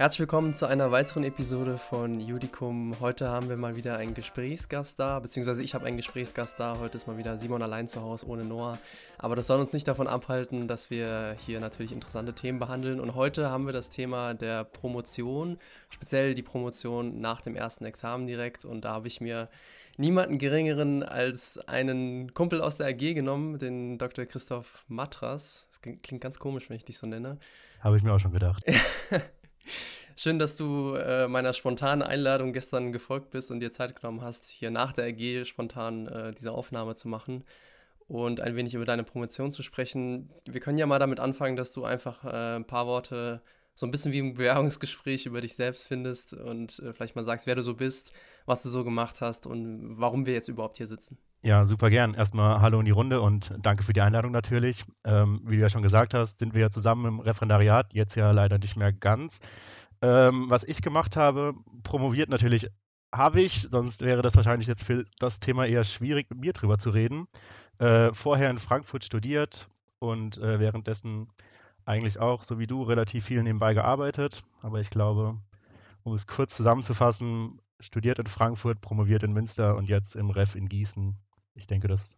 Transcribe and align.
Herzlich 0.00 0.20
willkommen 0.20 0.54
zu 0.54 0.66
einer 0.66 0.92
weiteren 0.92 1.24
Episode 1.24 1.76
von 1.76 2.20
Judicum. 2.20 3.00
Heute 3.00 3.30
haben 3.30 3.48
wir 3.48 3.56
mal 3.56 3.74
wieder 3.74 3.96
einen 3.96 4.14
Gesprächsgast 4.14 4.96
da, 5.00 5.18
beziehungsweise 5.18 5.60
ich 5.60 5.74
habe 5.74 5.86
einen 5.86 5.96
Gesprächsgast 5.96 6.60
da. 6.60 6.78
Heute 6.78 6.96
ist 6.96 7.08
mal 7.08 7.18
wieder 7.18 7.36
Simon 7.36 7.62
allein 7.62 7.88
zu 7.88 8.00
Hause 8.00 8.28
ohne 8.28 8.44
Noah. 8.44 8.78
Aber 9.18 9.34
das 9.34 9.48
soll 9.48 9.58
uns 9.58 9.72
nicht 9.72 9.88
davon 9.88 10.06
abhalten, 10.06 10.68
dass 10.68 10.88
wir 10.90 11.34
hier 11.44 11.58
natürlich 11.58 11.90
interessante 11.90 12.32
Themen 12.32 12.60
behandeln. 12.60 13.00
Und 13.00 13.16
heute 13.16 13.50
haben 13.50 13.66
wir 13.66 13.72
das 13.72 13.88
Thema 13.88 14.34
der 14.34 14.62
Promotion, 14.62 15.58
speziell 15.90 16.34
die 16.34 16.44
Promotion 16.44 17.20
nach 17.20 17.40
dem 17.40 17.56
ersten 17.56 17.84
Examen 17.84 18.28
direkt. 18.28 18.64
Und 18.64 18.84
da 18.84 18.92
habe 18.92 19.08
ich 19.08 19.20
mir 19.20 19.48
niemanden 19.96 20.38
geringeren 20.38 21.02
als 21.02 21.58
einen 21.66 22.34
Kumpel 22.34 22.60
aus 22.60 22.76
der 22.76 22.86
AG 22.86 23.14
genommen, 23.14 23.58
den 23.58 23.98
Dr. 23.98 24.26
Christoph 24.26 24.84
Matras. 24.86 25.66
Das 25.70 25.82
klingt 25.82 26.20
ganz 26.20 26.38
komisch, 26.38 26.70
wenn 26.70 26.76
ich 26.76 26.84
dich 26.84 26.98
so 26.98 27.08
nenne. 27.08 27.40
Habe 27.80 27.96
ich 27.96 28.04
mir 28.04 28.12
auch 28.12 28.20
schon 28.20 28.32
gedacht. 28.32 28.62
Schön, 30.16 30.38
dass 30.38 30.56
du 30.56 30.94
äh, 30.94 31.28
meiner 31.28 31.52
spontanen 31.52 32.02
Einladung 32.02 32.52
gestern 32.52 32.92
gefolgt 32.92 33.30
bist 33.30 33.50
und 33.50 33.60
dir 33.60 33.70
Zeit 33.70 33.94
genommen 33.94 34.20
hast, 34.20 34.46
hier 34.46 34.70
nach 34.70 34.92
der 34.92 35.06
AG 35.06 35.44
spontan 35.44 36.08
äh, 36.08 36.32
diese 36.32 36.52
Aufnahme 36.52 36.96
zu 36.96 37.06
machen 37.06 37.44
und 38.08 38.40
ein 38.40 38.56
wenig 38.56 38.74
über 38.74 38.84
deine 38.84 39.04
Promotion 39.04 39.52
zu 39.52 39.62
sprechen. 39.62 40.30
Wir 40.44 40.60
können 40.60 40.78
ja 40.78 40.86
mal 40.86 40.98
damit 40.98 41.20
anfangen, 41.20 41.56
dass 41.56 41.72
du 41.72 41.84
einfach 41.84 42.24
äh, 42.24 42.56
ein 42.56 42.66
paar 42.66 42.86
Worte 42.86 43.42
so 43.74 43.86
ein 43.86 43.92
bisschen 43.92 44.12
wie 44.12 44.18
im 44.18 44.34
Bewerbungsgespräch 44.34 45.26
über 45.26 45.40
dich 45.40 45.54
selbst 45.54 45.86
findest 45.86 46.32
und 46.32 46.80
äh, 46.80 46.92
vielleicht 46.92 47.14
mal 47.14 47.22
sagst, 47.22 47.46
wer 47.46 47.54
du 47.54 47.62
so 47.62 47.74
bist, 47.74 48.12
was 48.44 48.64
du 48.64 48.70
so 48.70 48.82
gemacht 48.82 49.20
hast 49.20 49.46
und 49.46 50.00
warum 50.00 50.26
wir 50.26 50.34
jetzt 50.34 50.48
überhaupt 50.48 50.78
hier 50.78 50.88
sitzen. 50.88 51.16
Ja, 51.40 51.66
super 51.66 51.88
gern. 51.88 52.14
Erstmal 52.14 52.60
Hallo 52.60 52.80
in 52.80 52.84
die 52.84 52.90
Runde 52.90 53.20
und 53.20 53.50
danke 53.62 53.84
für 53.84 53.92
die 53.92 54.00
Einladung 54.02 54.32
natürlich. 54.32 54.84
Ähm, 55.04 55.40
wie 55.44 55.56
du 55.56 55.62
ja 55.62 55.68
schon 55.68 55.82
gesagt 55.82 56.12
hast, 56.12 56.40
sind 56.40 56.52
wir 56.52 56.62
ja 56.62 56.70
zusammen 56.70 57.06
im 57.06 57.20
Referendariat, 57.20 57.94
jetzt 57.94 58.16
ja 58.16 58.32
leider 58.32 58.58
nicht 58.58 58.76
mehr 58.76 58.92
ganz. 58.92 59.40
Ähm, 60.02 60.50
was 60.50 60.64
ich 60.64 60.82
gemacht 60.82 61.16
habe, 61.16 61.54
promoviert 61.84 62.28
natürlich 62.28 62.68
habe 63.14 63.40
ich, 63.40 63.68
sonst 63.70 64.02
wäre 64.02 64.20
das 64.20 64.36
wahrscheinlich 64.36 64.66
jetzt 64.66 64.82
für 64.82 65.04
das 65.20 65.38
Thema 65.38 65.66
eher 65.66 65.84
schwierig, 65.84 66.28
mit 66.28 66.40
mir 66.40 66.52
drüber 66.52 66.78
zu 66.78 66.90
reden. 66.90 67.28
Äh, 67.78 68.12
vorher 68.12 68.50
in 68.50 68.58
Frankfurt 68.58 69.04
studiert 69.04 69.68
und 70.00 70.38
äh, 70.38 70.58
währenddessen 70.58 71.28
eigentlich 71.84 72.18
auch, 72.18 72.42
so 72.42 72.58
wie 72.58 72.66
du, 72.66 72.82
relativ 72.82 73.26
viel 73.26 73.42
nebenbei 73.44 73.74
gearbeitet. 73.74 74.42
Aber 74.60 74.80
ich 74.80 74.90
glaube, 74.90 75.38
um 76.02 76.14
es 76.14 76.26
kurz 76.26 76.56
zusammenzufassen, 76.56 77.60
studiert 77.80 78.18
in 78.18 78.26
Frankfurt, 78.26 78.80
promoviert 78.80 79.22
in 79.22 79.32
Münster 79.32 79.76
und 79.76 79.88
jetzt 79.88 80.16
im 80.16 80.30
Ref 80.30 80.56
in 80.56 80.68
Gießen 80.68 81.16
ich 81.58 81.66
denke, 81.66 81.88
das 81.88 82.16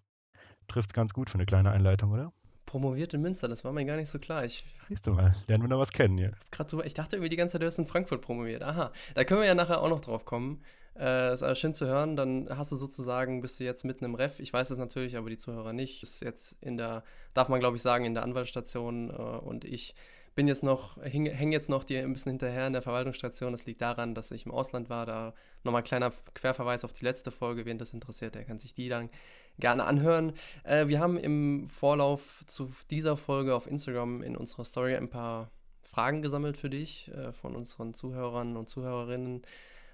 trifft 0.69 0.91
es 0.91 0.93
ganz 0.93 1.13
gut 1.13 1.31
für 1.31 1.35
eine 1.35 1.47
kleine 1.47 1.71
Einleitung, 1.71 2.13
oder? 2.13 2.33
Promoviert 2.67 3.15
in 3.15 3.23
Münster, 3.23 3.49
das 3.49 3.65
war 3.65 3.73
mir 3.73 3.85
gar 3.85 3.97
nicht 3.97 4.11
so 4.11 4.19
klar. 4.19 4.45
Ich, 4.45 4.65
Siehst 4.87 5.07
du 5.07 5.13
mal, 5.13 5.35
lernen 5.49 5.65
wir 5.65 5.69
noch 5.69 5.81
was 5.81 5.93
kennen 5.93 6.17
hier. 6.17 6.33
So, 6.69 6.85
ich 6.85 6.95
dachte 6.95 7.17
irgendwie 7.17 7.31
die 7.31 7.37
ganze 7.37 7.55
Zeit, 7.55 7.63
du 7.63 7.67
hast 7.67 7.79
in 7.79 7.87
Frankfurt 7.87 8.21
promoviert. 8.21 8.63
Aha, 8.63 8.93
da 9.15 9.25
können 9.25 9.41
wir 9.41 9.49
ja 9.49 9.55
nachher 9.55 9.81
auch 9.81 9.89
noch 9.89 10.01
drauf 10.01 10.25
kommen. 10.25 10.63
Äh, 10.97 11.33
ist 11.33 11.43
aber 11.43 11.55
schön 11.55 11.75
zu 11.75 11.87
hören. 11.87 12.15
Dann 12.15 12.49
hast 12.51 12.71
du 12.71 12.77
sozusagen, 12.77 13.41
bist 13.41 13.59
du 13.59 13.65
jetzt 13.65 13.85
mitten 13.85 14.05
im 14.05 14.15
Ref. 14.15 14.39
Ich 14.39 14.53
weiß 14.53 14.71
es 14.71 14.79
natürlich, 14.79 15.17
aber 15.17 15.31
die 15.31 15.39
Zuhörer 15.39 15.73
nicht. 15.73 16.03
Ist 16.03 16.23
jetzt 16.23 16.57
in 16.61 16.77
der, 16.77 17.03
darf 17.35 17.49
man 17.49 17.59
glaube 17.59 17.77
ich 17.77 17.83
sagen, 17.83 18.05
in 18.05 18.15
der 18.15 18.23
Anwaltsstation 18.23 19.11
äh, 19.11 19.13
und 19.13 19.65
ich 19.65 19.95
bin 20.41 20.49
jetzt 20.49 20.63
noch, 20.63 20.97
hänge 21.03 21.53
jetzt 21.53 21.69
noch 21.69 21.85
dir 21.85 22.01
ein 22.01 22.15
bisschen 22.15 22.31
hinterher 22.31 22.67
in 22.67 22.73
der 22.73 22.81
Verwaltungsstation. 22.81 23.53
Das 23.53 23.67
liegt 23.67 23.83
daran, 23.83 24.15
dass 24.15 24.31
ich 24.31 24.47
im 24.47 24.53
Ausland 24.53 24.89
war. 24.89 25.05
Da 25.05 25.35
nochmal 25.65 25.83
ein 25.83 25.85
kleiner 25.85 26.15
Querverweis 26.33 26.83
auf 26.83 26.95
die 26.95 27.05
letzte 27.05 27.31
Folge. 27.31 27.67
Wen 27.67 27.77
das 27.77 27.93
interessiert, 27.93 28.37
der 28.37 28.45
kann 28.45 28.59
sich 28.59 28.73
die 28.73 28.89
dann 28.89 29.11
gerne 29.59 29.85
anhören. 29.85 30.33
Äh, 30.65 30.89
wir 30.89 30.99
haben 30.99 31.19
im 31.19 31.69
Vorlauf 31.69 32.43
zu 32.47 32.73
dieser 32.91 33.19
Folge 33.19 33.55
auf 33.55 33.67
Instagram 33.67 34.23
in 34.23 34.35
unserer 34.35 34.65
Story 34.65 34.97
ein 34.97 35.11
paar 35.11 35.51
Fragen 35.83 36.23
gesammelt 36.23 36.57
für 36.57 36.71
dich 36.71 37.11
äh, 37.15 37.33
von 37.33 37.55
unseren 37.55 37.93
Zuhörern 37.93 38.57
und 38.57 38.67
Zuhörerinnen, 38.67 39.43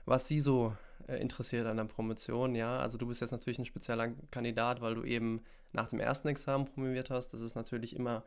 was 0.05 0.29
sie 0.29 0.39
so 0.39 0.77
äh, 1.09 1.17
interessiert 1.17 1.67
an 1.67 1.79
der 1.79 1.87
Promotion. 1.87 2.55
Ja, 2.55 2.79
also 2.79 2.99
du 2.99 3.09
bist 3.09 3.21
jetzt 3.21 3.33
natürlich 3.33 3.59
ein 3.59 3.67
spezieller 3.67 4.13
Kandidat, 4.31 4.81
weil 4.81 4.95
du 4.95 5.03
eben 5.03 5.43
nach 5.73 5.89
dem 5.89 5.99
ersten 5.99 6.29
Examen 6.29 6.67
promoviert 6.67 7.11
hast. 7.11 7.31
Das 7.31 7.41
ist 7.41 7.57
natürlich 7.57 7.97
immer 7.97 8.23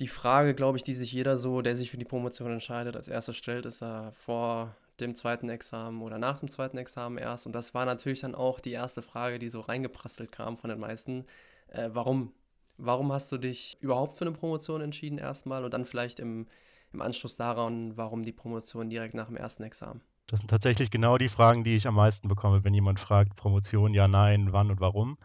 die 0.00 0.08
Frage, 0.08 0.54
glaube 0.54 0.78
ich, 0.78 0.82
die 0.82 0.94
sich 0.94 1.12
jeder 1.12 1.36
so, 1.36 1.60
der 1.60 1.76
sich 1.76 1.90
für 1.90 1.98
die 1.98 2.06
Promotion 2.06 2.50
entscheidet, 2.50 2.96
als 2.96 3.08
erstes 3.08 3.36
stellt, 3.36 3.66
ist 3.66 3.82
er 3.82 4.12
vor 4.12 4.74
dem 4.98 5.14
zweiten 5.14 5.48
Examen 5.50 6.02
oder 6.02 6.18
nach 6.18 6.40
dem 6.40 6.48
zweiten 6.48 6.78
Examen 6.78 7.18
erst. 7.18 7.46
Und 7.46 7.52
das 7.52 7.74
war 7.74 7.84
natürlich 7.84 8.20
dann 8.20 8.34
auch 8.34 8.60
die 8.60 8.72
erste 8.72 9.02
Frage, 9.02 9.38
die 9.38 9.50
so 9.50 9.60
reingeprasselt 9.60 10.32
kam 10.32 10.56
von 10.56 10.70
den 10.70 10.80
meisten. 10.80 11.26
Äh, 11.68 11.90
warum? 11.92 12.32
Warum 12.78 13.12
hast 13.12 13.30
du 13.30 13.36
dich 13.36 13.76
überhaupt 13.80 14.16
für 14.16 14.24
eine 14.24 14.32
Promotion 14.32 14.80
entschieden 14.80 15.18
erstmal 15.18 15.64
und 15.64 15.74
dann 15.74 15.84
vielleicht 15.84 16.18
im, 16.18 16.46
im 16.94 17.02
Anschluss 17.02 17.36
daran, 17.36 17.94
warum 17.98 18.22
die 18.24 18.32
Promotion 18.32 18.88
direkt 18.88 19.12
nach 19.12 19.26
dem 19.26 19.36
ersten 19.36 19.64
Examen? 19.64 20.00
Das 20.30 20.38
sind 20.38 20.48
tatsächlich 20.48 20.92
genau 20.92 21.18
die 21.18 21.28
Fragen, 21.28 21.64
die 21.64 21.74
ich 21.74 21.88
am 21.88 21.96
meisten 21.96 22.28
bekomme, 22.28 22.62
wenn 22.62 22.72
jemand 22.72 23.00
fragt, 23.00 23.34
Promotion, 23.34 23.94
ja, 23.94 24.06
nein, 24.06 24.52
wann 24.52 24.70
und 24.70 24.80
warum. 24.80 25.18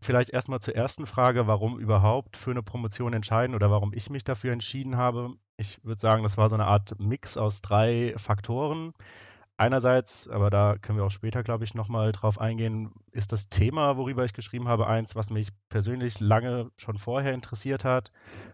Vielleicht 0.00 0.30
erstmal 0.30 0.60
zur 0.60 0.74
ersten 0.74 1.06
Frage, 1.06 1.46
warum 1.46 1.78
überhaupt 1.78 2.38
für 2.38 2.52
eine 2.52 2.62
Promotion 2.62 3.12
entscheiden 3.12 3.54
oder 3.54 3.70
warum 3.70 3.92
ich 3.92 4.08
mich 4.08 4.24
dafür 4.24 4.54
entschieden 4.54 4.96
habe. 4.96 5.34
Ich 5.58 5.84
würde 5.84 6.00
sagen, 6.00 6.22
das 6.22 6.38
war 6.38 6.48
so 6.48 6.54
eine 6.54 6.64
Art 6.64 6.98
Mix 6.98 7.36
aus 7.36 7.60
drei 7.60 8.14
Faktoren. 8.16 8.94
Einerseits, 9.58 10.26
aber 10.26 10.48
da 10.48 10.78
können 10.78 10.96
wir 10.96 11.04
auch 11.04 11.10
später, 11.10 11.42
glaube 11.42 11.64
ich, 11.64 11.74
nochmal 11.74 12.12
drauf 12.12 12.40
eingehen, 12.40 12.92
ist 13.10 13.32
das 13.32 13.50
Thema, 13.50 13.98
worüber 13.98 14.24
ich 14.24 14.32
geschrieben 14.32 14.68
habe, 14.68 14.86
eins, 14.86 15.14
was 15.14 15.28
mich 15.28 15.50
persönlich 15.68 16.18
lange 16.18 16.70
schon 16.78 16.96
vorher 16.96 17.34
interessiert 17.34 17.84
hat, 17.84 18.10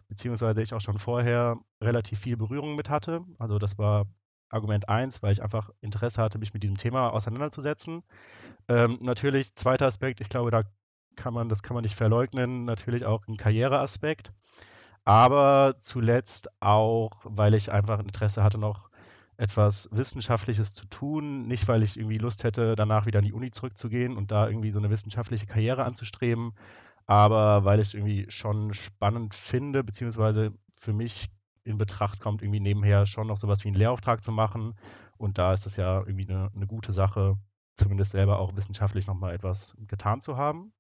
beziehungsweise 0.09 0.63
ich 0.63 0.75
auch 0.75 0.81
schon 0.81 0.99
vorher 0.99 1.59
relativ 1.81 2.19
viel 2.19 2.37
Berührung 2.37 2.75
mit 2.75 2.91
hatte. 2.91 3.21
Also 3.39 3.61
das 3.61 3.79
war 3.79 4.07
Argument 4.53 4.89
eins, 4.89 5.23
weil 5.23 5.33
ich 5.33 5.43
einfach 5.43 5.71
Interesse 5.81 6.23
hatte, 6.23 6.39
mich 6.39 6.55
mit 6.55 6.63
diesem 6.63 6.77
Thema 6.77 7.11
auseinanderzusetzen. 7.13 8.03
Ähm, 8.69 8.99
natürlich, 9.01 9.55
zweiter 9.55 9.87
Aspekt, 9.87 10.21
ich 10.21 10.29
glaube, 10.29 10.51
da 10.51 10.63
kann 11.17 11.35
man, 11.35 11.49
das 11.49 11.63
kann 11.63 11.75
man 11.75 11.83
nicht 11.83 11.95
verleugnen, 11.95 12.65
natürlich 12.65 13.05
auch 13.05 13.27
ein 13.29 13.37
Karriereaspekt. 13.37 14.33
Aber 15.05 15.77
zuletzt 15.81 16.49
auch, 16.61 17.11
weil 17.25 17.55
ich 17.55 17.73
einfach 17.73 17.99
Interesse 17.99 18.43
hatte, 18.43 18.59
noch 18.59 18.89
etwas 19.37 19.89
Wissenschaftliches 19.91 20.75
zu 20.75 20.87
tun. 20.87 21.49
Nicht, 21.49 21.67
weil 21.67 21.83
ich 21.83 21.97
irgendwie 21.97 22.19
Lust 22.19 22.45
hätte, 22.45 22.77
danach 22.77 23.07
wieder 23.07 23.19
an 23.19 23.25
die 23.25 23.33
Uni 23.33 23.51
zurückzugehen 23.51 24.17
und 24.17 24.31
da 24.31 24.47
irgendwie 24.47 24.71
so 24.71 24.79
eine 24.79 24.91
wissenschaftliche 24.91 25.47
Karriere 25.47 25.85
anzustreben, 25.85 26.53
aber 27.07 27.65
weil 27.65 27.81
ich 27.81 27.89
es 27.89 27.95
irgendwie 27.95 28.27
schon 28.31 28.73
spannend 28.75 29.35
finde, 29.35 29.83
beziehungsweise 29.83 30.53
für 30.77 30.93
mich 30.93 31.29
in 31.65 31.79
Betracht 31.79 32.21
kommt, 32.21 32.43
irgendwie 32.43 32.61
nebenher 32.61 33.07
schon 33.07 33.27
noch 33.27 33.37
sowas 33.37 33.65
wie 33.65 33.69
einen 33.69 33.77
Lehrauftrag 33.77 34.25
zu 34.25 34.33
machen. 34.33 34.75
Und 35.17 35.39
da 35.39 35.53
ist 35.53 35.67
es 35.67 35.77
ja 35.77 36.01
irgendwie 36.01 36.29
eine, 36.29 36.51
eine 36.55 36.67
gute 36.67 36.93
Sache, 36.93 37.37
zumindest 37.75 38.13
selber 38.13 38.39
auch 38.39 38.57
wissenschaftlich 38.57 39.07
nochmal 39.07 39.35
etwas 39.35 39.77
getan 39.87 40.21
zu 40.21 40.37
haben 40.37 40.73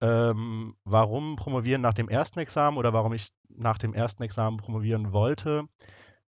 ähm, 0.00 0.76
warum 0.84 1.36
promovieren 1.36 1.80
nach 1.82 1.94
dem 1.94 2.08
ersten 2.08 2.38
Examen 2.38 2.76
oder 2.76 2.92
warum 2.92 3.12
ich 3.12 3.32
nach 3.48 3.78
dem 3.78 3.94
ersten 3.94 4.22
Examen 4.22 4.56
promovieren 4.56 5.12
wollte. 5.12 5.64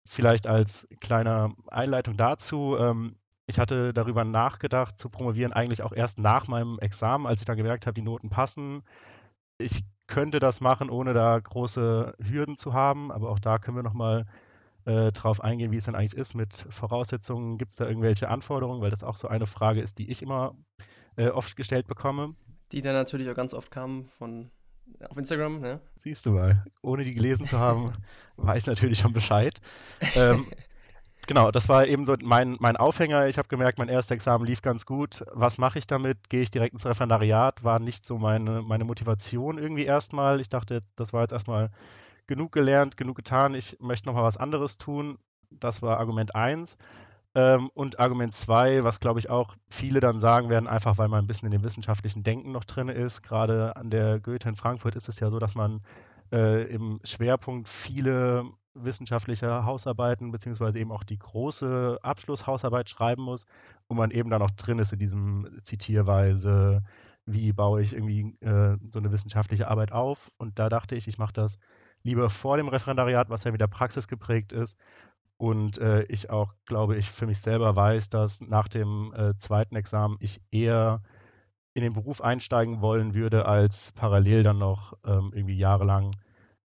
Vielleicht 0.07 0.47
als 0.47 0.89
kleine 1.01 1.55
Einleitung 1.69 2.17
dazu. 2.17 2.77
Ähm, 2.79 3.17
ich 3.47 3.59
hatte 3.59 3.93
darüber 3.93 4.25
nachgedacht, 4.25 4.99
zu 4.99 5.11
promovieren, 5.11 5.53
eigentlich 5.53 5.83
auch 5.83 5.93
erst 5.93 6.19
nach 6.19 6.47
meinem 6.49 6.79
Examen, 6.79 7.27
als 7.27 7.41
ich 7.41 7.47
dann 7.47 7.57
gemerkt 7.57 7.87
habe, 7.87 7.95
die 7.95 8.03
Noten 8.03 8.31
passen. 8.31 8.83
Ich 9.59 9.85
könnte 10.11 10.41
das 10.41 10.61
machen, 10.61 10.91
ohne 10.91 11.15
da 11.15 11.39
große 11.39 12.15
Hürden 12.21 12.57
zu 12.57 12.75
haben, 12.75 13.11
aber 13.11 13.31
auch 13.31 13.39
da 13.39 13.59
können 13.59 13.77
wir 13.77 13.83
nochmal 13.83 14.27
äh, 14.85 15.13
drauf 15.13 15.43
eingehen, 15.43 15.73
wie 15.73 15.77
es 15.77 15.85
denn 15.85 15.95
eigentlich 15.95 16.17
ist 16.17 16.35
mit 16.35 16.67
Voraussetzungen. 16.69 17.57
Gibt 17.57 17.71
es 17.71 17.77
da 17.77 17.87
irgendwelche 17.87 18.29
Anforderungen? 18.29 18.83
Weil 18.83 18.91
das 18.91 19.05
auch 19.05 19.17
so 19.17 19.29
eine 19.29 19.47
Frage 19.47 19.81
ist, 19.81 19.99
die 19.99 20.11
ich 20.11 20.21
immer 20.21 20.55
äh, 21.17 21.29
oft 21.29 21.57
gestellt 21.57 21.87
bekomme. 21.87 22.35
Die 22.73 22.83
dann 22.83 22.95
natürlich 22.95 23.31
auch 23.31 23.35
ganz 23.35 23.55
oft 23.55 23.71
kamen 23.71 24.05
von 24.05 24.51
auf 25.09 25.17
Instagram, 25.17 25.61
ne? 25.61 25.81
Siehst 25.97 26.27
du 26.27 26.33
mal, 26.33 26.65
ohne 26.83 27.05
die 27.05 27.15
gelesen 27.15 27.47
zu 27.47 27.59
haben, 27.59 27.93
weiß 28.37 28.67
natürlich 28.67 28.99
schon 28.99 29.13
Bescheid. 29.13 29.61
ähm, 30.17 30.47
genau, 31.27 31.51
das 31.51 31.69
war 31.69 31.87
eben 31.87 32.05
so 32.05 32.15
mein, 32.23 32.57
mein 32.61 32.77
Aufhänger. 32.77 33.29
Ich 33.29 33.39
habe 33.39 33.49
gemerkt, 33.49 33.79
mein 33.79 33.89
erstes 33.89 34.13
Examen 34.15 34.45
lief 34.45 34.63
ganz 34.63 34.87
gut. 34.87 35.25
Was 35.33 35.59
mache 35.59 35.79
ich 35.79 35.87
damit? 35.87 36.29
Gehe 36.29 36.43
ich 36.43 36.51
direkt 36.51 36.75
ins 36.75 36.87
Referendariat? 36.87 37.63
War 37.65 37.79
nicht 37.79 38.05
so 38.05 38.19
meine, 38.19 38.63
meine 38.63 38.85
Motivation 38.85 39.59
irgendwie 39.59 39.85
erstmal. 39.85 40.41
Ich 40.41 40.49
dachte, 40.49 40.81
das 40.97 41.13
war 41.13 41.23
jetzt 41.23 41.33
erstmal 41.33 41.71
genug 42.27 42.53
gelernt, 42.53 42.97
genug 42.97 43.17
getan. 43.17 43.55
Ich 43.55 43.77
möchte 43.81 44.09
nochmal 44.09 44.25
was 44.25 44.37
anderes 44.37 44.79
tun. 44.79 45.19
Das 45.51 45.83
war 45.83 45.99
Argument 45.99 46.35
1. 46.35 46.79
Ähm, 47.35 47.71
und 47.75 48.01
Argument 48.01 48.35
2, 48.35 48.83
was 48.83 48.99
glaube 48.99 49.21
ich 49.21 49.31
auch 49.31 49.55
viele 49.69 50.01
dann 50.01 50.19
sagen 50.19 50.49
werden, 50.49 50.67
einfach 50.67 50.99
weil 50.99 51.09
man 51.09 51.25
ein 51.25 51.27
bisschen 51.29 51.47
in 51.47 51.53
dem 51.53 51.63
wissenschaftlichen 51.63 52.23
Denken 52.23 52.53
noch 52.53 52.65
drin 52.65 52.89
ist. 52.89 53.23
Gerade 53.23 53.77
an 53.77 53.91
der 53.91 54.19
Goethe 54.19 54.49
in 54.49 54.57
Frankfurt 54.57 54.97
ist 54.97 55.09
es 55.09 55.21
ja 55.21 55.31
so, 55.31 55.39
dass 55.39 55.55
man 55.55 55.81
äh, 56.33 56.65
im 56.65 57.01
Schwerpunkt 57.05 57.69
viele 57.69 58.45
wissenschaftliche 58.75 59.65
Hausarbeiten 59.65 60.31
beziehungsweise 60.31 60.79
eben 60.79 60.93
auch 60.93 61.05
die 61.05 61.19
große 61.19 61.99
Abschlusshausarbeit 62.03 62.91
schreiben 62.91 63.23
muss 63.23 63.47
und 63.89 63.97
man 63.97 64.11
eben 64.11 64.31
dann 64.31 64.43
auch 64.43 64.51
drin 64.53 64.79
ist 64.79 64.93
in 64.93 64.99
diesem 64.99 65.49
Zitierweise, 65.63 66.83
wie 67.27 67.53
baue 67.53 67.83
ich 67.83 67.93
irgendwie 67.95 68.37
äh, 68.41 68.77
so 68.93 68.99
eine 68.99 69.13
wissenschaftliche 69.13 69.69
Arbeit 69.69 69.93
auf. 69.93 70.31
Und 70.39 70.59
da 70.59 70.69
dachte 70.69 70.97
ich, 70.97 71.09
ich 71.09 71.19
mache 71.19 71.33
das 71.33 71.59
lieber 72.03 72.31
vor 72.31 72.57
dem 72.57 72.69
Referendariat, 72.69 73.31
was 73.31 73.45
ja 73.45 73.53
wieder 73.53 73.69
praxisgeprägt 73.69 74.53
ist 74.53 74.79
Und 75.41 75.79
äh, 75.79 76.03
ich 76.05 76.29
auch, 76.31 76.53
glaube 76.67 76.97
ich, 76.99 77.11
für 77.11 77.27
mich 77.27 77.41
selber 77.41 77.75
weiß, 77.75 78.11
dass 78.11 78.43
nach 78.43 78.69
dem 78.69 79.15
äh, 79.15 79.35
zweiten 79.39 79.75
Examen 79.75 80.19
ich 80.21 80.43
eher 80.51 81.03
in 81.75 81.83
den 81.83 81.95
Beruf 81.95 82.21
einsteigen 82.21 82.83
wollen 82.83 83.15
würde, 83.15 83.47
als 83.47 83.93
parallel 83.93 84.43
dann 84.43 84.59
noch 84.59 84.95
ähm, 85.05 85.31
irgendwie 85.35 85.57
jahrelang 85.57 86.15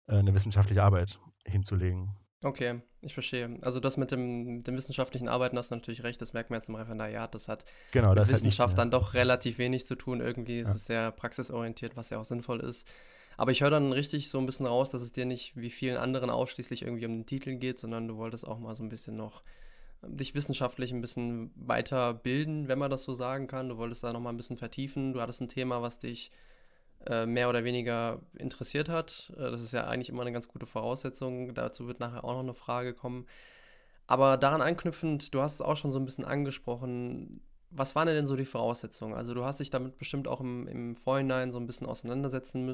äh, 0.07 0.17
eine 0.17 0.33
wissenschaftliche 0.35 0.83
Arbeit 0.83 1.19
hinzulegen. 1.45 2.15
Okay, 2.43 2.81
ich 3.01 3.13
verstehe. 3.13 3.59
Also 3.61 3.79
das 3.79 3.97
mit 3.97 4.11
dem, 4.11 4.55
mit 4.57 4.67
dem 4.67 4.75
wissenschaftlichen 4.75 5.27
Arbeiten 5.27 5.57
hast 5.57 5.69
du 5.69 5.75
natürlich 5.75 6.03
recht, 6.03 6.21
das 6.21 6.33
merkt 6.33 6.49
man 6.49 6.59
jetzt 6.59 6.69
im 6.69 6.75
Referendariat. 6.75 7.35
Das 7.35 7.47
hat 7.47 7.65
genau, 7.91 8.09
mit 8.09 8.17
das 8.17 8.29
Wissenschaft 8.29 8.69
halt 8.69 8.77
dann 8.79 8.91
doch 8.91 9.13
relativ 9.13 9.59
wenig 9.59 9.85
zu 9.85 9.95
tun. 9.95 10.21
Irgendwie 10.21 10.57
ist 10.57 10.69
ja. 10.69 10.75
es 10.75 10.85
sehr 10.85 11.11
praxisorientiert, 11.11 11.95
was 11.95 12.09
ja 12.09 12.17
auch 12.17 12.25
sinnvoll 12.25 12.59
ist. 12.61 12.87
Aber 13.37 13.51
ich 13.51 13.61
höre 13.61 13.69
dann 13.69 13.91
richtig 13.91 14.29
so 14.29 14.39
ein 14.39 14.45
bisschen 14.45 14.65
raus, 14.65 14.89
dass 14.89 15.01
es 15.01 15.11
dir 15.11 15.25
nicht 15.25 15.55
wie 15.55 15.69
vielen 15.69 15.97
anderen 15.97 16.29
ausschließlich 16.29 16.81
irgendwie 16.81 17.05
um 17.05 17.13
den 17.13 17.25
Titel 17.25 17.55
geht, 17.55 17.79
sondern 17.79 18.07
du 18.07 18.17
wolltest 18.17 18.47
auch 18.47 18.59
mal 18.59 18.75
so 18.75 18.83
ein 18.83 18.89
bisschen 18.89 19.15
noch 19.15 19.43
ähm, 20.03 20.17
dich 20.17 20.33
wissenschaftlich 20.33 20.91
ein 20.91 21.01
bisschen 21.01 21.51
weiterbilden, 21.55 22.67
wenn 22.67 22.79
man 22.79 22.91
das 22.91 23.03
so 23.03 23.13
sagen 23.13 23.47
kann. 23.47 23.69
Du 23.69 23.77
wolltest 23.77 24.03
da 24.03 24.13
noch 24.13 24.19
mal 24.19 24.29
ein 24.29 24.37
bisschen 24.37 24.57
vertiefen. 24.57 25.13
Du 25.13 25.21
hattest 25.21 25.41
ein 25.41 25.47
Thema, 25.47 25.81
was 25.81 25.99
dich 25.99 26.31
äh, 27.07 27.25
mehr 27.25 27.49
oder 27.49 27.63
weniger 27.63 28.19
interessiert 28.37 28.89
hat. 28.89 29.31
Äh, 29.37 29.51
das 29.51 29.61
ist 29.61 29.73
ja 29.73 29.87
eigentlich 29.87 30.09
immer 30.09 30.21
eine 30.21 30.31
ganz 30.31 30.47
gute 30.47 30.65
Voraussetzung. 30.65 31.53
Dazu 31.53 31.87
wird 31.87 31.99
nachher 31.99 32.23
auch 32.23 32.33
noch 32.33 32.39
eine 32.41 32.53
Frage 32.53 32.93
kommen. 32.93 33.25
Aber 34.07 34.37
daran 34.37 34.61
anknüpfend, 34.61 35.33
du 35.33 35.41
hast 35.41 35.55
es 35.55 35.61
auch 35.61 35.77
schon 35.77 35.91
so 35.91 35.99
ein 35.99 36.05
bisschen 36.05 36.25
angesprochen, 36.25 37.41
was 37.69 37.95
waren 37.95 38.07
denn 38.07 38.25
so 38.25 38.35
die 38.35 38.45
Voraussetzungen? 38.45 39.13
Also 39.13 39.33
du 39.33 39.45
hast 39.45 39.61
dich 39.61 39.69
damit 39.69 39.97
bestimmt 39.97 40.27
auch 40.27 40.41
im, 40.41 40.67
im 40.67 40.95
Vorhinein 40.95 41.51
so 41.51 41.59
ein 41.59 41.65
bisschen 41.65 41.87
auseinandersetzen 41.87 42.65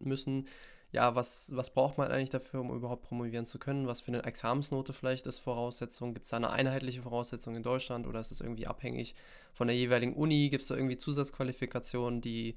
müssen. 0.00 0.48
Ja, 0.92 1.14
was, 1.14 1.52
was 1.54 1.72
braucht 1.72 1.98
man 1.98 2.10
eigentlich 2.10 2.30
dafür, 2.30 2.60
um 2.60 2.74
überhaupt 2.74 3.04
promovieren 3.04 3.46
zu 3.46 3.60
können? 3.60 3.86
Was 3.86 4.00
für 4.00 4.08
eine 4.08 4.24
Examensnote 4.24 4.92
vielleicht 4.92 5.26
ist 5.28 5.38
Voraussetzung? 5.38 6.14
Gibt 6.14 6.24
es 6.24 6.30
da 6.30 6.38
eine 6.38 6.50
einheitliche 6.50 7.02
Voraussetzung 7.02 7.54
in 7.54 7.62
Deutschland 7.62 8.08
oder 8.08 8.18
ist 8.18 8.32
es 8.32 8.40
irgendwie 8.40 8.66
abhängig 8.66 9.14
von 9.52 9.68
der 9.68 9.76
jeweiligen 9.76 10.14
Uni? 10.14 10.48
Gibt 10.48 10.62
es 10.62 10.68
da 10.68 10.74
irgendwie 10.74 10.96
Zusatzqualifikationen, 10.96 12.20
die 12.20 12.56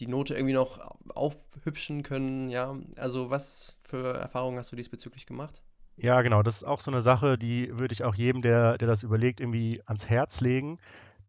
die 0.00 0.06
Note 0.06 0.34
irgendwie 0.34 0.54
noch 0.54 0.80
aufhübschen 1.14 2.02
können. 2.02 2.48
Ja, 2.48 2.76
also 2.96 3.30
was 3.30 3.76
für 3.80 4.14
Erfahrungen 4.18 4.58
hast 4.58 4.72
du 4.72 4.76
diesbezüglich 4.76 5.26
gemacht? 5.26 5.62
Ja, 5.96 6.22
genau, 6.22 6.42
das 6.42 6.56
ist 6.56 6.64
auch 6.64 6.80
so 6.80 6.90
eine 6.90 7.02
Sache, 7.02 7.36
die 7.36 7.76
würde 7.78 7.92
ich 7.92 8.04
auch 8.04 8.14
jedem, 8.14 8.40
der, 8.40 8.78
der 8.78 8.88
das 8.88 9.02
überlegt, 9.02 9.40
irgendwie 9.40 9.82
ans 9.84 10.08
Herz 10.08 10.40
legen, 10.40 10.78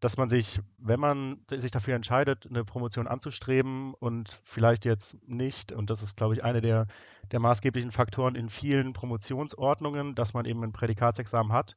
dass 0.00 0.16
man 0.16 0.30
sich, 0.30 0.60
wenn 0.78 0.98
man 0.98 1.40
sich 1.50 1.70
dafür 1.70 1.94
entscheidet, 1.94 2.46
eine 2.48 2.64
Promotion 2.64 3.06
anzustreben 3.06 3.92
und 3.94 4.40
vielleicht 4.44 4.86
jetzt 4.86 5.16
nicht, 5.28 5.72
und 5.72 5.90
das 5.90 6.02
ist, 6.02 6.16
glaube 6.16 6.34
ich, 6.34 6.42
eine 6.42 6.62
der, 6.62 6.86
der 7.30 7.38
maßgeblichen 7.38 7.92
Faktoren 7.92 8.34
in 8.34 8.48
vielen 8.48 8.94
Promotionsordnungen, 8.94 10.14
dass 10.14 10.32
man 10.32 10.46
eben 10.46 10.64
ein 10.64 10.72
Prädikatsexamen 10.72 11.52
hat, 11.52 11.76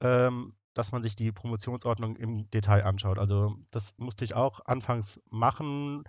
ähm, 0.00 0.54
dass 0.78 0.92
man 0.92 1.02
sich 1.02 1.16
die 1.16 1.32
Promotionsordnung 1.32 2.16
im 2.16 2.48
Detail 2.50 2.84
anschaut. 2.84 3.18
Also 3.18 3.56
das 3.72 3.98
musste 3.98 4.24
ich 4.24 4.34
auch 4.34 4.60
anfangs 4.64 5.20
machen. 5.28 6.04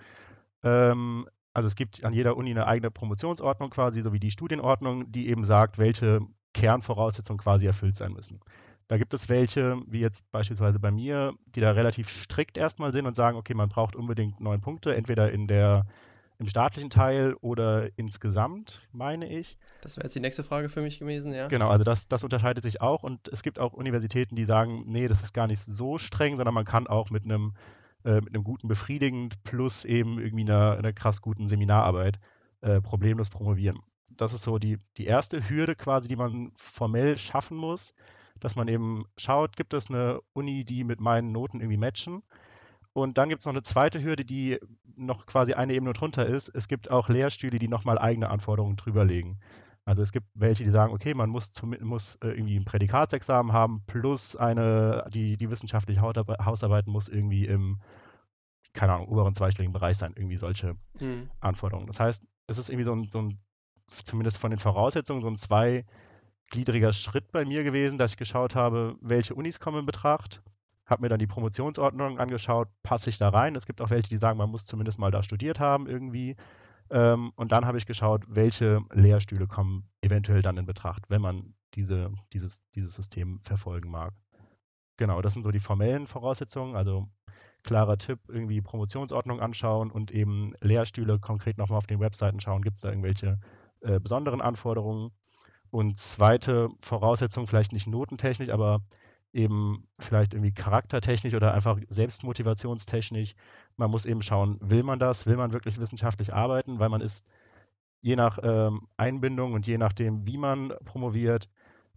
Ähm, 0.63 1.27
also 1.53 1.65
es 1.65 1.75
gibt 1.75 2.05
an 2.05 2.13
jeder 2.13 2.37
Uni 2.37 2.51
eine 2.51 2.67
eigene 2.67 2.91
Promotionsordnung 2.91 3.71
quasi, 3.71 4.01
sowie 4.01 4.19
die 4.19 4.31
Studienordnung, 4.31 5.11
die 5.11 5.27
eben 5.27 5.43
sagt, 5.43 5.79
welche 5.79 6.19
Kernvoraussetzungen 6.53 7.39
quasi 7.39 7.65
erfüllt 7.65 7.95
sein 7.95 8.13
müssen. 8.13 8.39
Da 8.87 8.97
gibt 8.97 9.13
es 9.13 9.27
welche, 9.27 9.81
wie 9.87 9.99
jetzt 10.01 10.31
beispielsweise 10.31 10.79
bei 10.79 10.91
mir, 10.91 11.33
die 11.47 11.61
da 11.61 11.71
relativ 11.71 12.09
strikt 12.09 12.57
erstmal 12.57 12.93
sind 12.93 13.07
und 13.07 13.15
sagen, 13.15 13.37
okay, 13.37 13.53
man 13.53 13.69
braucht 13.69 13.95
unbedingt 13.95 14.39
neun 14.39 14.61
Punkte, 14.61 14.95
entweder 14.95 15.31
in 15.31 15.47
der 15.47 15.85
im 16.39 16.47
staatlichen 16.47 16.89
Teil 16.89 17.33
oder 17.41 17.89
insgesamt, 17.97 18.81
meine 18.93 19.29
ich. 19.29 19.57
Das 19.81 19.97
wäre 19.97 20.05
jetzt 20.05 20.15
die 20.15 20.21
nächste 20.21 20.43
Frage 20.43 20.69
für 20.69 20.81
mich 20.81 20.97
gewesen, 20.97 21.33
ja. 21.33 21.47
Genau, 21.47 21.69
also 21.69 21.83
das, 21.83 22.07
das 22.07 22.23
unterscheidet 22.23 22.63
sich 22.63 22.81
auch 22.81 23.03
und 23.03 23.27
es 23.27 23.43
gibt 23.43 23.59
auch 23.59 23.73
Universitäten, 23.73 24.37
die 24.37 24.45
sagen, 24.45 24.85
nee, 24.87 25.09
das 25.09 25.21
ist 25.21 25.33
gar 25.33 25.47
nicht 25.47 25.59
so 25.59 25.97
streng, 25.97 26.37
sondern 26.37 26.53
man 26.53 26.63
kann 26.63 26.87
auch 26.87 27.09
mit 27.09 27.25
einem, 27.25 27.53
äh, 28.05 28.21
mit 28.21 28.33
einem 28.33 28.45
guten 28.45 28.69
befriedigend 28.69 29.43
plus 29.43 29.83
eben 29.83 30.17
irgendwie 30.17 30.45
einer, 30.45 30.77
einer 30.77 30.93
krass 30.93 31.21
guten 31.21 31.49
Seminararbeit 31.49 32.19
äh, 32.61 32.79
problemlos 32.79 33.29
promovieren. 33.29 33.79
Das 34.15 34.31
ist 34.31 34.43
so 34.43 34.59
die, 34.59 34.77
die 34.97 35.05
erste 35.05 35.49
Hürde 35.49 35.75
quasi, 35.75 36.07
die 36.07 36.15
man 36.15 36.51
formell 36.55 37.17
schaffen 37.17 37.57
muss, 37.57 37.93
dass 38.39 38.55
man 38.55 38.69
eben 38.69 39.03
schaut, 39.17 39.57
gibt 39.57 39.73
es 39.73 39.89
eine 39.89 40.21
Uni, 40.31 40.63
die 40.63 40.85
mit 40.85 41.01
meinen 41.01 41.33
Noten 41.33 41.59
irgendwie 41.59 41.77
matchen 41.77 42.23
und 42.93 43.17
dann 43.17 43.29
gibt 43.29 43.41
es 43.41 43.45
noch 43.45 43.53
eine 43.53 43.63
zweite 43.63 44.01
Hürde, 44.01 44.25
die 44.25 44.59
noch 44.99 45.25
quasi 45.25 45.53
eine 45.53 45.73
Ebene 45.73 45.93
drunter 45.93 46.25
ist. 46.25 46.49
Es 46.49 46.67
gibt 46.67 46.91
auch 46.91 47.09
Lehrstühle, 47.09 47.59
die 47.59 47.67
nochmal 47.67 47.97
eigene 47.97 48.29
Anforderungen 48.29 48.75
drüberlegen. 48.75 49.39
Also 49.85 50.03
es 50.03 50.11
gibt 50.11 50.27
welche, 50.35 50.63
die 50.63 50.69
sagen, 50.69 50.93
okay, 50.93 51.15
man 51.15 51.29
muss, 51.29 51.51
zum, 51.51 51.75
muss 51.81 52.15
äh, 52.17 52.27
irgendwie 52.27 52.57
ein 52.57 52.65
Prädikatsexamen 52.65 53.53
haben, 53.53 53.83
plus 53.87 54.35
eine, 54.35 55.07
die, 55.11 55.35
die 55.35 55.49
wissenschaftliche 55.49 56.01
Hausarbeit 56.01 56.85
muss 56.85 57.09
irgendwie 57.09 57.45
im, 57.45 57.81
keine 58.73 58.93
Ahnung, 58.93 59.07
oberen 59.07 59.33
zweistelligen 59.33 59.73
Bereich 59.73 59.97
sein, 59.97 60.13
irgendwie 60.15 60.37
solche 60.37 60.75
mhm. 60.99 61.31
Anforderungen. 61.39 61.87
Das 61.87 61.99
heißt, 61.99 62.27
es 62.45 62.57
ist 62.59 62.69
irgendwie 62.69 62.83
so 62.83 62.93
ein, 62.93 63.05
so 63.05 63.21
ein, 63.23 63.39
zumindest 63.89 64.37
von 64.37 64.51
den 64.51 64.59
Voraussetzungen, 64.59 65.21
so 65.21 65.27
ein 65.27 65.37
zweigliedriger 65.37 66.93
Schritt 66.93 67.31
bei 67.31 67.45
mir 67.45 67.63
gewesen, 67.63 67.97
dass 67.97 68.11
ich 68.11 68.17
geschaut 68.17 68.53
habe, 68.53 68.95
welche 69.01 69.33
Unis 69.33 69.59
kommen 69.59 69.79
in 69.79 69.85
Betracht, 69.87 70.43
habe 70.89 71.01
mir 71.01 71.09
dann 71.09 71.19
die 71.19 71.27
Promotionsordnung 71.27 72.19
angeschaut, 72.19 72.67
passe 72.83 73.09
ich 73.09 73.17
da 73.17 73.29
rein. 73.29 73.55
Es 73.55 73.65
gibt 73.65 73.81
auch 73.81 73.89
welche, 73.89 74.09
die 74.09 74.17
sagen, 74.17 74.37
man 74.37 74.49
muss 74.49 74.65
zumindest 74.65 74.99
mal 74.99 75.11
da 75.11 75.23
studiert 75.23 75.59
haben 75.59 75.87
irgendwie. 75.87 76.35
Ähm, 76.89 77.31
und 77.35 77.51
dann 77.51 77.65
habe 77.65 77.77
ich 77.77 77.85
geschaut, 77.85 78.23
welche 78.27 78.81
Lehrstühle 78.93 79.47
kommen 79.47 79.89
eventuell 80.01 80.41
dann 80.41 80.57
in 80.57 80.65
Betracht, 80.65 81.03
wenn 81.09 81.21
man 81.21 81.53
diese, 81.75 82.11
dieses, 82.33 82.63
dieses 82.75 82.95
System 82.95 83.39
verfolgen 83.41 83.91
mag. 83.91 84.13
Genau, 84.97 85.21
das 85.21 85.33
sind 85.33 85.43
so 85.43 85.51
die 85.51 85.59
formellen 85.59 86.07
Voraussetzungen. 86.07 86.75
Also 86.75 87.07
klarer 87.63 87.97
Tipp, 87.97 88.19
irgendwie 88.27 88.61
Promotionsordnung 88.61 89.39
anschauen 89.39 89.91
und 89.91 90.11
eben 90.11 90.53
Lehrstühle 90.61 91.19
konkret 91.19 91.57
nochmal 91.57 91.77
auf 91.77 91.87
den 91.87 91.99
Webseiten 91.99 92.39
schauen, 92.39 92.61
gibt 92.61 92.77
es 92.77 92.81
da 92.81 92.89
irgendwelche 92.89 93.39
äh, 93.81 93.99
besonderen 93.99 94.41
Anforderungen. 94.41 95.11
Und 95.71 95.99
zweite 95.99 96.69
Voraussetzung, 96.79 97.45
vielleicht 97.45 97.73
nicht 97.73 97.85
notentechnisch, 97.85 98.49
aber 98.49 98.81
eben 99.31 99.87
vielleicht 99.99 100.33
irgendwie 100.33 100.53
charaktertechnisch 100.53 101.33
oder 101.33 101.53
einfach 101.53 101.79
selbstmotivationstechnisch. 101.87 103.35
Man 103.77 103.91
muss 103.91 104.05
eben 104.05 104.21
schauen, 104.21 104.57
will 104.61 104.83
man 104.83 104.99
das, 104.99 105.25
will 105.27 105.37
man 105.37 105.53
wirklich 105.53 105.79
wissenschaftlich 105.79 106.33
arbeiten, 106.33 106.79
weil 106.79 106.89
man 106.89 107.01
ist 107.01 107.27
je 108.01 108.15
nach 108.15 108.39
ähm, 108.41 108.87
Einbindung 108.97 109.53
und 109.53 109.67
je 109.67 109.77
nachdem, 109.77 110.25
wie 110.25 110.37
man 110.37 110.73
promoviert, 110.85 111.49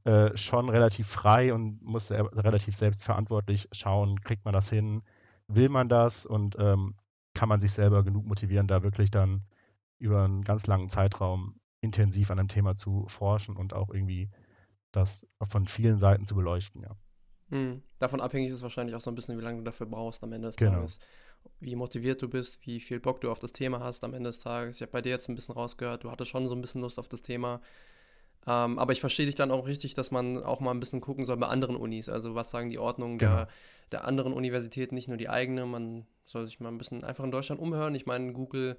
äh, 0.05 0.37
schon 0.37 0.69
relativ 0.69 1.07
frei 1.07 1.55
und 1.55 1.81
muss 1.83 2.11
relativ 2.11 2.75
selbstverantwortlich 2.75 3.69
schauen, 3.73 4.21
kriegt 4.21 4.45
man 4.45 4.53
das 4.53 4.69
hin, 4.69 5.03
will 5.47 5.69
man 5.69 5.89
das 5.89 6.27
und 6.27 6.57
ähm, 6.59 6.97
kann 7.35 7.49
man 7.49 7.61
sich 7.61 7.73
selber 7.73 8.03
genug 8.03 8.27
motivieren, 8.27 8.67
da 8.67 8.83
wirklich 8.83 9.11
dann 9.11 9.43
über 9.99 10.25
einen 10.25 10.43
ganz 10.43 10.67
langen 10.67 10.89
Zeitraum 10.89 11.61
intensiv 11.81 12.31
an 12.31 12.39
einem 12.39 12.49
Thema 12.49 12.75
zu 12.75 13.07
forschen 13.09 13.57
und 13.57 13.75
auch 13.75 13.91
irgendwie 13.91 14.29
das 14.91 15.27
von 15.41 15.67
vielen 15.67 15.99
Seiten 15.99 16.27
zu 16.27 16.35
beleuchten, 16.35 16.83
ja. 16.83 16.97
Mhm. 17.53 17.83
Davon 17.99 18.21
abhängig 18.21 18.51
ist 18.51 18.63
wahrscheinlich 18.63 18.97
auch 18.97 19.01
so 19.01 19.11
ein 19.11 19.15
bisschen, 19.15 19.39
wie 19.39 19.43
lange 19.43 19.59
du 19.59 19.65
dafür 19.65 19.87
brauchst 19.87 20.25
am 20.25 20.33
Ende 20.33 20.49
des 20.49 20.57
genau. 20.57 20.73
Tages. 20.73 20.99
Wie 21.61 21.77
motiviert 21.77 22.23
du 22.23 22.29
bist, 22.29 22.67
wie 22.67 22.81
viel 22.81 22.99
Bock 22.99 23.21
du 23.21 23.31
auf 23.31 23.39
das 23.39 23.53
Thema 23.53 23.81
hast 23.81 24.05
am 24.05 24.15
Ende 24.15 24.31
des 24.31 24.39
Tages. 24.39 24.77
Ich 24.77 24.83
habe 24.83 24.93
bei 24.93 25.03
dir 25.03 25.11
jetzt 25.11 25.29
ein 25.29 25.35
bisschen 25.35 25.55
rausgehört, 25.55 26.05
du 26.05 26.11
hattest 26.11 26.31
schon 26.31 26.49
so 26.49 26.55
ein 26.55 26.63
bisschen 26.63 26.81
Lust 26.81 26.99
auf 26.99 27.09
das 27.09 27.21
Thema. 27.21 27.61
Ähm, 28.47 28.79
aber 28.79 28.93
ich 28.93 29.01
verstehe 29.01 29.27
dich 29.27 29.35
dann 29.35 29.51
auch 29.51 29.67
richtig, 29.67 29.95
dass 29.95 30.11
man 30.11 30.43
auch 30.43 30.61
mal 30.61 30.71
ein 30.71 30.81
bisschen 30.81 31.01
gucken 31.01 31.27
soll 31.27 31.37
bei 31.37 31.47
anderen 31.47 31.77
Unis. 31.77 32.09
Also 32.09 32.35
was 32.35 32.51
sagen 32.51 32.71
die 32.71 32.79
Ordnungen 32.79 33.19
genau. 33.19 33.37
der, 33.37 33.49
der 33.93 34.05
anderen 34.07 34.33
Universitäten, 34.33 34.95
nicht 34.95 35.09
nur 35.09 35.19
die 35.19 35.29
eigene. 35.29 35.67
Man 35.67 36.07
soll 36.25 36.47
sich 36.47 36.59
mal 36.59 36.71
ein 36.71 36.79
bisschen 36.79 37.05
einfach 37.05 37.25
in 37.25 37.31
Deutschland 37.31 37.61
umhören. 37.61 37.95
Ich 37.95 38.07
meine, 38.07 38.33
Google 38.33 38.79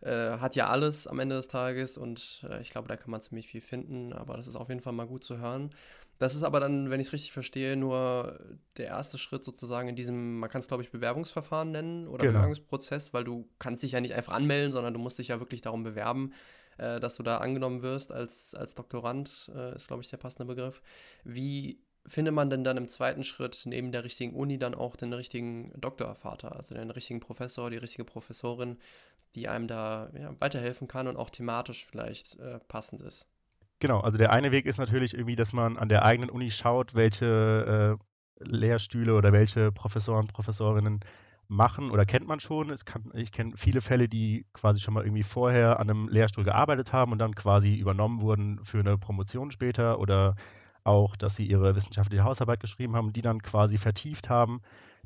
äh, 0.00 0.38
hat 0.38 0.54
ja 0.56 0.68
alles 0.68 1.06
am 1.06 1.18
Ende 1.18 1.36
des 1.36 1.48
Tages 1.48 1.98
und 1.98 2.46
äh, 2.48 2.60
ich 2.60 2.70
glaube, 2.70 2.88
da 2.88 2.96
kann 2.96 3.10
man 3.10 3.20
ziemlich 3.20 3.48
viel 3.48 3.60
finden. 3.60 4.12
Aber 4.12 4.36
das 4.36 4.46
ist 4.46 4.56
auf 4.56 4.68
jeden 4.68 4.80
Fall 4.80 4.92
mal 4.92 5.06
gut 5.06 5.24
zu 5.24 5.38
hören. 5.38 5.70
Das 6.18 6.34
ist 6.34 6.42
aber 6.42 6.58
dann, 6.58 6.90
wenn 6.90 7.00
ich 7.00 7.08
es 7.08 7.12
richtig 7.12 7.32
verstehe, 7.32 7.76
nur 7.76 8.40
der 8.76 8.86
erste 8.86 9.18
Schritt 9.18 9.44
sozusagen 9.44 9.88
in 9.88 9.96
diesem, 9.96 10.40
man 10.40 10.50
kann 10.50 10.60
es 10.60 10.68
glaube 10.68 10.82
ich 10.82 10.90
Bewerbungsverfahren 10.90 11.70
nennen 11.70 12.08
oder 12.08 12.26
genau. 12.26 12.38
Bewerbungsprozess, 12.38 13.14
weil 13.14 13.24
du 13.24 13.48
kannst 13.58 13.82
dich 13.84 13.92
ja 13.92 14.00
nicht 14.00 14.14
einfach 14.14 14.32
anmelden, 14.32 14.72
sondern 14.72 14.94
du 14.94 15.00
musst 15.00 15.18
dich 15.18 15.28
ja 15.28 15.38
wirklich 15.38 15.62
darum 15.62 15.84
bewerben, 15.84 16.32
äh, 16.76 16.98
dass 16.98 17.16
du 17.16 17.22
da 17.22 17.38
angenommen 17.38 17.82
wirst 17.82 18.10
als, 18.10 18.54
als 18.56 18.74
Doktorand, 18.74 19.52
äh, 19.54 19.76
ist 19.76 19.86
glaube 19.86 20.02
ich 20.02 20.10
der 20.10 20.16
passende 20.16 20.52
Begriff. 20.52 20.82
Wie 21.22 21.80
findet 22.08 22.34
man 22.34 22.50
denn 22.50 22.64
dann 22.64 22.76
im 22.76 22.88
zweiten 22.88 23.22
Schritt 23.22 23.62
neben 23.66 23.92
der 23.92 24.02
richtigen 24.02 24.34
Uni 24.34 24.58
dann 24.58 24.74
auch 24.74 24.96
den 24.96 25.12
richtigen 25.12 25.72
Doktorvater, 25.76 26.56
also 26.56 26.74
den 26.74 26.90
richtigen 26.90 27.20
Professor, 27.20 27.70
die 27.70 27.76
richtige 27.76 28.04
Professorin, 28.04 28.78
die 29.34 29.48
einem 29.48 29.66
da 29.66 30.10
ja, 30.18 30.34
weiterhelfen 30.40 30.88
kann 30.88 31.06
und 31.06 31.16
auch 31.16 31.30
thematisch 31.30 31.86
vielleicht 31.86 32.38
äh, 32.38 32.58
passend 32.68 33.02
ist? 33.02 33.26
Genau, 33.80 34.00
also 34.00 34.18
der 34.18 34.32
eine 34.32 34.50
Weg 34.50 34.66
ist 34.66 34.78
natürlich 34.78 35.14
irgendwie, 35.14 35.36
dass 35.36 35.52
man 35.52 35.76
an 35.76 35.88
der 35.88 36.04
eigenen 36.04 36.30
Uni 36.30 36.50
schaut, 36.50 36.94
welche 36.94 37.98
äh, 37.98 38.44
Lehrstühle 38.44 39.14
oder 39.14 39.32
welche 39.32 39.70
Professoren, 39.70 40.26
Professorinnen 40.26 41.00
machen 41.48 41.90
oder 41.90 42.04
kennt 42.04 42.26
man 42.26 42.40
schon. 42.40 42.74
Kann, 42.84 43.10
ich 43.14 43.32
kenne 43.32 43.52
viele 43.56 43.80
Fälle, 43.80 44.08
die 44.08 44.46
quasi 44.52 44.80
schon 44.80 44.94
mal 44.94 45.04
irgendwie 45.04 45.22
vorher 45.22 45.80
an 45.80 45.88
einem 45.88 46.08
Lehrstuhl 46.08 46.44
gearbeitet 46.44 46.92
haben 46.92 47.12
und 47.12 47.18
dann 47.18 47.34
quasi 47.34 47.74
übernommen 47.74 48.20
wurden 48.20 48.62
für 48.64 48.80
eine 48.80 48.98
Promotion 48.98 49.50
später 49.50 49.98
oder 49.98 50.34
auch, 50.84 51.16
dass 51.16 51.36
sie 51.36 51.46
ihre 51.46 51.74
wissenschaftliche 51.74 52.24
Hausarbeit 52.24 52.60
geschrieben 52.60 52.96
haben, 52.96 53.12
die 53.12 53.22
dann 53.22 53.42
quasi 53.42 53.78
vertieft 53.78 54.28
haben. 54.28 54.60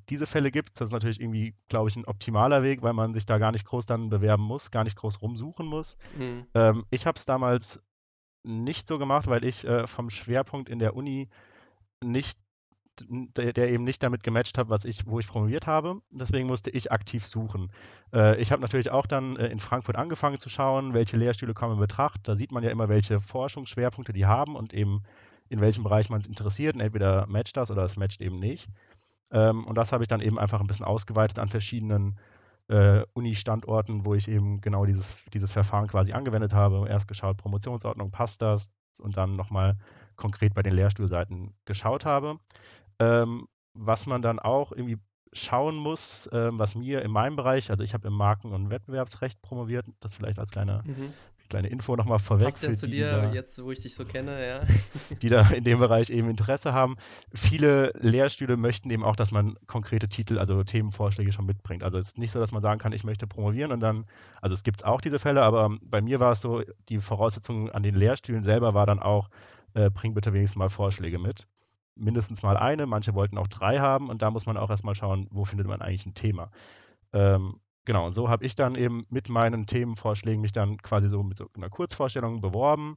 Diese 0.08 0.26
Fälle 0.26 0.50
gibt 0.50 0.70
es. 0.70 0.74
Das 0.74 0.88
ist 0.88 0.92
natürlich 0.92 1.20
irgendwie, 1.20 1.54
glaube 1.68 1.88
ich, 1.88 1.96
ein 1.96 2.04
optimaler 2.04 2.62
Weg, 2.62 2.82
weil 2.82 2.92
man 2.92 3.14
sich 3.14 3.26
da 3.26 3.38
gar 3.38 3.52
nicht 3.52 3.64
groß 3.64 3.86
dann 3.86 4.08
bewerben 4.10 4.42
muss, 4.42 4.70
gar 4.70 4.84
nicht 4.84 4.96
groß 4.96 5.22
rumsuchen 5.22 5.66
muss. 5.66 5.96
Mhm. 6.18 6.46
Ähm, 6.54 6.84
ich 6.90 7.06
habe 7.06 7.16
es 7.16 7.24
damals 7.24 7.82
nicht 8.44 8.88
so 8.88 8.98
gemacht, 8.98 9.26
weil 9.28 9.44
ich 9.44 9.64
äh, 9.64 9.86
vom 9.86 10.10
Schwerpunkt 10.10 10.68
in 10.68 10.78
der 10.78 10.96
Uni 10.96 11.28
nicht 12.02 12.38
der, 13.08 13.52
der, 13.52 13.70
eben 13.70 13.84
nicht 13.84 14.02
damit 14.02 14.22
gematcht 14.22 14.58
hat, 14.58 14.68
was 14.68 14.84
ich, 14.84 15.06
wo 15.06 15.18
ich 15.18 15.26
promoviert 15.26 15.66
habe. 15.66 16.02
Deswegen 16.10 16.46
musste 16.46 16.70
ich 16.70 16.92
aktiv 16.92 17.26
suchen. 17.26 17.72
Äh, 18.12 18.40
ich 18.40 18.52
habe 18.52 18.60
natürlich 18.60 18.90
auch 18.90 19.06
dann 19.06 19.36
äh, 19.36 19.46
in 19.48 19.58
Frankfurt 19.58 19.96
angefangen 19.96 20.38
zu 20.38 20.48
schauen, 20.48 20.92
welche 20.92 21.16
Lehrstühle 21.16 21.54
kommen 21.54 21.74
in 21.74 21.80
Betracht. 21.80 22.20
Da 22.24 22.36
sieht 22.36 22.52
man 22.52 22.62
ja 22.62 22.70
immer, 22.70 22.88
welche 22.88 23.20
Forschungsschwerpunkte 23.20 24.12
die 24.12 24.26
haben 24.26 24.56
und 24.56 24.74
eben 24.74 25.02
in 25.48 25.60
welchem 25.60 25.84
Bereich 25.84 26.10
man 26.10 26.20
es 26.20 26.26
interessiert. 26.26 26.74
Und 26.74 26.80
entweder 26.80 27.26
matcht 27.26 27.56
das 27.56 27.70
oder 27.70 27.84
es 27.84 27.96
matcht 27.96 28.20
eben 28.20 28.38
nicht. 28.38 28.68
Ähm, 29.32 29.64
und 29.64 29.76
das 29.76 29.92
habe 29.92 30.04
ich 30.04 30.08
dann 30.08 30.20
eben 30.20 30.38
einfach 30.38 30.60
ein 30.60 30.66
bisschen 30.66 30.86
ausgeweitet 30.86 31.38
an 31.38 31.48
verschiedenen 31.48 32.18
äh, 32.68 33.02
Uni-Standorten, 33.14 34.04
wo 34.04 34.14
ich 34.14 34.28
eben 34.28 34.60
genau 34.60 34.84
dieses, 34.84 35.16
dieses 35.32 35.52
Verfahren 35.52 35.88
quasi 35.88 36.12
angewendet 36.12 36.52
habe. 36.52 36.88
Erst 36.88 37.08
geschaut, 37.08 37.36
Promotionsordnung, 37.38 38.10
passt 38.10 38.42
das? 38.42 38.72
Und 39.00 39.16
dann 39.16 39.36
nochmal 39.36 39.76
konkret 40.16 40.54
bei 40.54 40.62
den 40.62 40.74
Lehrstuhlseiten 40.74 41.54
geschaut 41.64 42.04
habe. 42.04 42.38
Ähm, 42.98 43.48
was 43.74 44.06
man 44.06 44.20
dann 44.20 44.38
auch 44.38 44.70
irgendwie 44.72 44.98
schauen 45.32 45.76
muss, 45.76 46.28
ähm, 46.32 46.58
was 46.58 46.74
mir 46.74 47.02
in 47.02 47.10
meinem 47.10 47.36
Bereich, 47.36 47.70
also 47.70 47.82
ich 47.82 47.94
habe 47.94 48.08
im 48.08 48.14
Marken- 48.14 48.52
und 48.52 48.68
Wettbewerbsrecht 48.68 49.40
promoviert, 49.40 49.86
das 50.00 50.14
vielleicht 50.14 50.38
als 50.38 50.50
kleine, 50.50 50.82
mhm. 50.84 51.14
Kleine 51.52 51.68
Info 51.68 51.94
nochmal 51.96 52.18
vorweg. 52.18 52.46
Passt 52.46 52.62
ja 52.62 52.74
zu 52.74 52.86
die, 52.86 52.92
dir, 52.92 53.10
da, 53.10 53.32
jetzt 53.32 53.62
wo 53.62 53.70
ich 53.70 53.80
dich 53.80 53.94
so 53.94 54.06
kenne, 54.06 54.46
ja. 54.46 54.62
Die 55.22 55.28
da 55.28 55.50
in 55.50 55.64
dem 55.64 55.78
Bereich 55.78 56.08
eben 56.08 56.30
Interesse 56.30 56.72
haben. 56.72 56.96
Viele 57.34 57.92
Lehrstühle 58.00 58.56
möchten 58.56 58.88
eben 58.88 59.04
auch, 59.04 59.16
dass 59.16 59.32
man 59.32 59.56
konkrete 59.66 60.08
Titel, 60.08 60.38
also 60.38 60.64
Themenvorschläge 60.64 61.30
schon 61.30 61.44
mitbringt. 61.44 61.82
Also 61.82 61.98
es 61.98 62.08
ist 62.08 62.18
nicht 62.18 62.32
so, 62.32 62.40
dass 62.40 62.52
man 62.52 62.62
sagen 62.62 62.80
kann, 62.80 62.92
ich 62.92 63.04
möchte 63.04 63.26
promovieren 63.26 63.70
und 63.70 63.80
dann, 63.80 64.06
also 64.40 64.54
es 64.54 64.62
gibt 64.62 64.82
auch 64.86 65.02
diese 65.02 65.18
Fälle, 65.18 65.42
aber 65.44 65.76
bei 65.82 66.00
mir 66.00 66.20
war 66.20 66.32
es 66.32 66.40
so, 66.40 66.62
die 66.88 66.98
Voraussetzung 66.98 67.70
an 67.70 67.82
den 67.82 67.94
Lehrstühlen 67.94 68.42
selber 68.42 68.72
war 68.72 68.86
dann 68.86 68.98
auch, 68.98 69.28
äh, 69.74 69.90
bring 69.90 70.14
bitte 70.14 70.32
wenigstens 70.32 70.58
mal 70.58 70.70
Vorschläge 70.70 71.18
mit 71.18 71.46
mindestens 71.94 72.42
mal 72.42 72.56
eine, 72.56 72.86
manche 72.86 73.12
wollten 73.12 73.36
auch 73.36 73.48
drei 73.48 73.78
haben 73.78 74.08
und 74.08 74.22
da 74.22 74.30
muss 74.30 74.46
man 74.46 74.56
auch 74.56 74.70
erstmal 74.70 74.94
schauen, 74.94 75.28
wo 75.30 75.44
findet 75.44 75.66
man 75.66 75.82
eigentlich 75.82 76.06
ein 76.06 76.14
Thema. 76.14 76.50
Ähm, 77.12 77.60
genau, 77.84 78.06
und 78.06 78.14
so 78.14 78.28
habe 78.28 78.44
ich 78.44 78.54
dann 78.54 78.74
eben 78.74 79.06
mit 79.10 79.28
meinen 79.28 79.66
Themenvorschlägen 79.66 80.40
mich 80.40 80.52
dann 80.52 80.78
quasi 80.78 81.08
so 81.08 81.22
mit 81.22 81.36
so 81.36 81.48
einer 81.56 81.70
Kurzvorstellung 81.70 82.40
beworben, 82.40 82.96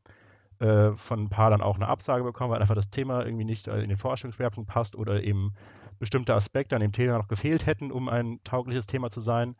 äh, 0.59 0.91
von 0.95 1.23
ein 1.23 1.29
paar 1.29 1.49
dann 1.49 1.61
auch 1.61 1.75
eine 1.75 1.87
Absage 1.87 2.23
bekommen, 2.23 2.51
weil 2.51 2.61
einfach 2.61 2.75
das 2.75 2.89
Thema 2.89 3.25
irgendwie 3.25 3.45
nicht 3.45 3.67
äh, 3.67 3.81
in 3.81 3.89
den 3.89 3.97
Forschungsschwerpunkt 3.97 4.69
passt 4.69 4.95
oder 4.95 5.23
eben 5.23 5.53
bestimmte 5.99 6.33
Aspekte 6.33 6.75
an 6.75 6.81
dem 6.81 6.91
Thema 6.91 7.17
noch 7.17 7.27
gefehlt 7.27 7.65
hätten, 7.65 7.91
um 7.91 8.09
ein 8.09 8.39
taugliches 8.43 8.85
Thema 8.85 9.09
zu 9.09 9.19
sein. 9.19 9.55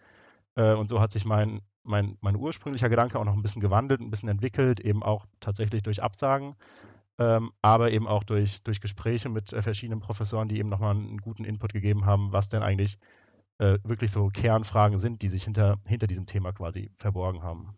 Äh, 0.55 0.73
und 0.73 0.87
so 0.87 1.01
hat 1.01 1.11
sich 1.11 1.25
mein, 1.25 1.61
mein, 1.83 2.17
mein 2.21 2.35
ursprünglicher 2.35 2.89
Gedanke 2.89 3.19
auch 3.19 3.25
noch 3.25 3.35
ein 3.35 3.41
bisschen 3.41 3.61
gewandelt, 3.61 4.01
ein 4.01 4.11
bisschen 4.11 4.29
entwickelt, 4.29 4.79
eben 4.79 5.03
auch 5.03 5.25
tatsächlich 5.39 5.83
durch 5.83 6.01
Absagen 6.01 6.55
ähm, 7.17 7.51
aber 7.61 7.91
eben 7.91 8.07
auch 8.07 8.23
durch, 8.23 8.61
durch 8.63 8.81
Gespräche 8.81 9.29
mit 9.29 9.53
äh, 9.53 9.61
verschiedenen 9.61 9.99
Professoren, 9.99 10.49
die 10.49 10.59
eben 10.59 10.69
nochmal 10.69 10.95
einen 10.95 11.17
guten 11.19 11.45
Input 11.45 11.73
gegeben 11.73 12.05
haben, 12.05 12.31
was 12.33 12.49
denn 12.49 12.63
eigentlich 12.63 12.97
äh, 13.59 13.77
wirklich 13.83 14.11
so 14.11 14.27
Kernfragen 14.29 14.97
sind, 14.99 15.21
die 15.21 15.29
sich 15.29 15.43
hinter, 15.43 15.79
hinter 15.85 16.07
diesem 16.07 16.25
Thema 16.25 16.51
quasi 16.51 16.91
verborgen 16.97 17.43
haben. 17.43 17.75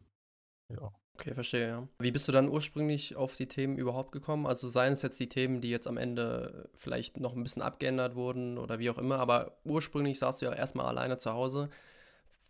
Ja. 0.69 0.91
Okay, 1.19 1.33
verstehe, 1.33 1.67
ja. 1.67 1.87
Wie 1.97 2.11
bist 2.11 2.27
du 2.27 2.31
dann 2.31 2.47
ursprünglich 2.47 3.15
auf 3.15 3.35
die 3.35 3.47
Themen 3.47 3.77
überhaupt 3.77 4.11
gekommen? 4.11 4.45
Also 4.45 4.67
seien 4.67 4.93
es 4.93 5.01
jetzt 5.01 5.19
die 5.19 5.29
Themen, 5.29 5.61
die 5.61 5.69
jetzt 5.69 5.87
am 5.87 5.97
Ende 5.97 6.69
vielleicht 6.75 7.19
noch 7.19 7.35
ein 7.35 7.41
bisschen 7.41 7.63
abgeändert 7.63 8.15
wurden 8.15 8.59
oder 8.59 8.77
wie 8.77 8.89
auch 8.91 8.99
immer, 8.99 9.17
aber 9.17 9.57
ursprünglich 9.63 10.19
saßt 10.19 10.41
du 10.41 10.45
ja 10.45 10.53
erstmal 10.53 10.85
alleine 10.85 11.17
zu 11.17 11.33
Hause 11.33 11.69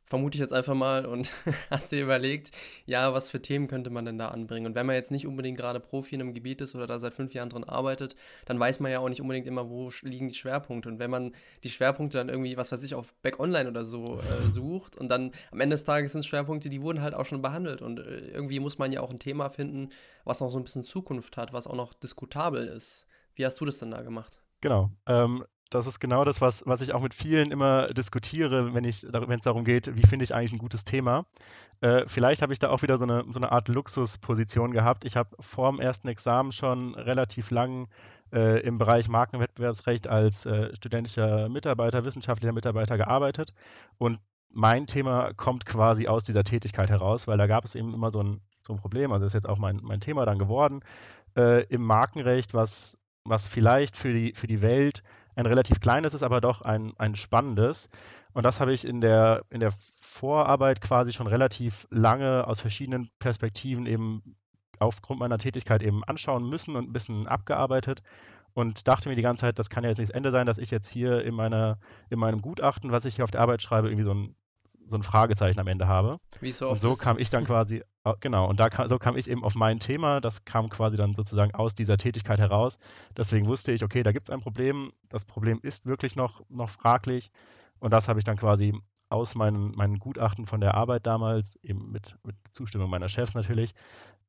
vermute 0.07 0.37
ich 0.37 0.41
jetzt 0.41 0.53
einfach 0.53 0.73
mal, 0.73 1.05
und 1.05 1.29
hast 1.69 1.91
dir 1.91 2.01
überlegt, 2.01 2.51
ja, 2.85 3.13
was 3.13 3.29
für 3.29 3.41
Themen 3.41 3.67
könnte 3.67 3.89
man 3.89 4.05
denn 4.05 4.17
da 4.17 4.29
anbringen? 4.29 4.65
Und 4.65 4.75
wenn 4.75 4.85
man 4.85 4.95
jetzt 4.95 5.11
nicht 5.11 5.27
unbedingt 5.27 5.57
gerade 5.57 5.79
Profi 5.79 6.15
in 6.15 6.21
einem 6.21 6.33
Gebiet 6.33 6.61
ist 6.61 6.75
oder 6.75 6.87
da 6.87 6.97
seit 6.97 7.13
fünf 7.13 7.33
Jahren 7.33 7.49
drin 7.49 7.65
arbeitet, 7.65 8.15
dann 8.45 8.59
weiß 8.59 8.79
man 8.79 8.91
ja 8.91 8.99
auch 8.99 9.09
nicht 9.09 9.21
unbedingt 9.21 9.47
immer, 9.47 9.69
wo 9.69 9.91
liegen 10.01 10.29
die 10.29 10.33
Schwerpunkte. 10.33 10.89
Und 10.89 10.99
wenn 10.99 11.11
man 11.11 11.33
die 11.63 11.69
Schwerpunkte 11.69 12.17
dann 12.17 12.29
irgendwie, 12.29 12.55
was 12.55 12.71
weiß 12.71 12.83
ich, 12.83 12.95
auf 12.95 13.13
Back 13.21 13.39
Online 13.39 13.69
oder 13.69 13.83
so 13.83 14.15
äh, 14.15 14.47
sucht 14.49 14.95
und 14.95 15.09
dann 15.09 15.31
am 15.51 15.59
Ende 15.59 15.73
des 15.73 15.83
Tages 15.83 16.13
sind 16.13 16.25
Schwerpunkte, 16.25 16.69
die 16.69 16.81
wurden 16.81 17.01
halt 17.01 17.13
auch 17.13 17.25
schon 17.25 17.41
behandelt. 17.41 17.81
Und 17.81 17.99
äh, 17.99 18.29
irgendwie 18.29 18.61
muss 18.61 18.77
man 18.77 18.93
ja 18.93 19.01
auch 19.01 19.11
ein 19.11 19.19
Thema 19.19 19.49
finden, 19.49 19.89
was 20.23 20.39
noch 20.39 20.49
so 20.49 20.57
ein 20.57 20.63
bisschen 20.63 20.83
Zukunft 20.83 21.35
hat, 21.35 21.51
was 21.51 21.67
auch 21.67 21.75
noch 21.75 21.93
diskutabel 21.93 22.65
ist. 22.65 23.05
Wie 23.35 23.45
hast 23.45 23.59
du 23.59 23.65
das 23.65 23.77
denn 23.79 23.91
da 23.91 24.01
gemacht? 24.01 24.39
Genau. 24.61 24.89
Ähm, 25.05 25.43
das 25.69 25.87
ist 25.87 25.99
genau 25.99 26.23
das, 26.23 26.41
was, 26.41 26.65
was 26.65 26.81
ich 26.81 26.93
auch 26.93 27.01
mit 27.01 27.13
vielen 27.13 27.51
immer 27.51 27.87
diskutiere, 27.87 28.73
wenn 28.73 28.85
es 28.85 29.01
darum 29.43 29.65
geht, 29.65 29.95
wie 29.97 30.07
finde 30.07 30.23
ich 30.23 30.33
eigentlich 30.33 30.53
ein 30.53 30.59
gutes 30.59 30.85
Thema. 30.85 31.25
Äh, 31.81 32.05
vielleicht 32.07 32.41
habe 32.41 32.53
ich 32.53 32.59
da 32.59 32.69
auch 32.69 32.81
wieder 32.81 32.97
so 32.97 33.05
eine, 33.05 33.25
so 33.29 33.39
eine 33.39 33.51
Art 33.51 33.67
Luxusposition 33.67 34.71
gehabt. 34.71 35.05
Ich 35.05 35.15
habe 35.15 35.35
vor 35.39 35.71
dem 35.71 35.79
ersten 35.79 36.07
Examen 36.07 36.51
schon 36.51 36.95
relativ 36.95 37.51
lang 37.51 37.87
äh, 38.33 38.61
im 38.61 38.77
Bereich 38.77 39.07
Markenwettbewerbsrecht 39.07 40.09
als 40.09 40.45
äh, 40.45 40.75
studentischer 40.75 41.49
Mitarbeiter, 41.49 42.03
wissenschaftlicher 42.03 42.53
Mitarbeiter 42.53 42.97
gearbeitet. 42.97 43.53
Und 43.97 44.19
mein 44.49 44.87
Thema 44.87 45.33
kommt 45.33 45.65
quasi 45.65 46.07
aus 46.07 46.23
dieser 46.23 46.43
Tätigkeit 46.43 46.89
heraus, 46.89 47.27
weil 47.27 47.37
da 47.37 47.47
gab 47.47 47.65
es 47.65 47.75
eben 47.75 47.93
immer 47.93 48.09
so 48.09 48.23
ein, 48.23 48.41
so 48.65 48.73
ein 48.73 48.79
Problem. 48.79 49.11
Also 49.11 49.25
ist 49.25 49.33
jetzt 49.33 49.47
auch 49.47 49.59
mein, 49.59 49.79
mein 49.83 49.99
Thema 49.99 50.25
dann 50.25 50.39
geworden. 50.39 50.81
Äh, 51.35 51.63
Im 51.65 51.83
Markenrecht, 51.83 52.53
was, 52.53 52.97
was 53.23 53.47
vielleicht 53.47 53.97
für 53.97 54.13
die, 54.13 54.33
für 54.33 54.47
die 54.47 54.61
Welt 54.61 55.03
ein 55.37 55.45
relativ 55.45 55.79
kleines 55.79 56.13
ist, 56.13 56.23
aber 56.23 56.41
doch 56.41 56.61
ein, 56.61 56.93
ein 56.97 57.15
spannendes. 57.15 57.89
Und 58.33 58.43
das 58.43 58.59
habe 58.59 58.73
ich 58.73 58.85
in 58.85 59.01
der, 59.01 59.43
in 59.49 59.59
der 59.59 59.71
Vorarbeit 59.71 60.81
quasi 60.81 61.13
schon 61.13 61.27
relativ 61.27 61.87
lange 61.91 62.47
aus 62.47 62.59
verschiedenen 62.59 63.09
Perspektiven 63.19 63.85
eben 63.85 64.35
aufgrund 64.79 65.19
meiner 65.19 65.37
Tätigkeit 65.37 65.83
eben 65.83 66.03
anschauen 66.03 66.49
müssen 66.49 66.75
und 66.75 66.89
ein 66.89 66.93
bisschen 66.93 67.27
abgearbeitet 67.27 68.01
und 68.53 68.87
dachte 68.87 69.09
mir 69.09 69.15
die 69.15 69.21
ganze 69.21 69.41
Zeit, 69.41 69.59
das 69.59 69.69
kann 69.69 69.83
ja 69.83 69.89
jetzt 69.89 69.99
nicht 69.99 70.09
das 70.09 70.15
Ende 70.15 70.31
sein, 70.31 70.47
dass 70.47 70.57
ich 70.57 70.71
jetzt 70.71 70.89
hier 70.89 71.23
in, 71.23 71.35
meiner, 71.35 71.77
in 72.09 72.17
meinem 72.17 72.41
Gutachten, 72.41 72.91
was 72.91 73.05
ich 73.05 73.15
hier 73.15 73.23
auf 73.23 73.31
der 73.31 73.41
Arbeit 73.41 73.61
schreibe, 73.61 73.89
irgendwie 73.89 74.05
so 74.05 74.13
ein 74.13 74.35
so 74.89 74.95
ein 74.95 75.03
Fragezeichen 75.03 75.59
am 75.59 75.67
Ende 75.67 75.87
habe. 75.87 76.19
Wie 76.39 76.51
so 76.51 76.69
und 76.69 76.81
so 76.81 76.91
ist. 76.93 76.99
kam 76.99 77.17
ich 77.17 77.29
dann 77.29 77.45
quasi, 77.45 77.83
genau, 78.19 78.47
und 78.47 78.59
da 78.59 78.69
kam, 78.69 78.87
so 78.87 78.97
kam 78.97 79.17
ich 79.17 79.29
eben 79.29 79.43
auf 79.43 79.55
mein 79.55 79.79
Thema, 79.79 80.21
das 80.21 80.45
kam 80.45 80.69
quasi 80.69 80.97
dann 80.97 81.13
sozusagen 81.13 81.53
aus 81.53 81.75
dieser 81.75 81.97
Tätigkeit 81.97 82.39
heraus. 82.39 82.79
Deswegen 83.15 83.47
wusste 83.47 83.71
ich, 83.71 83.83
okay, 83.83 84.03
da 84.03 84.11
gibt 84.11 84.25
es 84.25 84.29
ein 84.29 84.41
Problem, 84.41 84.91
das 85.09 85.25
Problem 85.25 85.59
ist 85.61 85.85
wirklich 85.85 86.15
noch, 86.15 86.41
noch 86.49 86.69
fraglich 86.69 87.31
und 87.79 87.91
das 87.93 88.07
habe 88.07 88.19
ich 88.19 88.25
dann 88.25 88.37
quasi 88.37 88.73
aus 89.09 89.35
meinen, 89.35 89.75
meinen 89.75 89.99
Gutachten 89.99 90.45
von 90.45 90.59
der 90.59 90.73
Arbeit 90.75 91.05
damals, 91.05 91.57
eben 91.63 91.91
mit, 91.91 92.17
mit 92.23 92.35
Zustimmung 92.51 92.89
meiner 92.89 93.09
Chefs 93.09 93.35
natürlich, 93.35 93.73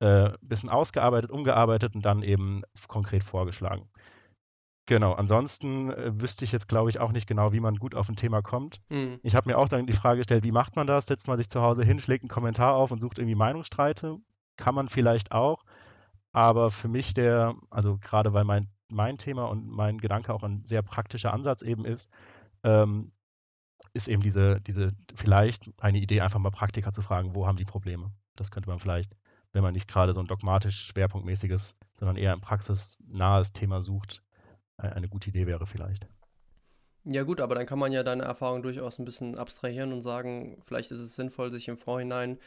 ein 0.01 0.07
äh, 0.07 0.33
bisschen 0.41 0.71
ausgearbeitet, 0.71 1.31
umgearbeitet 1.31 1.95
und 1.97 2.05
dann 2.05 2.23
eben 2.23 2.63
konkret 2.87 3.25
vorgeschlagen. 3.25 3.89
Genau, 4.89 5.13
ansonsten 5.13 5.91
äh, 5.91 6.19
wüsste 6.19 6.47
ich 6.47 6.53
jetzt, 6.53 6.67
glaube 6.67 6.89
ich, 6.89 6.99
auch 6.99 7.13
nicht 7.13 7.27
genau, 7.27 7.53
wie 7.53 7.61
man 7.61 7.75
gut 7.75 7.95
auf 7.95 8.09
ein 8.09 8.17
Thema 8.17 8.41
kommt. 8.41 8.81
Mhm. 8.89 9.21
Ich 9.23 9.37
habe 9.37 9.51
mir 9.51 9.59
auch 9.59 9.69
dann 9.69 9.87
die 9.87 9.93
Frage 9.93 10.17
gestellt, 10.17 10.45
wie 10.45 10.51
macht 10.51 10.77
man 10.77 10.87
das? 10.87 11.05
Setzt 11.05 11.29
man 11.29 11.37
sich 11.37 11.51
zu 11.51 11.61
Hause 11.61 11.85
hin, 11.85 11.99
schlägt 11.99 12.25
einen 12.25 12.31
Kommentar 12.31 12.75
auf 12.75 12.91
und 12.91 12.99
sucht 12.99 13.19
irgendwie 13.19 13.35
Meinungsstreite? 13.35 14.17
Kann 14.57 14.75
man 14.75 14.89
vielleicht 14.89 15.31
auch, 15.31 15.63
aber 16.33 16.71
für 16.71 16.89
mich 16.89 17.13
der, 17.13 17.55
also 17.69 17.99
gerade 17.99 18.33
weil 18.33 18.45
mein, 18.45 18.69
mein 18.91 19.19
Thema 19.19 19.51
und 19.51 19.69
mein 19.69 19.99
Gedanke 19.99 20.33
auch 20.33 20.43
ein 20.43 20.65
sehr 20.65 20.81
praktischer 20.81 21.35
Ansatz 21.35 21.61
eben 21.61 21.85
ist, 21.85 22.11
ähm, 22.63 23.13
ist 23.93 24.09
eben 24.09 24.23
diese, 24.23 24.59
diese, 24.63 24.93
vielleicht 25.15 25.71
eine 25.77 25.99
Idee, 25.99 26.23
einfach 26.23 26.39
mal 26.39 26.49
Praktiker 26.49 26.93
zu 26.93 27.03
fragen, 27.03 27.35
wo 27.35 27.47
haben 27.47 27.59
die 27.59 27.67
Probleme? 27.67 28.11
Das 28.37 28.51
könnte 28.51 28.71
man 28.71 28.79
vielleicht, 28.79 29.15
wenn 29.53 29.63
man 29.63 29.75
nicht 29.75 29.87
gerade 29.87 30.15
so 30.15 30.21
ein 30.21 30.27
dogmatisch 30.27 30.87
schwerpunktmäßiges, 30.87 31.77
sondern 31.95 32.17
eher 32.17 32.33
ein 32.33 32.41
praxisnahes 32.41 33.53
Thema 33.53 33.83
sucht, 33.83 34.23
eine 34.79 35.09
gute 35.09 35.31
Idee 35.31 35.47
wäre 35.47 35.67
vielleicht. 35.67 36.07
Ja 37.05 37.23
gut, 37.23 37.41
aber 37.41 37.55
dann 37.55 37.67
kann 37.67 37.79
man 37.79 37.93
ja 37.93 38.03
deine 38.03 38.25
Erfahrung 38.25 38.63
durchaus 38.63 38.99
ein 38.99 39.05
bisschen 39.05 39.39
abstrahieren 39.39 39.93
und 39.93 40.03
sagen, 40.03 40.61
vielleicht 40.63 40.91
ist 40.91 41.01
es 41.01 41.17
sinnvoll, 41.17 41.51
sich 41.51 41.69
im 41.69 41.79
Vorhinein 41.79 42.39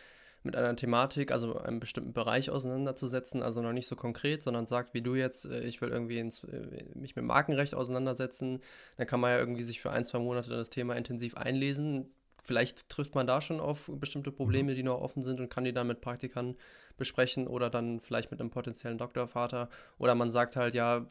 mit 0.43 0.55
einer 0.55 0.75
Thematik, 0.75 1.31
also 1.31 1.57
einem 1.57 1.79
bestimmten 1.79 2.13
Bereich 2.13 2.49
auseinanderzusetzen, 2.49 3.43
also 3.43 3.61
noch 3.61 3.73
nicht 3.73 3.87
so 3.87 3.95
konkret, 3.95 4.41
sondern 4.41 4.65
sagt, 4.65 4.93
wie 4.93 5.01
du 5.01 5.15
jetzt, 5.15 5.45
äh, 5.45 5.61
ich 5.61 5.81
will 5.81 5.89
irgendwie 5.89 6.19
ins, 6.19 6.43
äh, 6.43 6.83
mich 6.95 7.15
mit 7.15 7.25
Markenrecht 7.25 7.75
auseinandersetzen, 7.75 8.59
dann 8.97 9.07
kann 9.07 9.19
man 9.19 9.31
ja 9.31 9.37
irgendwie 9.37 9.63
sich 9.63 9.81
für 9.81 9.91
ein, 9.91 10.05
zwei 10.05 10.19
Monate 10.19 10.49
das 10.49 10.69
Thema 10.69 10.95
intensiv 10.95 11.35
einlesen. 11.35 12.11
Vielleicht 12.39 12.89
trifft 12.89 13.13
man 13.13 13.27
da 13.27 13.39
schon 13.39 13.59
auf 13.59 13.91
bestimmte 13.93 14.31
Probleme, 14.31 14.71
mhm. 14.71 14.75
die 14.75 14.83
noch 14.83 14.99
offen 14.99 15.21
sind 15.21 15.39
und 15.39 15.49
kann 15.49 15.63
die 15.63 15.73
dann 15.73 15.87
mit 15.87 16.01
Praktikern 16.01 16.55
besprechen 17.01 17.47
oder 17.47 17.71
dann 17.71 17.99
vielleicht 17.99 18.29
mit 18.29 18.39
einem 18.39 18.51
potenziellen 18.51 18.99
Doktorvater. 18.99 19.69
Oder 19.97 20.13
man 20.13 20.29
sagt 20.29 20.55
halt, 20.55 20.75
ja, 20.75 21.07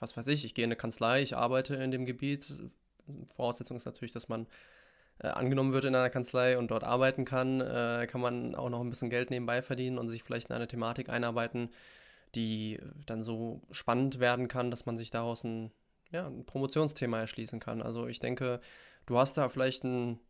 was 0.00 0.16
weiß 0.16 0.26
ich, 0.28 0.46
ich 0.46 0.54
gehe 0.54 0.64
in 0.64 0.68
eine 0.68 0.76
Kanzlei, 0.76 1.20
ich 1.20 1.36
arbeite 1.36 1.76
in 1.76 1.90
dem 1.90 2.06
Gebiet. 2.06 2.50
Voraussetzung 3.36 3.76
ist 3.76 3.84
natürlich, 3.84 4.14
dass 4.14 4.30
man 4.30 4.46
äh, 5.18 5.26
angenommen 5.26 5.74
wird 5.74 5.84
in 5.84 5.94
einer 5.94 6.08
Kanzlei 6.08 6.56
und 6.56 6.70
dort 6.70 6.82
arbeiten 6.82 7.26
kann, 7.26 7.60
äh, 7.60 8.06
kann 8.10 8.22
man 8.22 8.54
auch 8.54 8.70
noch 8.70 8.80
ein 8.80 8.88
bisschen 8.88 9.10
Geld 9.10 9.30
nebenbei 9.30 9.60
verdienen 9.60 9.98
und 9.98 10.08
sich 10.08 10.22
vielleicht 10.22 10.48
in 10.48 10.56
eine 10.56 10.66
Thematik 10.66 11.10
einarbeiten, 11.10 11.68
die 12.34 12.80
dann 13.04 13.22
so 13.22 13.60
spannend 13.70 14.18
werden 14.18 14.48
kann, 14.48 14.70
dass 14.70 14.86
man 14.86 14.96
sich 14.96 15.10
daraus 15.10 15.44
ein, 15.44 15.72
ja, 16.10 16.26
ein 16.26 16.46
Promotionsthema 16.46 17.20
erschließen 17.20 17.60
kann. 17.60 17.82
Also 17.82 18.06
ich 18.06 18.18
denke, 18.18 18.62
du 19.04 19.18
hast 19.18 19.36
da 19.36 19.50
vielleicht 19.50 19.84
ein, 19.84 20.20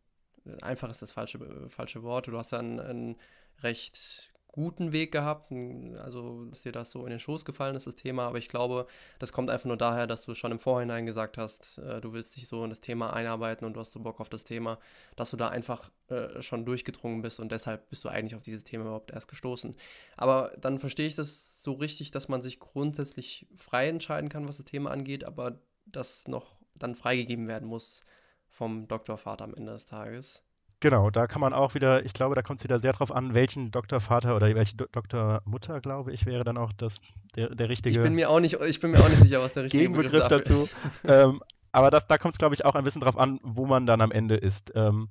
einfach 0.61 0.89
ist 0.89 1.01
das 1.01 1.13
falsche, 1.13 1.39
falsche 1.69 2.03
Wort, 2.03 2.27
du 2.27 2.37
hast 2.37 2.51
da 2.51 2.59
ein 2.59 3.15
recht 3.63 4.34
guten 4.55 4.93
Weg 4.93 5.11
gehabt, 5.11 5.51
also 5.99 6.45
dass 6.45 6.61
dir 6.61 6.71
das 6.71 6.89
so 6.89 7.03
in 7.03 7.09
den 7.09 7.19
Schoß 7.19 7.43
gefallen 7.43 7.75
ist, 7.75 7.87
das 7.87 7.95
Thema, 7.95 8.25
aber 8.27 8.37
ich 8.37 8.47
glaube, 8.47 8.87
das 9.19 9.33
kommt 9.33 9.49
einfach 9.49 9.65
nur 9.65 9.75
daher, 9.75 10.07
dass 10.07 10.23
du 10.23 10.33
schon 10.33 10.53
im 10.53 10.59
Vorhinein 10.59 11.05
gesagt 11.05 11.37
hast, 11.37 11.77
äh, 11.79 11.99
du 11.99 12.13
willst 12.13 12.37
dich 12.37 12.47
so 12.47 12.63
in 12.63 12.69
das 12.69 12.79
Thema 12.79 13.11
einarbeiten 13.11 13.65
und 13.65 13.73
du 13.73 13.81
hast 13.81 13.91
so 13.91 13.99
Bock 13.99 14.21
auf 14.21 14.29
das 14.29 14.45
Thema, 14.45 14.79
dass 15.17 15.31
du 15.31 15.37
da 15.37 15.49
einfach 15.49 15.91
äh, 16.07 16.41
schon 16.41 16.65
durchgedrungen 16.65 17.21
bist 17.21 17.41
und 17.41 17.51
deshalb 17.51 17.89
bist 17.89 18.05
du 18.05 18.09
eigentlich 18.09 18.35
auf 18.35 18.41
dieses 18.41 18.63
Thema 18.63 18.85
überhaupt 18.85 19.11
erst 19.11 19.27
gestoßen. 19.27 19.75
Aber 20.15 20.53
dann 20.57 20.79
verstehe 20.79 21.07
ich 21.07 21.15
das 21.15 21.61
so 21.61 21.73
richtig, 21.73 22.11
dass 22.11 22.29
man 22.29 22.41
sich 22.41 22.61
grundsätzlich 22.61 23.45
frei 23.57 23.89
entscheiden 23.89 24.29
kann, 24.29 24.47
was 24.47 24.57
das 24.57 24.65
Thema 24.65 24.91
angeht, 24.91 25.25
aber 25.25 25.59
das 25.85 26.29
noch 26.29 26.55
dann 26.75 26.95
freigegeben 26.95 27.49
werden 27.49 27.67
muss 27.67 28.05
vom 28.47 28.87
Doktorvater 28.87 29.43
am 29.43 29.53
Ende 29.53 29.73
des 29.73 29.85
Tages. 29.85 30.44
Genau, 30.81 31.09
da 31.09 31.27
kann 31.27 31.41
man 31.41 31.53
auch 31.53 31.73
wieder, 31.73 32.05
ich 32.05 32.13
glaube, 32.13 32.35
da 32.35 32.41
kommt 32.41 32.59
es 32.59 32.63
wieder 32.63 32.79
sehr 32.79 32.91
drauf 32.93 33.11
an, 33.11 33.33
welchen 33.33 33.71
Doktorvater 33.71 34.35
oder 34.35 34.53
welche 34.53 34.75
Do 34.75 34.85
Doktormutter, 34.91 35.79
glaube 35.79 36.11
ich, 36.11 36.25
wäre 36.25 36.43
dann 36.43 36.57
auch 36.57 36.73
das, 36.73 37.01
der, 37.35 37.55
der 37.55 37.69
richtige. 37.69 37.97
Ich 37.97 38.03
bin 38.03 38.13
mir 38.13 38.29
auch 38.29 38.39
nicht, 38.39 38.59
ich 38.61 38.79
bin 38.79 38.91
mir 38.91 38.99
auch 38.99 39.09
nicht 39.09 39.21
sicher, 39.21 39.41
was 39.41 39.53
der 39.53 39.63
richtige 39.63 39.83
Gegenbegriff 39.83 40.27
Begriff 40.27 40.43
dazu. 40.43 40.75
ähm, 41.07 41.41
aber 41.71 41.91
das, 41.91 42.07
da 42.07 42.17
kommt 42.17 42.33
es, 42.33 42.37
glaube 42.37 42.55
ich, 42.55 42.65
auch 42.65 42.75
ein 42.75 42.83
bisschen 42.83 43.01
drauf 43.01 43.17
an, 43.17 43.39
wo 43.41 43.65
man 43.65 43.85
dann 43.85 44.01
am 44.01 44.11
Ende 44.11 44.35
ist. 44.35 44.73
Ähm, 44.75 45.09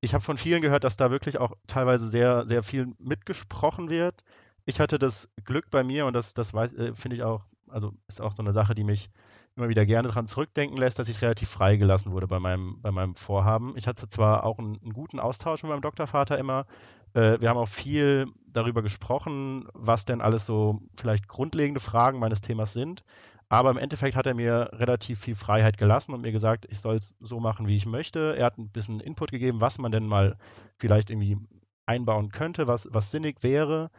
ich 0.00 0.12
habe 0.14 0.22
von 0.22 0.38
vielen 0.38 0.62
gehört, 0.62 0.84
dass 0.84 0.96
da 0.96 1.10
wirklich 1.10 1.38
auch 1.38 1.56
teilweise 1.66 2.08
sehr, 2.08 2.46
sehr 2.46 2.62
viel 2.62 2.88
mitgesprochen 2.98 3.90
wird. 3.90 4.24
Ich 4.64 4.80
hatte 4.80 4.98
das 4.98 5.30
Glück 5.44 5.70
bei 5.70 5.82
mir 5.84 6.06
und 6.06 6.12
das, 6.12 6.34
das 6.34 6.52
äh, 6.52 6.94
finde 6.94 7.16
ich 7.16 7.22
auch, 7.22 7.42
also 7.68 7.92
ist 8.08 8.20
auch 8.20 8.32
so 8.32 8.42
eine 8.42 8.52
Sache, 8.52 8.74
die 8.74 8.84
mich 8.84 9.10
immer 9.56 9.68
wieder 9.68 9.86
gerne 9.86 10.08
daran 10.08 10.26
zurückdenken 10.26 10.76
lässt, 10.76 10.98
dass 10.98 11.08
ich 11.08 11.22
relativ 11.22 11.48
freigelassen 11.48 12.12
wurde 12.12 12.26
bei 12.26 12.38
meinem, 12.38 12.80
bei 12.82 12.90
meinem 12.90 13.14
Vorhaben. 13.14 13.74
Ich 13.76 13.86
hatte 13.86 14.06
zwar 14.06 14.44
auch 14.44 14.58
einen, 14.58 14.78
einen 14.82 14.92
guten 14.92 15.18
Austausch 15.18 15.62
mit 15.62 15.70
meinem 15.70 15.80
Doktorvater 15.80 16.38
immer. 16.38 16.66
Äh, 17.14 17.40
wir 17.40 17.48
haben 17.48 17.56
auch 17.56 17.68
viel 17.68 18.26
darüber 18.46 18.82
gesprochen, 18.82 19.66
was 19.72 20.04
denn 20.04 20.20
alles 20.20 20.46
so 20.46 20.82
vielleicht 20.96 21.26
grundlegende 21.26 21.80
Fragen 21.80 22.18
meines 22.18 22.42
Themas 22.42 22.74
sind. 22.74 23.02
Aber 23.48 23.70
im 23.70 23.78
Endeffekt 23.78 24.16
hat 24.16 24.26
er 24.26 24.34
mir 24.34 24.70
relativ 24.72 25.20
viel 25.20 25.36
Freiheit 25.36 25.78
gelassen 25.78 26.12
und 26.12 26.20
mir 26.20 26.32
gesagt, 26.32 26.66
ich 26.68 26.80
soll 26.80 26.96
es 26.96 27.16
so 27.20 27.40
machen, 27.40 27.68
wie 27.68 27.76
ich 27.76 27.86
möchte. 27.86 28.34
Er 28.36 28.46
hat 28.46 28.58
ein 28.58 28.70
bisschen 28.70 29.00
Input 29.00 29.30
gegeben, 29.30 29.60
was 29.60 29.78
man 29.78 29.92
denn 29.92 30.06
mal 30.06 30.36
vielleicht 30.78 31.10
irgendwie 31.10 31.38
einbauen 31.86 32.30
könnte, 32.30 32.66
was, 32.66 32.88
was 32.90 33.12
sinnig 33.12 33.42
wäre. 33.42 33.90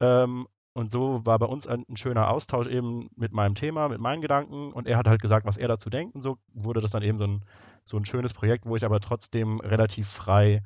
Ähm, 0.00 0.48
und 0.72 0.92
so 0.92 1.24
war 1.24 1.38
bei 1.38 1.46
uns 1.46 1.66
ein, 1.66 1.84
ein, 1.88 1.96
schöner 1.96 2.30
Austausch 2.30 2.68
eben 2.68 3.10
mit 3.16 3.32
meinem 3.32 3.54
Thema, 3.54 3.88
mit 3.88 4.00
meinen 4.00 4.22
Gedanken. 4.22 4.72
Und 4.72 4.86
er 4.86 4.96
hat 4.96 5.08
halt 5.08 5.20
gesagt, 5.20 5.44
was 5.46 5.56
er 5.56 5.68
dazu 5.68 5.90
denkt. 5.90 6.14
Und 6.14 6.22
so 6.22 6.38
wurde 6.52 6.80
das 6.80 6.92
dann 6.92 7.02
eben 7.02 7.18
so 7.18 7.26
ein, 7.26 7.44
so 7.84 7.96
ein 7.96 8.04
schönes 8.04 8.34
Projekt, 8.34 8.66
wo 8.66 8.76
ich 8.76 8.84
aber 8.84 9.00
trotzdem 9.00 9.60
relativ 9.60 10.08
frei 10.08 10.62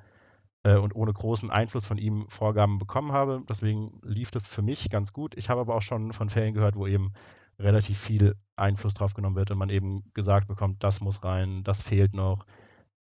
äh, 0.62 0.76
und 0.76 0.94
ohne 0.94 1.12
großen 1.12 1.50
Einfluss 1.50 1.86
von 1.86 1.96
ihm 1.96 2.28
Vorgaben 2.28 2.78
bekommen 2.78 3.12
habe. 3.12 3.42
Deswegen 3.48 4.00
lief 4.02 4.30
das 4.30 4.46
für 4.46 4.62
mich 4.62 4.90
ganz 4.90 5.12
gut. 5.12 5.34
Ich 5.36 5.48
habe 5.48 5.62
aber 5.62 5.74
auch 5.74 5.82
schon 5.82 6.12
von 6.12 6.28
Fällen 6.28 6.52
gehört, 6.52 6.76
wo 6.76 6.86
eben 6.86 7.14
relativ 7.58 7.98
viel 7.98 8.34
Einfluss 8.56 8.94
drauf 8.94 9.14
genommen 9.14 9.36
wird 9.36 9.50
und 9.50 9.58
man 9.58 9.70
eben 9.70 10.04
gesagt 10.12 10.48
bekommt, 10.48 10.82
das 10.82 11.00
muss 11.00 11.22
rein, 11.24 11.62
das 11.62 11.80
fehlt 11.80 12.12
noch, 12.12 12.44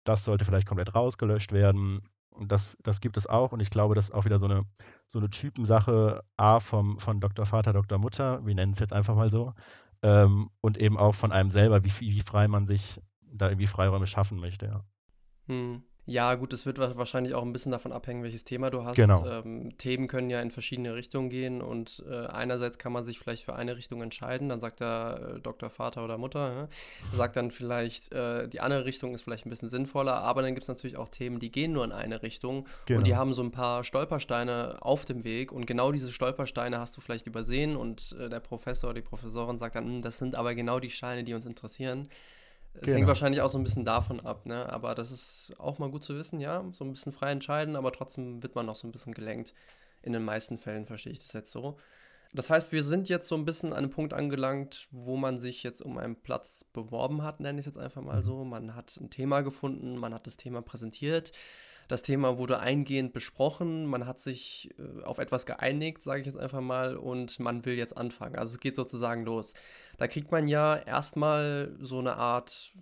das 0.03 0.25
sollte 0.25 0.45
vielleicht 0.45 0.67
komplett 0.67 0.95
rausgelöscht 0.95 1.51
werden. 1.51 2.01
Und 2.33 2.51
das, 2.51 2.77
das 2.83 3.01
gibt 3.01 3.17
es 3.17 3.27
auch. 3.27 3.51
Und 3.51 3.59
ich 3.59 3.69
glaube, 3.69 3.95
das 3.95 4.05
ist 4.09 4.15
auch 4.15 4.25
wieder 4.25 4.39
so 4.39 4.45
eine, 4.45 4.63
so 5.07 5.19
eine 5.19 5.29
Typensache, 5.29 6.23
A, 6.37 6.59
vom, 6.59 6.99
von 6.99 7.19
Dr. 7.19 7.45
Vater, 7.45 7.73
Dr. 7.73 7.97
Mutter, 7.97 8.45
wir 8.45 8.55
nennen 8.55 8.73
es 8.73 8.79
jetzt 8.79 8.93
einfach 8.93 9.15
mal 9.15 9.29
so, 9.29 9.53
ähm, 10.01 10.49
und 10.61 10.77
eben 10.77 10.97
auch 10.97 11.15
von 11.15 11.31
einem 11.31 11.51
selber, 11.51 11.83
wie, 11.85 11.91
wie 11.99 12.21
frei 12.21 12.47
man 12.47 12.65
sich 12.65 13.01
da 13.21 13.49
irgendwie 13.49 13.67
Freiräume 13.67 14.07
schaffen 14.07 14.39
möchte. 14.39 14.67
Ja. 14.67 14.83
Hm. 15.47 15.83
Ja, 16.05 16.35
gut, 16.35 16.51
es 16.51 16.65
wird 16.65 16.79
wahrscheinlich 16.79 17.33
auch 17.33 17.43
ein 17.43 17.53
bisschen 17.53 17.71
davon 17.71 17.93
abhängen, 17.93 18.23
welches 18.23 18.43
Thema 18.43 18.69
du 18.69 18.83
hast. 18.83 18.95
Genau. 18.95 19.25
Ähm, 19.25 19.77
Themen 19.77 20.07
können 20.07 20.29
ja 20.29 20.41
in 20.41 20.51
verschiedene 20.51 20.95
Richtungen 20.95 21.29
gehen 21.29 21.61
und 21.61 22.03
äh, 22.09 22.25
einerseits 22.27 22.77
kann 22.77 22.91
man 22.91 23.05
sich 23.05 23.19
vielleicht 23.19 23.45
für 23.45 23.55
eine 23.55 23.77
Richtung 23.77 24.01
entscheiden, 24.01 24.49
dann 24.49 24.59
sagt 24.59 24.81
der 24.81 25.35
äh, 25.37 25.39
Doktor 25.39 25.69
Vater 25.69 26.03
oder 26.03 26.17
Mutter, 26.17 26.53
ja, 26.53 26.67
sagt 27.13 27.37
dann 27.37 27.51
vielleicht, 27.51 28.11
äh, 28.11 28.49
die 28.49 28.59
andere 28.59 28.83
Richtung 28.83 29.15
ist 29.15 29.21
vielleicht 29.21 29.45
ein 29.45 29.49
bisschen 29.49 29.69
sinnvoller, 29.69 30.15
aber 30.15 30.41
dann 30.41 30.55
gibt 30.55 30.63
es 30.63 30.67
natürlich 30.67 30.97
auch 30.97 31.07
Themen, 31.07 31.39
die 31.39 31.51
gehen 31.51 31.71
nur 31.71 31.85
in 31.85 31.93
eine 31.93 32.21
Richtung 32.21 32.67
genau. 32.85 32.97
und 32.97 33.07
die 33.07 33.15
haben 33.15 33.33
so 33.33 33.41
ein 33.41 33.51
paar 33.51 33.85
Stolpersteine 33.85 34.79
auf 34.81 35.05
dem 35.05 35.23
Weg 35.23 35.53
und 35.53 35.65
genau 35.65 35.93
diese 35.93 36.11
Stolpersteine 36.11 36.79
hast 36.79 36.97
du 36.97 37.01
vielleicht 37.01 37.27
übersehen 37.27 37.77
und 37.77 38.13
äh, 38.19 38.27
der 38.27 38.41
Professor, 38.41 38.93
die 38.93 39.01
Professorin 39.01 39.57
sagt 39.57 39.75
dann, 39.75 39.85
hm, 39.85 40.01
das 40.01 40.17
sind 40.17 40.35
aber 40.35 40.53
genau 40.53 40.81
die 40.81 40.89
Steine, 40.89 41.23
die 41.23 41.33
uns 41.33 41.45
interessieren. 41.45 42.09
Es 42.73 42.81
genau. 42.81 42.97
hängt 42.97 43.07
wahrscheinlich 43.07 43.41
auch 43.41 43.49
so 43.49 43.57
ein 43.57 43.63
bisschen 43.63 43.85
davon 43.85 44.19
ab, 44.19 44.45
ne? 44.45 44.67
Aber 44.69 44.95
das 44.95 45.11
ist 45.11 45.53
auch 45.59 45.77
mal 45.79 45.91
gut 45.91 46.03
zu 46.03 46.15
wissen, 46.15 46.39
ja. 46.39 46.65
So 46.71 46.83
ein 46.83 46.91
bisschen 46.91 47.11
frei 47.11 47.31
entscheiden, 47.31 47.75
aber 47.75 47.91
trotzdem 47.91 48.41
wird 48.41 48.55
man 48.55 48.65
noch 48.65 48.75
so 48.75 48.87
ein 48.87 48.91
bisschen 48.91 49.13
gelenkt. 49.13 49.53
In 50.01 50.13
den 50.13 50.23
meisten 50.23 50.57
Fällen 50.57 50.85
verstehe 50.85 51.13
ich 51.13 51.19
das 51.19 51.33
jetzt 51.33 51.51
so. 51.51 51.77
Das 52.33 52.49
heißt, 52.49 52.71
wir 52.71 52.83
sind 52.83 53.09
jetzt 53.09 53.27
so 53.27 53.35
ein 53.35 53.45
bisschen 53.45 53.73
an 53.73 53.77
einem 53.77 53.89
Punkt 53.91 54.11
angelangt, 54.11 54.87
wo 54.89 55.17
man 55.17 55.37
sich 55.37 55.61
jetzt 55.61 55.81
um 55.81 55.99
einen 55.99 56.15
Platz 56.15 56.65
beworben 56.73 57.21
hat, 57.21 57.39
nenne 57.39 57.59
ich 57.59 57.67
es 57.67 57.73
jetzt 57.73 57.81
einfach 57.81 58.01
mal 58.01 58.17
mhm. 58.17 58.23
so. 58.23 58.43
Man 58.43 58.75
hat 58.75 58.97
ein 58.97 59.11
Thema 59.11 59.41
gefunden, 59.41 59.97
man 59.97 60.13
hat 60.13 60.25
das 60.25 60.35
Thema 60.35 60.63
präsentiert. 60.63 61.31
Das 61.87 62.01
Thema 62.01 62.37
wurde 62.37 62.59
eingehend 62.59 63.13
besprochen, 63.13 63.85
man 63.85 64.05
hat 64.05 64.19
sich 64.19 64.69
äh, 64.77 65.03
auf 65.03 65.19
etwas 65.19 65.45
geeinigt, 65.45 66.03
sage 66.03 66.21
ich 66.21 66.27
jetzt 66.27 66.37
einfach 66.37 66.61
mal, 66.61 66.95
und 66.95 67.39
man 67.39 67.65
will 67.65 67.75
jetzt 67.75 67.97
anfangen. 67.97 68.35
Also 68.35 68.53
es 68.53 68.59
geht 68.59 68.75
sozusagen 68.75 69.25
los. 69.25 69.53
Da 69.97 70.07
kriegt 70.07 70.31
man 70.31 70.47
ja 70.47 70.75
erstmal 70.75 71.75
so 71.79 71.99
eine 71.99 72.15
Art 72.15 72.73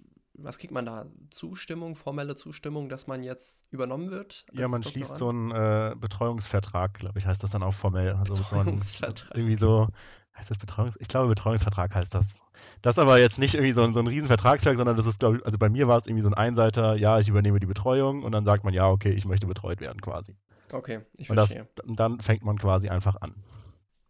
was 0.43 0.57
kriegt 0.57 0.73
man 0.73 0.85
da? 0.85 1.05
Zustimmung, 1.29 1.95
formelle 1.95 2.35
Zustimmung, 2.35 2.89
dass 2.89 3.07
man 3.07 3.21
jetzt 3.21 3.65
übernommen 3.71 4.11
wird? 4.11 4.45
Ja, 4.51 4.67
man 4.67 4.81
Doktorand? 4.81 4.85
schließt 4.85 5.17
so 5.17 5.29
einen 5.29 5.51
äh, 5.51 5.95
Betreuungsvertrag, 5.95 6.95
glaube 6.95 7.19
ich, 7.19 7.25
heißt 7.25 7.43
das 7.43 7.51
dann 7.51 7.63
auch 7.63 7.73
formell. 7.73 8.13
Also 8.13 8.33
Betreuungsvertrag. 8.33 9.35
irgendwie 9.35 9.55
so, 9.55 9.87
heißt 10.35 10.49
das 10.49 10.57
Betreuungs... 10.57 10.97
Ich 10.99 11.07
glaube, 11.07 11.27
Betreuungsvertrag 11.27 11.93
heißt 11.93 12.15
das. 12.15 12.41
Das 12.81 12.97
ist 12.97 12.99
aber 12.99 13.19
jetzt 13.19 13.37
nicht 13.37 13.53
irgendwie 13.53 13.73
so 13.73 13.83
ein, 13.83 13.93
so 13.93 13.99
ein 13.99 14.07
Riesenvertragswerk, 14.07 14.77
sondern 14.77 14.97
das 14.97 15.05
ist, 15.05 15.19
glaube 15.19 15.37
ich, 15.37 15.45
also 15.45 15.57
bei 15.57 15.69
mir 15.69 15.87
war 15.87 15.97
es 15.97 16.07
irgendwie 16.07 16.23
so 16.23 16.29
ein 16.29 16.33
Einseiter, 16.33 16.95
ja, 16.95 17.19
ich 17.19 17.27
übernehme 17.27 17.59
die 17.59 17.67
Betreuung 17.67 18.23
und 18.23 18.31
dann 18.31 18.45
sagt 18.45 18.63
man, 18.63 18.73
ja, 18.73 18.89
okay, 18.89 19.11
ich 19.11 19.25
möchte 19.25 19.47
betreut 19.47 19.81
werden 19.81 20.01
quasi. 20.01 20.35
Okay, 20.71 21.01
ich 21.17 21.29
und 21.29 21.35
verstehe. 21.35 21.67
Das, 21.75 21.85
und 21.85 21.99
dann 21.99 22.19
fängt 22.19 22.43
man 22.43 22.57
quasi 22.57 22.89
einfach 22.89 23.17
an. 23.21 23.35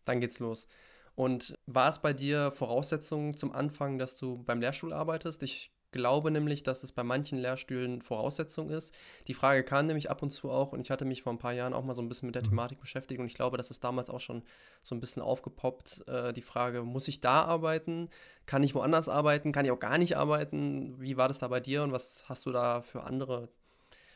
Dann 0.06 0.22
geht's 0.22 0.40
los. 0.40 0.68
Und 1.16 1.58
war 1.66 1.90
es 1.90 2.00
bei 2.00 2.14
dir 2.14 2.52
Voraussetzung 2.52 3.36
zum 3.36 3.52
Anfang, 3.52 3.98
dass 3.98 4.16
du 4.16 4.42
beim 4.44 4.62
Lehrstuhl 4.62 4.94
arbeitest? 4.94 5.44
Ich 5.44 5.72
glaube 5.91 6.32
nämlich, 6.32 6.63
dass 6.63 6.84
es 6.84 6.91
bei 6.91 7.04
manchen 7.04 7.38
Lehrstühlen 7.38 8.01
Voraussetzung 8.01 8.69
ist. 8.69 8.93
Die 9.27 9.34
Frage 9.34 9.63
kam 9.63 9.86
nämlich 9.86 10.10
ab 10.10 10.21
und 10.23 10.32
zu 10.32 10.49
auch 10.49 10.71
und 10.71 10.82
ich 10.82 10.91
hatte 10.91 11.06
mich 11.06 11.21
vor 11.21 11.34
ein 11.34 11.38
paar 11.38 11.54
Jahren 11.54 11.73
auch 11.73 11.84
mal 11.84 11.95
so 11.95 12.01
ein 12.01 12.10
bisschen 12.10 12.27
mit 12.27 12.36
der 12.36 12.43
mhm. 12.43 12.49
Thematik 12.49 12.80
beschäftigt 12.80 13.19
und 13.19 13.27
ich 13.27 13.36
glaube, 13.36 13.58
das 13.58 13.71
ist 13.71 13.84
damals 13.84 14.10
auch 14.10 14.19
schon 14.19 14.43
so 14.84 14.95
ein 14.95 14.99
bisschen 14.99 15.21
aufgepoppt. 15.21 16.08
Äh, 16.08 16.34
die 16.34 16.41
Frage, 16.41 16.84
muss 16.84 17.08
ich 17.08 17.21
da 17.21 17.43
arbeiten? 17.43 18.10
Kann 18.45 18.63
ich 18.63 18.75
woanders 18.75 19.10
arbeiten? 19.10 19.51
Kann 19.51 19.65
ich 19.65 19.71
auch 19.71 19.80
gar 19.80 19.97
nicht 19.97 20.17
arbeiten? 20.17 20.99
Wie 20.99 21.17
war 21.17 21.27
das 21.27 21.39
da 21.39 21.47
bei 21.47 21.60
dir 21.60 21.84
und 21.84 21.91
was 21.91 22.25
hast 22.27 22.45
du 22.45 22.51
da 22.51 22.82
für 22.82 23.04
andere 23.04 23.49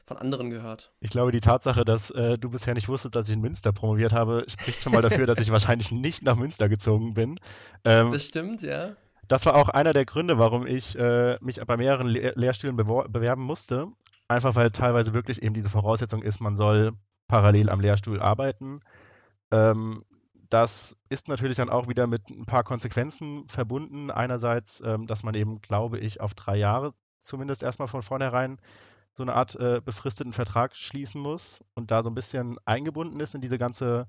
von 0.08 0.18
anderen 0.18 0.52
gehört. 0.52 0.92
Ich 1.00 1.10
glaube, 1.10 1.32
die 1.32 1.40
Tatsache, 1.40 1.84
dass 1.84 2.12
äh, 2.12 2.38
du 2.38 2.52
bisher 2.52 2.76
nicht 2.76 2.88
wusstest, 2.88 3.16
dass 3.16 3.28
ich 3.28 3.34
in 3.34 3.42
Münster 3.42 3.72
promoviert 3.72 4.14
habe, 4.14 4.46
spricht 4.48 4.84
schon 4.84 4.94
mal 4.94 5.02
dafür, 5.02 5.26
dass 5.26 5.40
ich 5.40 5.50
wahrscheinlich 5.52 5.92
nicht 5.92 6.22
nach 6.22 6.36
Münster 6.36 6.70
gezogen 6.70 7.16
bin. 7.16 7.40
Ähm, 7.86 8.12
das 8.12 8.24
stimmt, 8.24 8.62
ja 8.62 8.96
das 9.28 9.46
war 9.46 9.56
auch 9.56 9.70
einer 9.70 9.94
der 9.94 10.06
Gründe, 10.06 10.38
warum 10.38 10.68
ich 10.68 10.98
äh, 10.98 11.38
mich 11.42 11.60
bei 11.60 11.78
mehreren 11.78 12.08
Le 12.08 12.34
Lehrstühlen 12.36 12.76
bewerben 12.76 13.44
musste. 13.44 13.88
Einfach 14.28 14.56
weil 14.56 14.72
teilweise 14.72 15.14
wirklich 15.14 15.42
eben 15.44 15.54
diese 15.54 15.70
Voraussetzung 15.70 16.24
ist, 16.24 16.40
man 16.40 16.56
soll 16.56 16.94
parallel 17.28 17.70
am 17.70 17.80
Lehrstuhl 17.80 18.22
arbeiten. 18.22 18.82
Ähm, 19.52 20.04
das 20.50 20.98
ist 21.10 21.28
natürlich 21.28 21.58
dann 21.58 21.70
auch 21.70 21.88
wieder 21.88 22.08
mit 22.08 22.30
ein 22.30 22.46
paar 22.46 22.64
Konsequenzen 22.64 23.48
verbunden. 23.48 24.12
Einerseits, 24.12 24.82
ähm, 24.82 25.08
dass 25.08 25.24
man 25.24 25.36
eben, 25.36 25.62
glaube 25.62 26.00
ich, 26.00 26.22
auf 26.22 26.34
drei 26.34 26.56
Jahre 26.56 26.94
zumindest 27.22 27.64
erstmal 27.64 27.88
von 27.88 28.02
vornherein 28.02 28.60
so 29.14 29.24
eine 29.24 29.34
Art 29.34 29.56
äh, 29.56 29.82
befristeten 29.84 30.34
Vertrag 30.34 30.76
schließen 30.76 31.22
muss 31.22 31.64
und 31.74 31.90
da 31.90 32.04
so 32.04 32.10
ein 32.10 32.16
bisschen 32.16 32.58
eingebunden 32.66 33.20
ist 33.20 33.34
in 33.34 33.42
diese 33.42 33.58
ganze, 33.58 34.08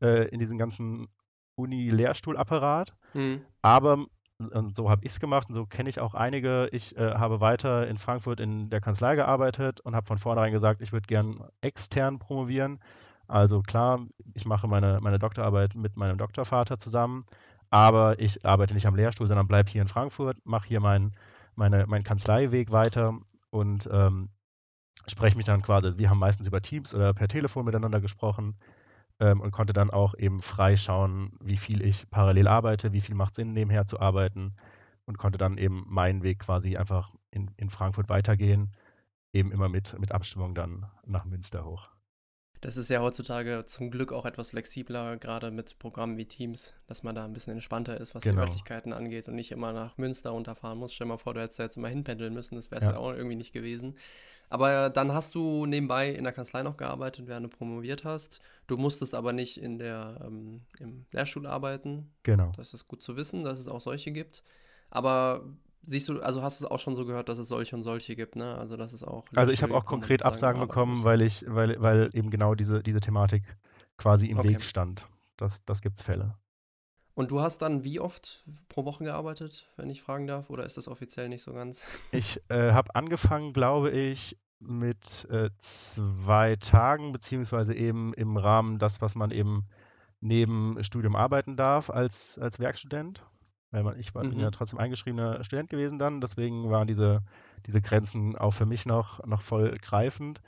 äh, 0.00 0.28
in 0.28 0.38
diesen 0.38 0.58
ganzen 0.58 1.08
Uni-Lehrstuhlapparat. 1.56 2.94
Mhm. 3.14 3.42
Aber 3.62 4.06
und 4.38 4.76
so 4.76 4.90
habe 4.90 5.04
ich 5.04 5.12
es 5.12 5.20
gemacht 5.20 5.48
und 5.48 5.54
so 5.54 5.66
kenne 5.66 5.88
ich 5.88 6.00
auch 6.00 6.14
einige. 6.14 6.68
Ich 6.72 6.96
äh, 6.96 7.14
habe 7.14 7.40
weiter 7.40 7.86
in 7.88 7.96
Frankfurt 7.96 8.40
in 8.40 8.68
der 8.68 8.80
Kanzlei 8.80 9.16
gearbeitet 9.16 9.80
und 9.80 9.96
habe 9.96 10.06
von 10.06 10.18
vornherein 10.18 10.52
gesagt, 10.52 10.82
ich 10.82 10.92
würde 10.92 11.06
gern 11.06 11.42
extern 11.60 12.18
promovieren. 12.18 12.80
Also 13.28 13.62
klar, 13.62 14.06
ich 14.34 14.44
mache 14.44 14.68
meine, 14.68 15.00
meine 15.00 15.18
Doktorarbeit 15.18 15.74
mit 15.74 15.96
meinem 15.96 16.18
Doktorvater 16.18 16.78
zusammen, 16.78 17.24
aber 17.70 18.20
ich 18.20 18.44
arbeite 18.44 18.74
nicht 18.74 18.86
am 18.86 18.94
Lehrstuhl, 18.94 19.26
sondern 19.26 19.48
bleibe 19.48 19.70
hier 19.70 19.82
in 19.82 19.88
Frankfurt, 19.88 20.38
mache 20.44 20.68
hier 20.68 20.80
mein, 20.80 21.12
meine, 21.54 21.86
meinen 21.86 22.04
Kanzleiweg 22.04 22.70
weiter 22.70 23.18
und 23.50 23.88
ähm, 23.90 24.28
spreche 25.08 25.36
mich 25.36 25.46
dann 25.46 25.62
quasi, 25.62 25.96
wir 25.96 26.10
haben 26.10 26.18
meistens 26.18 26.46
über 26.46 26.60
Teams 26.60 26.94
oder 26.94 27.14
per 27.14 27.28
Telefon 27.28 27.64
miteinander 27.64 28.00
gesprochen, 28.00 28.56
ähm, 29.20 29.40
und 29.40 29.50
konnte 29.50 29.72
dann 29.72 29.90
auch 29.90 30.14
eben 30.18 30.40
frei 30.40 30.76
schauen, 30.76 31.32
wie 31.40 31.56
viel 31.56 31.82
ich 31.82 32.08
parallel 32.10 32.48
arbeite, 32.48 32.92
wie 32.92 33.00
viel 33.00 33.14
macht 33.14 33.34
Sinn, 33.34 33.52
nebenher 33.52 33.86
zu 33.86 34.00
arbeiten 34.00 34.54
und 35.06 35.18
konnte 35.18 35.38
dann 35.38 35.58
eben 35.58 35.84
meinen 35.88 36.22
Weg 36.22 36.40
quasi 36.40 36.76
einfach 36.76 37.14
in, 37.30 37.50
in 37.56 37.70
Frankfurt 37.70 38.08
weitergehen, 38.08 38.72
eben 39.32 39.52
immer 39.52 39.68
mit, 39.68 39.98
mit 39.98 40.12
Abstimmung 40.12 40.54
dann 40.54 40.86
nach 41.06 41.24
Münster 41.24 41.64
hoch. 41.64 41.88
Das 42.60 42.76
ist 42.76 42.88
ja 42.88 43.00
heutzutage 43.00 43.64
zum 43.66 43.90
Glück 43.90 44.12
auch 44.12 44.24
etwas 44.24 44.50
flexibler, 44.50 45.18
gerade 45.18 45.50
mit 45.50 45.78
Programmen 45.78 46.16
wie 46.16 46.24
Teams, 46.24 46.74
dass 46.86 47.02
man 47.02 47.14
da 47.14 47.24
ein 47.24 47.32
bisschen 47.32 47.52
entspannter 47.52 48.00
ist, 48.00 48.14
was 48.14 48.22
genau. 48.22 48.36
die 48.36 48.40
Örtlichkeiten 48.40 48.92
angeht 48.92 49.28
und 49.28 49.34
nicht 49.34 49.52
immer 49.52 49.72
nach 49.72 49.98
Münster 49.98 50.30
runterfahren 50.30 50.78
muss. 50.78 50.92
Stell 50.92 51.06
dir 51.06 51.10
mal 51.12 51.18
vor, 51.18 51.34
du 51.34 51.42
hättest 51.42 51.58
jetzt 51.58 51.76
immer 51.76 51.88
hinpendeln 51.88 52.32
müssen, 52.32 52.56
das 52.56 52.70
wäre 52.70 52.80
es 52.80 52.86
ja. 52.86 52.92
ja. 52.92 52.98
auch 52.98 53.12
irgendwie 53.12 53.36
nicht 53.36 53.52
gewesen. 53.52 53.96
Aber 54.48 54.90
dann 54.90 55.12
hast 55.12 55.34
du 55.34 55.66
nebenbei 55.66 56.10
in 56.10 56.24
der 56.24 56.32
Kanzlei 56.32 56.62
noch 56.62 56.76
gearbeitet, 56.76 57.26
während 57.26 57.46
du 57.46 57.56
promoviert 57.56 58.04
hast. 58.04 58.40
Du 58.66 58.76
musstest 58.76 59.14
aber 59.14 59.32
nicht 59.32 59.60
in 59.60 59.78
der 59.78 60.20
ähm, 60.24 60.62
im 60.78 61.04
Lehrstuhl 61.12 61.46
arbeiten. 61.46 62.12
Genau. 62.22 62.52
Das 62.56 62.72
ist 62.72 62.86
gut 62.86 63.02
zu 63.02 63.16
wissen, 63.16 63.42
dass 63.42 63.58
es 63.58 63.68
auch 63.68 63.80
solche 63.80 64.12
gibt. 64.12 64.42
Aber 64.90 65.44
siehst 65.82 66.08
du, 66.08 66.20
also 66.20 66.42
hast 66.42 66.60
du 66.60 66.64
es 66.64 66.70
auch 66.70 66.78
schon 66.78 66.94
so 66.94 67.04
gehört, 67.06 67.28
dass 67.28 67.38
es 67.38 67.48
solche 67.48 67.74
und 67.74 67.82
solche 67.82 68.14
gibt, 68.14 68.36
ne? 68.36 68.56
Also 68.56 68.76
das 68.76 68.92
ist 68.92 69.02
auch. 69.02 69.26
Also 69.34 69.52
ich 69.52 69.62
habe 69.62 69.74
auch 69.74 69.84
konkret 69.84 70.24
Absagen 70.24 70.60
bekommen, 70.60 71.04
weil 71.04 71.22
ich, 71.22 71.44
weil, 71.48 71.80
weil 71.80 72.10
eben 72.12 72.30
genau 72.30 72.54
diese, 72.54 72.82
diese 72.82 73.00
Thematik 73.00 73.42
quasi 73.96 74.28
im 74.28 74.38
okay. 74.38 74.50
Weg 74.50 74.62
stand. 74.62 75.06
Das, 75.36 75.64
das 75.64 75.82
gibt 75.82 75.96
es 75.96 76.02
Fälle. 76.02 76.34
Und 77.16 77.32
du 77.32 77.40
hast 77.40 77.58
dann 77.58 77.82
wie 77.82 77.98
oft 77.98 78.44
pro 78.68 78.84
Woche 78.84 79.02
gearbeitet, 79.02 79.68
wenn 79.76 79.90
ich 79.90 80.02
fragen 80.02 80.28
darf, 80.28 80.50
oder 80.50 80.64
ist 80.64 80.76
das 80.76 80.86
offiziell 80.86 81.28
nicht 81.28 81.42
so 81.42 81.52
ganz? 81.52 81.82
Ich 82.12 82.40
äh, 82.48 82.72
habe 82.72 82.94
angefangen, 82.94 83.52
glaube 83.52 83.90
ich, 83.90 84.38
mit 84.60 85.26
äh, 85.30 85.50
zwei 85.58 86.56
Tagen, 86.56 87.12
beziehungsweise 87.12 87.74
eben 87.74 88.14
im 88.14 88.36
Rahmen 88.36 88.78
das, 88.78 89.00
was 89.00 89.14
man 89.14 89.32
eben 89.32 89.64
neben 90.20 90.82
Studium 90.84 91.16
arbeiten 91.16 91.56
darf 91.56 91.90
als, 91.90 92.38
als 92.38 92.60
Werkstudent 92.60 93.24
weil 93.70 93.82
man, 93.82 93.98
ich 93.98 94.14
war, 94.14 94.24
mhm. 94.24 94.30
bin 94.30 94.40
ja 94.40 94.50
trotzdem 94.50 94.78
eingeschriebener 94.78 95.42
Student 95.44 95.68
gewesen 95.68 95.98
dann, 95.98 96.20
deswegen 96.20 96.70
waren 96.70 96.86
diese, 96.86 97.22
diese 97.66 97.82
Grenzen 97.82 98.36
auch 98.36 98.52
für 98.52 98.66
mich 98.66 98.86
noch, 98.86 99.24
noch 99.26 99.42
voll 99.42 99.74
greifend. 99.82 100.40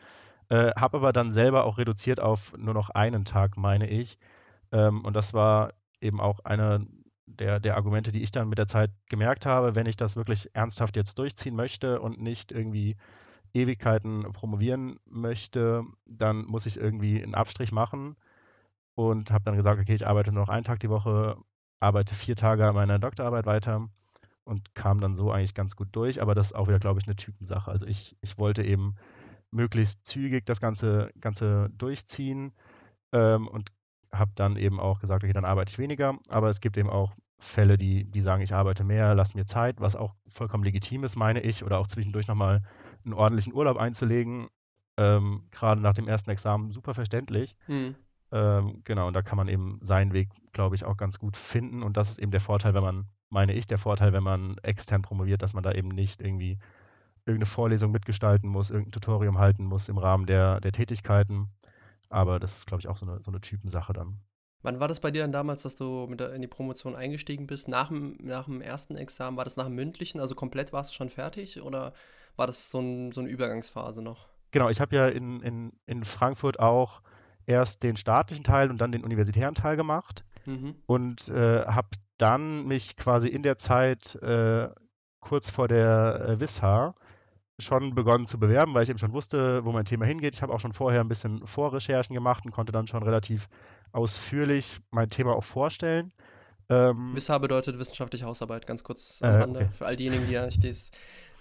Äh, 0.48 0.72
habe 0.76 0.96
aber 0.96 1.12
dann 1.12 1.31
selber 1.31 1.64
auch 1.64 1.76
reduziert 1.76 2.20
auf 2.20 2.57
nur 2.57 2.72
noch 2.72 2.88
einen 2.90 3.26
Tag, 3.26 3.59
meine 3.59 3.88
ich. 3.88 4.18
Ähm, 4.72 5.04
und 5.04 5.14
das 5.14 5.35
war 5.35 5.74
eben 6.01 6.21
auch 6.21 6.41
einer 6.41 6.81
der, 7.27 7.61
der 7.61 7.77
Argumente, 7.77 8.13
die 8.13 8.23
ich 8.23 8.31
dann 8.31 8.49
mit 8.49 8.59
der 8.59 8.67
Zeit 8.67 8.91
gemerkt 9.09 9.47
habe, 9.47 9.75
wenn 9.75 9.87
ich 9.87 9.97
das 9.97 10.17
wirklich 10.17 10.51
ernsthaft 10.55 10.97
jetzt 10.97 11.19
durchziehen 11.19 11.55
möchte 11.55 12.01
und 12.01 12.21
nicht 12.21 12.53
irgendwie 12.53 12.97
Ewigkeiten 13.53 14.31
promovieren 14.33 14.99
möchte, 15.05 15.85
dann 16.07 16.45
muss 16.45 16.67
ich 16.67 16.79
irgendwie 16.79 17.23
einen 17.23 17.35
Abstrich 17.35 17.73
machen 17.73 18.17
und 18.95 19.31
habe 19.31 19.45
dann 19.45 19.57
gesagt, 19.57 19.81
okay, 19.81 19.95
ich 19.95 20.07
arbeite 20.07 20.33
nur 20.33 20.43
noch 20.43 20.49
einen 20.49 20.65
Tag 20.65 20.81
die 20.81 20.91
Woche, 20.91 21.37
arbeite 21.81 22.15
vier 22.15 22.37
Tage 22.37 22.67
an 22.67 22.75
meiner 22.75 22.99
Doktorarbeit 22.99 23.47
weiter 23.47 23.89
und 24.45 24.75
kam 24.75 25.01
dann 25.01 25.15
so 25.15 25.31
eigentlich 25.31 25.55
ganz 25.55 25.77
gut 25.77 25.89
durch. 25.93 26.21
Aber 26.21 26.35
das 26.35 26.47
ist 26.47 26.53
auch 26.55 26.69
wieder, 26.69 26.79
glaube 26.79 27.01
ich, 27.01 27.07
eine 27.07 27.17
Typensache. 27.17 27.71
Also 27.71 27.87
ich, 27.87 28.17
ich 28.21 28.39
wollte 28.39 28.65
eben 28.65 28.97
möglichst 29.51 30.07
zügig 30.07 30.45
das 30.47 30.61
Ganze, 30.61 31.11
Ganze 31.21 31.71
durchziehen 31.71 32.53
ähm, 33.13 33.47
und 33.49 33.71
habe 34.12 34.33
dann 34.35 34.57
eben 34.57 34.81
auch 34.81 35.01
gesagt, 35.01 35.25
okay, 35.25 35.33
dann 35.33 35.44
arbeite 35.44 35.71
ich 35.71 35.79
weniger. 35.79 36.18
Aber 36.29 36.49
es 36.49 36.61
gibt 36.61 36.77
eben 36.77 36.90
auch 36.90 37.14
Fälle, 37.38 37.79
die, 37.79 38.05
die 38.05 38.21
sagen, 38.21 38.42
ich 38.42 38.55
arbeite 38.55 38.85
mehr, 38.85 39.14
lass 39.14 39.35
mir 39.35 39.47
Zeit, 39.47 39.81
was 39.81 39.94
auch 39.94 40.14
vollkommen 40.27 40.64
legitim 40.64 41.05
ist, 41.05 41.16
meine 41.16 41.40
ich, 41.40 41.64
oder 41.64 41.79
auch 41.79 41.87
zwischendurch 41.87 42.27
nochmal 42.27 42.62
einen 43.05 43.14
ordentlichen 43.14 43.55
Urlaub 43.55 43.77
einzulegen. 43.77 44.49
Ähm, 44.97 45.44
Gerade 45.53 45.81
nach 45.81 45.94
dem 45.94 46.09
ersten 46.09 46.31
Examen 46.31 46.73
super 46.73 46.94
verständlich. 46.94 47.57
Mhm. 47.68 47.94
Ähm, 48.33 48.83
genau, 48.85 49.07
und 49.07 49.14
da 49.14 49.23
kann 49.23 49.37
man 49.37 49.49
eben 49.49 49.79
seinen 49.81 50.12
Weg, 50.12 50.29
glaube 50.53 50.75
ich, 50.75 50.85
auch 50.85 50.97
ganz 50.97 51.18
gut 51.18 51.37
finden. 51.37 51.83
Und 51.83 51.97
das 51.97 52.11
ist 52.11 52.18
eben 52.18 52.33
der 52.33 52.40
Vorteil, 52.40 52.75
wenn 52.75 52.83
man, 52.83 53.07
meine 53.31 53.55
ich, 53.55 53.66
der 53.66 53.79
Vorteil, 53.79 54.12
wenn 54.12 54.25
man 54.25 54.59
extern 54.62 55.03
promoviert, 55.03 55.42
dass 55.42 55.55
man 55.55 55.62
da 55.62 55.73
eben 55.73 55.88
nicht 55.88 56.21
irgendwie 56.21 56.59
irgendeine 57.25 57.47
Vorlesung 57.47 57.92
mitgestalten 57.92 58.49
muss, 58.49 58.71
irgendein 58.71 58.92
Tutorium 58.92 59.38
halten 59.38 59.64
muss 59.64 59.88
im 59.88 59.99
Rahmen 59.99 60.27
der, 60.27 60.61
der 60.61 60.73
Tätigkeiten. 60.73 61.49
Aber 62.11 62.38
das 62.38 62.59
ist, 62.59 62.66
glaube 62.66 62.81
ich, 62.81 62.88
auch 62.88 62.97
so 62.97 63.07
eine, 63.07 63.23
so 63.23 63.31
eine 63.31 63.40
Typensache 63.40 63.92
dann. 63.92 64.21
Wann 64.62 64.81
war 64.81 64.88
das 64.88 65.01
bei 65.01 65.11
dir 65.11 65.23
dann 65.23 65.33
damals, 65.33 65.62
dass 65.62 65.77
du 65.77 66.07
mit 66.09 66.21
der, 66.21 66.33
in 66.33 66.42
die 66.42 66.49
Promotion 66.49 66.97
eingestiegen 66.97 67.47
bist? 67.47 67.68
Nach 67.68 67.88
dem, 67.88 68.16
nach 68.21 68.47
dem 68.47 68.61
ersten 68.61 68.97
Examen, 68.97 69.37
war 69.37 69.44
das 69.44 69.57
nach 69.57 69.66
dem 69.66 69.75
mündlichen? 69.75 70.21
Also 70.21 70.35
komplett 70.35 70.73
warst 70.73 70.90
du 70.90 70.94
schon 70.94 71.11
fertig 71.11 71.61
oder 71.62 71.92
war 72.37 72.47
das 72.47 72.71
so, 72.71 72.81
ein, 72.81 73.12
so 73.12 73.21
eine 73.21 73.31
Übergangsphase 73.31 74.03
noch? 74.03 74.29
Genau, 74.51 74.68
ich 74.68 74.81
habe 74.81 74.97
ja 74.97 75.09
in, 75.09 75.40
in, 75.42 75.73
in 75.87 76.05
Frankfurt 76.05 76.59
auch 76.59 77.03
erst 77.47 77.83
den 77.83 77.97
staatlichen 77.97 78.44
Teil 78.44 78.71
und 78.71 78.81
dann 78.81 78.92
den 78.92 79.05
universitären 79.05 79.55
Teil 79.55 79.77
gemacht 79.77 80.25
mhm. 80.47 80.77
und 80.87 81.29
äh, 81.29 81.64
habe 81.66 81.88
dann 82.18 82.66
mich 82.66 82.97
quasi 82.97 83.29
in 83.29 83.42
der 83.42 83.59
Zeit 83.59 84.16
äh, 84.16 84.68
kurz 85.21 85.51
vor 85.51 85.68
der 85.68 86.27
äh, 86.29 86.40
WISHA 86.40 86.94
schon 87.61 87.94
begonnen 87.94 88.27
zu 88.27 88.38
bewerben, 88.38 88.75
weil 88.75 88.85
ich 88.85 88.88
eben 88.88 88.99
schon 88.99 89.12
wusste, 89.12 89.64
wo 89.64 89.73
mein 89.73 89.85
Thema 89.85 90.05
hingeht. 90.05 90.35
Ich 90.35 90.42
habe 90.42 90.53
auch 90.53 90.61
schon 90.61 90.73
vorher 90.73 91.01
ein 91.01 91.09
bisschen 91.09 91.47
Vorrecherchen 91.47 92.14
gemacht 92.14 92.44
und 92.44 92.53
konnte 92.53 92.73
dann 92.73 92.87
schon 92.87 93.03
relativ 93.03 93.49
ausführlich 93.92 94.81
mein 94.90 95.11
Thema 95.11 95.35
auch 95.35 95.44
vorstellen. 95.44 96.12
Ähm, 96.68 97.14
WISHA 97.14 97.38
bedeutet 97.38 97.79
wissenschaftliche 97.79 98.27
Hausarbeit, 98.27 98.66
ganz 98.66 98.85
kurz 98.85 99.21
am 99.23 99.31
äh, 99.31 99.38
Rande, 99.38 99.61
okay. 99.61 99.68
für 99.73 99.87
all 99.87 99.97
diejenigen, 99.97 100.27
die, 100.27 100.38
nicht 100.38 100.92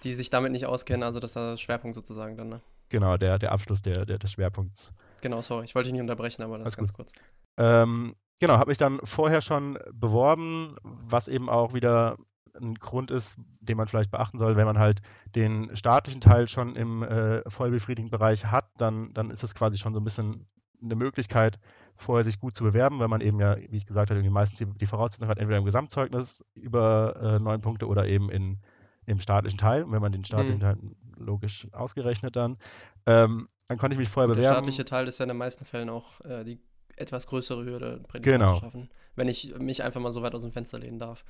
die 0.04 0.14
sich 0.14 0.30
damit 0.30 0.52
nicht 0.52 0.66
auskennen, 0.66 1.02
also 1.02 1.20
das 1.20 1.30
ist 1.30 1.36
der 1.36 1.56
Schwerpunkt 1.56 1.94
sozusagen 1.94 2.36
dann. 2.36 2.48
Ne? 2.48 2.60
Genau, 2.88 3.16
der, 3.16 3.38
der 3.38 3.52
Abschluss 3.52 3.82
der, 3.82 4.06
der, 4.06 4.18
des 4.18 4.32
Schwerpunkts. 4.32 4.94
Genau, 5.20 5.42
sorry, 5.42 5.66
ich 5.66 5.74
wollte 5.74 5.88
dich 5.88 5.92
nicht 5.92 6.00
unterbrechen, 6.00 6.42
aber 6.42 6.58
das 6.58 6.66
Alles 6.66 6.76
ganz 6.76 6.92
gut. 6.92 7.06
kurz. 7.06 7.12
Ähm, 7.58 8.14
genau, 8.40 8.56
habe 8.58 8.72
ich 8.72 8.78
dann 8.78 9.00
vorher 9.04 9.40
schon 9.40 9.78
beworben, 9.92 10.76
was 10.82 11.28
eben 11.28 11.50
auch 11.50 11.74
wieder 11.74 12.16
ein 12.60 12.74
Grund 12.74 13.10
ist, 13.10 13.36
den 13.60 13.76
man 13.76 13.86
vielleicht 13.86 14.10
beachten 14.10 14.38
soll, 14.38 14.56
wenn 14.56 14.66
man 14.66 14.78
halt 14.78 15.00
den 15.34 15.74
staatlichen 15.76 16.20
Teil 16.20 16.48
schon 16.48 16.76
im 16.76 17.02
äh, 17.02 17.48
vollbefriedigenden 17.48 18.16
Bereich 18.16 18.46
hat, 18.46 18.70
dann, 18.78 19.12
dann 19.14 19.30
ist 19.30 19.42
es 19.42 19.54
quasi 19.54 19.78
schon 19.78 19.94
so 19.94 20.00
ein 20.00 20.04
bisschen 20.04 20.46
eine 20.82 20.94
Möglichkeit, 20.94 21.58
vorher 21.96 22.24
sich 22.24 22.38
gut 22.38 22.54
zu 22.54 22.64
bewerben, 22.64 23.00
weil 23.00 23.08
man 23.08 23.20
eben 23.20 23.40
ja, 23.40 23.56
wie 23.56 23.76
ich 23.76 23.86
gesagt 23.86 24.10
habe, 24.10 24.30
meistens 24.30 24.58
die, 24.58 24.78
die 24.78 24.86
Voraussetzung 24.86 25.28
hat, 25.28 25.38
entweder 25.38 25.58
im 25.58 25.64
Gesamtzeugnis 25.64 26.44
über 26.54 27.16
äh, 27.20 27.38
neun 27.40 27.60
Punkte 27.60 27.88
oder 27.88 28.06
eben 28.06 28.30
in, 28.30 28.58
im 29.06 29.20
staatlichen 29.20 29.58
Teil. 29.58 29.82
Und 29.82 29.92
wenn 29.92 30.02
man 30.02 30.12
den 30.12 30.24
staatlichen 30.24 30.60
hm. 30.60 30.60
Teil 30.60 30.76
logisch 31.16 31.66
ausgerechnet 31.72 32.36
dann, 32.36 32.58
ähm, 33.06 33.48
dann 33.66 33.78
konnte 33.78 33.94
ich 33.94 33.98
mich 33.98 34.08
vorher 34.08 34.28
bewerben. 34.28 34.42
Der 34.42 34.54
staatliche 34.54 34.84
Teil 34.84 35.08
ist 35.08 35.18
ja 35.18 35.24
in 35.24 35.28
den 35.28 35.36
meisten 35.36 35.64
Fällen 35.64 35.90
auch 35.90 36.20
äh, 36.20 36.44
die 36.44 36.60
etwas 37.00 37.26
größere 37.26 37.64
Hürde, 37.64 38.00
Prädikat 38.08 38.40
genau. 38.40 38.54
zu 38.54 38.60
schaffen. 38.60 38.90
Wenn 39.16 39.28
ich 39.28 39.56
mich 39.58 39.82
einfach 39.82 40.00
mal 40.00 40.12
so 40.12 40.22
weit 40.22 40.34
aus 40.34 40.42
dem 40.42 40.52
Fenster 40.52 40.78
lehnen 40.78 40.98
darf. 40.98 41.24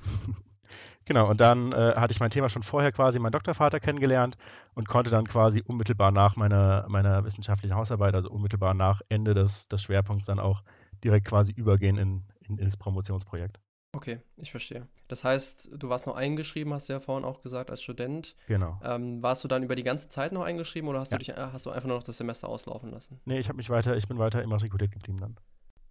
genau, 1.05 1.29
und 1.29 1.41
dann 1.41 1.71
äh, 1.71 1.93
hatte 1.95 2.11
ich 2.11 2.19
mein 2.19 2.29
Thema 2.29 2.49
schon 2.49 2.63
vorher 2.63 2.91
quasi 2.91 3.19
meinen 3.19 3.31
Doktorvater 3.31 3.79
kennengelernt 3.79 4.37
und 4.75 4.87
konnte 4.87 5.09
dann 5.09 5.25
quasi 5.25 5.63
unmittelbar 5.65 6.11
nach 6.11 6.35
meiner, 6.35 6.85
meiner 6.87 7.23
wissenschaftlichen 7.25 7.75
Hausarbeit, 7.75 8.13
also 8.13 8.29
unmittelbar 8.29 8.73
nach 8.73 9.01
Ende 9.09 9.33
des, 9.33 9.67
des 9.67 9.81
Schwerpunkts, 9.81 10.25
dann 10.25 10.39
auch 10.39 10.63
direkt 11.03 11.27
quasi 11.27 11.51
übergehen 11.51 11.97
in, 11.97 12.23
in, 12.41 12.57
in 12.57 12.65
das 12.65 12.77
Promotionsprojekt. 12.77 13.59
Okay, 13.91 14.19
ich 14.37 14.51
verstehe. 14.51 14.87
Das 15.07 15.23
heißt, 15.23 15.69
du 15.73 15.89
warst 15.89 16.05
noch 16.05 16.15
eingeschrieben, 16.15 16.73
hast 16.73 16.89
du 16.89 16.93
ja 16.93 16.99
vorhin 16.99 17.25
auch 17.25 17.41
gesagt, 17.41 17.71
als 17.71 17.81
Student. 17.81 18.35
Genau. 18.47 18.79
Ähm, 18.83 19.23
warst 19.23 19.43
du 19.43 19.47
dann 19.47 19.63
über 19.63 19.75
die 19.75 19.83
ganze 19.83 20.09
Zeit 20.09 20.31
noch 20.31 20.43
eingeschrieben 20.43 20.87
oder 20.87 20.99
hast, 20.99 21.11
ja. 21.11 21.17
du 21.17 21.25
dich, 21.25 21.35
äh, 21.35 21.41
hast 21.51 21.65
du 21.65 21.71
einfach 21.71 21.87
nur 21.87 21.97
noch 21.97 22.03
das 22.03 22.17
Semester 22.17 22.49
auslaufen 22.49 22.91
lassen? 22.91 23.19
Nee, 23.25 23.39
ich 23.39 23.47
habe 23.47 23.57
mich 23.57 23.71
weiter, 23.71 23.97
ich 23.97 24.07
bin 24.07 24.19
weiter 24.19 24.43
immatrikuliert 24.43 24.91
geblieben 24.91 25.19
dann. 25.19 25.37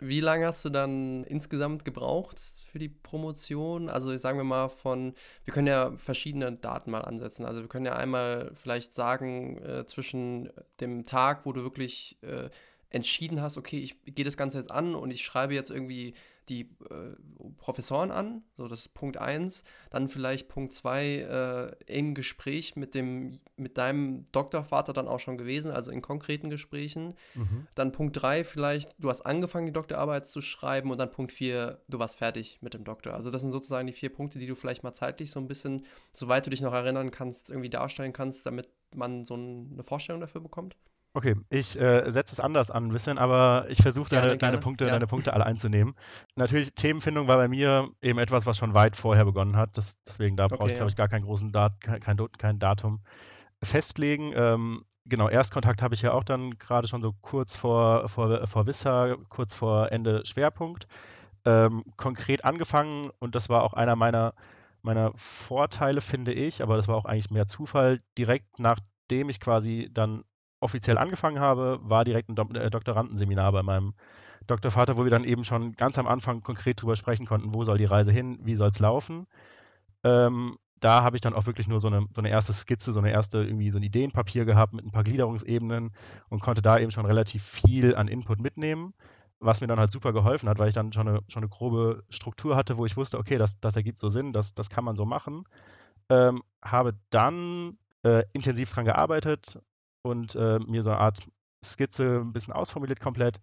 Wie 0.00 0.20
lange 0.20 0.46
hast 0.46 0.64
du 0.64 0.70
dann 0.70 1.24
insgesamt 1.24 1.84
gebraucht 1.84 2.40
für 2.70 2.78
die 2.78 2.88
Promotion? 2.88 3.88
Also 3.88 4.16
sagen 4.16 4.38
wir 4.38 4.44
mal 4.44 4.68
von, 4.68 5.14
wir 5.44 5.52
können 5.52 5.66
ja 5.66 5.92
verschiedene 5.96 6.52
Daten 6.52 6.92
mal 6.92 7.00
ansetzen. 7.00 7.44
Also 7.44 7.62
wir 7.62 7.68
können 7.68 7.86
ja 7.86 7.96
einmal 7.96 8.52
vielleicht 8.54 8.94
sagen, 8.94 9.58
äh, 9.62 9.86
zwischen 9.86 10.50
dem 10.80 11.04
Tag, 11.04 11.46
wo 11.46 11.52
du 11.52 11.62
wirklich 11.62 12.16
äh, 12.22 12.48
entschieden 12.90 13.40
hast, 13.42 13.58
okay, 13.58 13.78
ich 13.78 13.96
gehe 14.14 14.24
das 14.24 14.36
Ganze 14.36 14.58
jetzt 14.58 14.70
an 14.70 14.94
und 14.94 15.10
ich 15.10 15.24
schreibe 15.24 15.54
jetzt 15.54 15.70
irgendwie 15.70 16.14
die 16.48 16.62
äh, 16.90 17.16
Professoren 17.56 18.10
an, 18.10 18.42
so 18.56 18.68
das 18.68 18.80
ist 18.80 18.94
Punkt 18.94 19.16
1. 19.16 19.64
Dann 19.90 20.08
vielleicht 20.08 20.48
Punkt 20.48 20.72
2 20.72 21.04
äh, 21.06 21.98
im 21.98 22.14
Gespräch 22.14 22.76
mit, 22.76 22.94
dem, 22.94 23.38
mit 23.56 23.78
deinem 23.78 24.26
Doktorvater 24.32 24.92
dann 24.92 25.08
auch 25.08 25.20
schon 25.20 25.38
gewesen, 25.38 25.70
also 25.70 25.90
in 25.90 26.02
konkreten 26.02 26.50
Gesprächen. 26.50 27.14
Mhm. 27.34 27.66
Dann 27.74 27.92
Punkt 27.92 28.20
3 28.20 28.44
vielleicht, 28.44 28.94
du 28.98 29.08
hast 29.08 29.22
angefangen, 29.22 29.66
die 29.66 29.72
Doktorarbeit 29.72 30.26
zu 30.26 30.40
schreiben 30.40 30.90
und 30.90 30.98
dann 30.98 31.10
Punkt 31.10 31.32
4, 31.32 31.80
du 31.88 31.98
warst 31.98 32.18
fertig 32.18 32.58
mit 32.60 32.74
dem 32.74 32.84
Doktor. 32.84 33.14
Also 33.14 33.30
das 33.30 33.42
sind 33.42 33.52
sozusagen 33.52 33.86
die 33.86 33.92
vier 33.92 34.12
Punkte, 34.12 34.38
die 34.38 34.46
du 34.46 34.54
vielleicht 34.54 34.82
mal 34.82 34.94
zeitlich 34.94 35.30
so 35.30 35.40
ein 35.40 35.48
bisschen, 35.48 35.84
soweit 36.12 36.46
du 36.46 36.50
dich 36.50 36.60
noch 36.60 36.74
erinnern 36.74 37.10
kannst, 37.10 37.50
irgendwie 37.50 37.70
darstellen 37.70 38.12
kannst, 38.12 38.46
damit 38.46 38.68
man 38.94 39.24
so 39.24 39.34
eine 39.34 39.82
Vorstellung 39.82 40.20
dafür 40.20 40.40
bekommt. 40.40 40.76
Okay, 41.14 41.36
ich 41.48 41.78
äh, 41.80 42.10
setze 42.10 42.34
es 42.34 42.40
anders 42.40 42.70
an 42.70 42.86
ein 42.86 42.92
bisschen, 42.92 43.18
aber 43.18 43.66
ich 43.68 43.82
versuche 43.82 44.10
deine, 44.10 44.36
deine, 44.36 44.58
Punkte, 44.58 44.84
ja. 44.84 44.92
deine 44.92 45.06
Punkte 45.06 45.32
alle 45.32 45.46
einzunehmen. 45.46 45.94
Natürlich, 46.36 46.74
Themenfindung 46.74 47.26
war 47.28 47.36
bei 47.36 47.48
mir 47.48 47.88
eben 48.02 48.18
etwas, 48.18 48.46
was 48.46 48.58
schon 48.58 48.74
weit 48.74 48.94
vorher 48.94 49.24
begonnen 49.24 49.56
hat. 49.56 49.76
Das, 49.78 49.98
deswegen 50.06 50.36
da 50.36 50.44
okay, 50.44 50.56
brauche 50.56 50.68
ich, 50.68 50.72
ja. 50.72 50.78
glaube 50.78 50.90
ich, 50.90 50.96
gar 50.96 51.08
keinen 51.08 51.24
großen 51.24 51.50
Dat 51.50 51.80
kein, 51.80 52.00
kein, 52.00 52.58
Datum 52.58 53.00
festlegen. 53.62 54.32
Ähm, 54.36 54.84
genau, 55.06 55.28
Erstkontakt 55.28 55.82
habe 55.82 55.94
ich 55.94 56.02
ja 56.02 56.12
auch 56.12 56.24
dann 56.24 56.58
gerade 56.58 56.88
schon 56.88 57.00
so 57.00 57.14
kurz 57.20 57.56
vor, 57.56 58.08
vor, 58.08 58.46
vor 58.46 58.66
Vissa, 58.66 59.16
kurz 59.28 59.54
vor 59.54 59.90
Ende 59.90 60.24
Schwerpunkt. 60.26 60.86
Ähm, 61.44 61.84
konkret 61.96 62.44
angefangen 62.44 63.10
und 63.18 63.34
das 63.34 63.48
war 63.48 63.62
auch 63.62 63.72
einer 63.72 63.96
meiner, 63.96 64.34
meiner 64.82 65.12
Vorteile, 65.16 66.02
finde 66.02 66.32
ich, 66.32 66.62
aber 66.62 66.76
das 66.76 66.86
war 66.86 66.96
auch 66.96 67.06
eigentlich 67.06 67.30
mehr 67.30 67.48
Zufall. 67.48 68.02
Direkt 68.18 68.58
nachdem 68.58 69.30
ich 69.30 69.40
quasi 69.40 69.88
dann 69.90 70.24
offiziell 70.60 70.98
angefangen 70.98 71.40
habe, 71.40 71.78
war 71.82 72.04
direkt 72.04 72.28
ein 72.28 72.36
Do 72.36 72.48
äh, 72.54 72.70
Doktorandenseminar 72.70 73.52
bei 73.52 73.62
meinem 73.62 73.94
Doktorvater, 74.46 74.96
wo 74.96 75.04
wir 75.04 75.10
dann 75.10 75.24
eben 75.24 75.44
schon 75.44 75.72
ganz 75.72 75.98
am 75.98 76.06
Anfang 76.06 76.42
konkret 76.42 76.80
drüber 76.80 76.96
sprechen 76.96 77.26
konnten, 77.26 77.54
wo 77.54 77.64
soll 77.64 77.78
die 77.78 77.84
Reise 77.84 78.12
hin, 78.12 78.38
wie 78.42 78.54
soll 78.54 78.68
es 78.68 78.78
laufen. 78.78 79.26
Ähm, 80.04 80.58
da 80.80 81.02
habe 81.02 81.16
ich 81.16 81.20
dann 81.20 81.34
auch 81.34 81.46
wirklich 81.46 81.68
nur 81.68 81.80
so 81.80 81.88
eine, 81.88 82.06
so 82.14 82.20
eine 82.20 82.30
erste 82.30 82.52
Skizze, 82.52 82.92
so 82.92 83.00
eine 83.00 83.10
erste 83.10 83.38
irgendwie 83.38 83.70
so 83.70 83.78
ein 83.78 83.82
Ideenpapier 83.82 84.44
gehabt 84.44 84.72
mit 84.72 84.84
ein 84.84 84.92
paar 84.92 85.04
Gliederungsebenen 85.04 85.90
und 86.28 86.40
konnte 86.40 86.62
da 86.62 86.78
eben 86.78 86.90
schon 86.90 87.06
relativ 87.06 87.42
viel 87.42 87.94
an 87.96 88.08
Input 88.08 88.40
mitnehmen, 88.40 88.94
was 89.40 89.60
mir 89.60 89.66
dann 89.66 89.80
halt 89.80 89.92
super 89.92 90.12
geholfen 90.12 90.48
hat, 90.48 90.58
weil 90.58 90.68
ich 90.68 90.74
dann 90.74 90.92
schon 90.92 91.08
eine, 91.08 91.20
schon 91.28 91.42
eine 91.42 91.50
grobe 91.50 92.04
Struktur 92.10 92.56
hatte, 92.56 92.76
wo 92.76 92.86
ich 92.86 92.96
wusste, 92.96 93.18
okay, 93.18 93.38
das, 93.38 93.60
das 93.60 93.76
ergibt 93.76 93.98
so 93.98 94.08
Sinn, 94.08 94.32
das, 94.32 94.54
das 94.54 94.70
kann 94.70 94.84
man 94.84 94.96
so 94.96 95.04
machen. 95.04 95.44
Ähm, 96.10 96.42
habe 96.62 96.94
dann 97.10 97.76
äh, 98.04 98.22
intensiv 98.32 98.72
dran 98.72 98.84
gearbeitet 98.84 99.58
und 100.08 100.34
äh, 100.34 100.58
mir 100.60 100.82
so 100.82 100.90
eine 100.90 101.00
Art 101.00 101.28
Skizze 101.64 102.20
ein 102.20 102.32
bisschen 102.32 102.52
ausformuliert 102.52 103.00
komplett, 103.00 103.40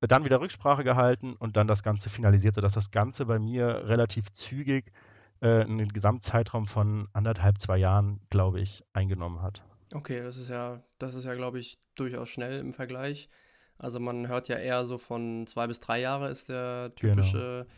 dann 0.00 0.24
wieder 0.24 0.40
Rücksprache 0.40 0.84
gehalten 0.84 1.34
und 1.34 1.56
dann 1.56 1.66
das 1.66 1.82
Ganze 1.82 2.08
finalisierte, 2.08 2.60
dass 2.60 2.74
das 2.74 2.90
Ganze 2.90 3.26
bei 3.26 3.38
mir 3.38 3.88
relativ 3.88 4.30
zügig 4.32 4.92
äh, 5.40 5.62
einen 5.62 5.88
Gesamtzeitraum 5.88 6.66
von 6.66 7.08
anderthalb, 7.12 7.58
zwei 7.58 7.78
Jahren, 7.78 8.20
glaube 8.30 8.60
ich, 8.60 8.84
eingenommen 8.92 9.42
hat. 9.42 9.62
Okay, 9.92 10.22
das 10.22 10.36
ist 10.36 10.50
ja, 10.50 10.82
das 10.98 11.14
ist 11.14 11.24
ja, 11.24 11.34
glaube 11.34 11.58
ich, 11.58 11.78
durchaus 11.96 12.28
schnell 12.28 12.60
im 12.60 12.74
Vergleich. 12.74 13.28
Also 13.76 13.98
man 14.00 14.28
hört 14.28 14.48
ja 14.48 14.56
eher 14.56 14.84
so 14.84 14.98
von 14.98 15.46
zwei 15.46 15.66
bis 15.66 15.80
drei 15.80 16.00
Jahre 16.00 16.30
ist 16.30 16.48
der 16.48 16.92
genau. 16.94 17.14
typische 17.14 17.66
genau 17.66 17.74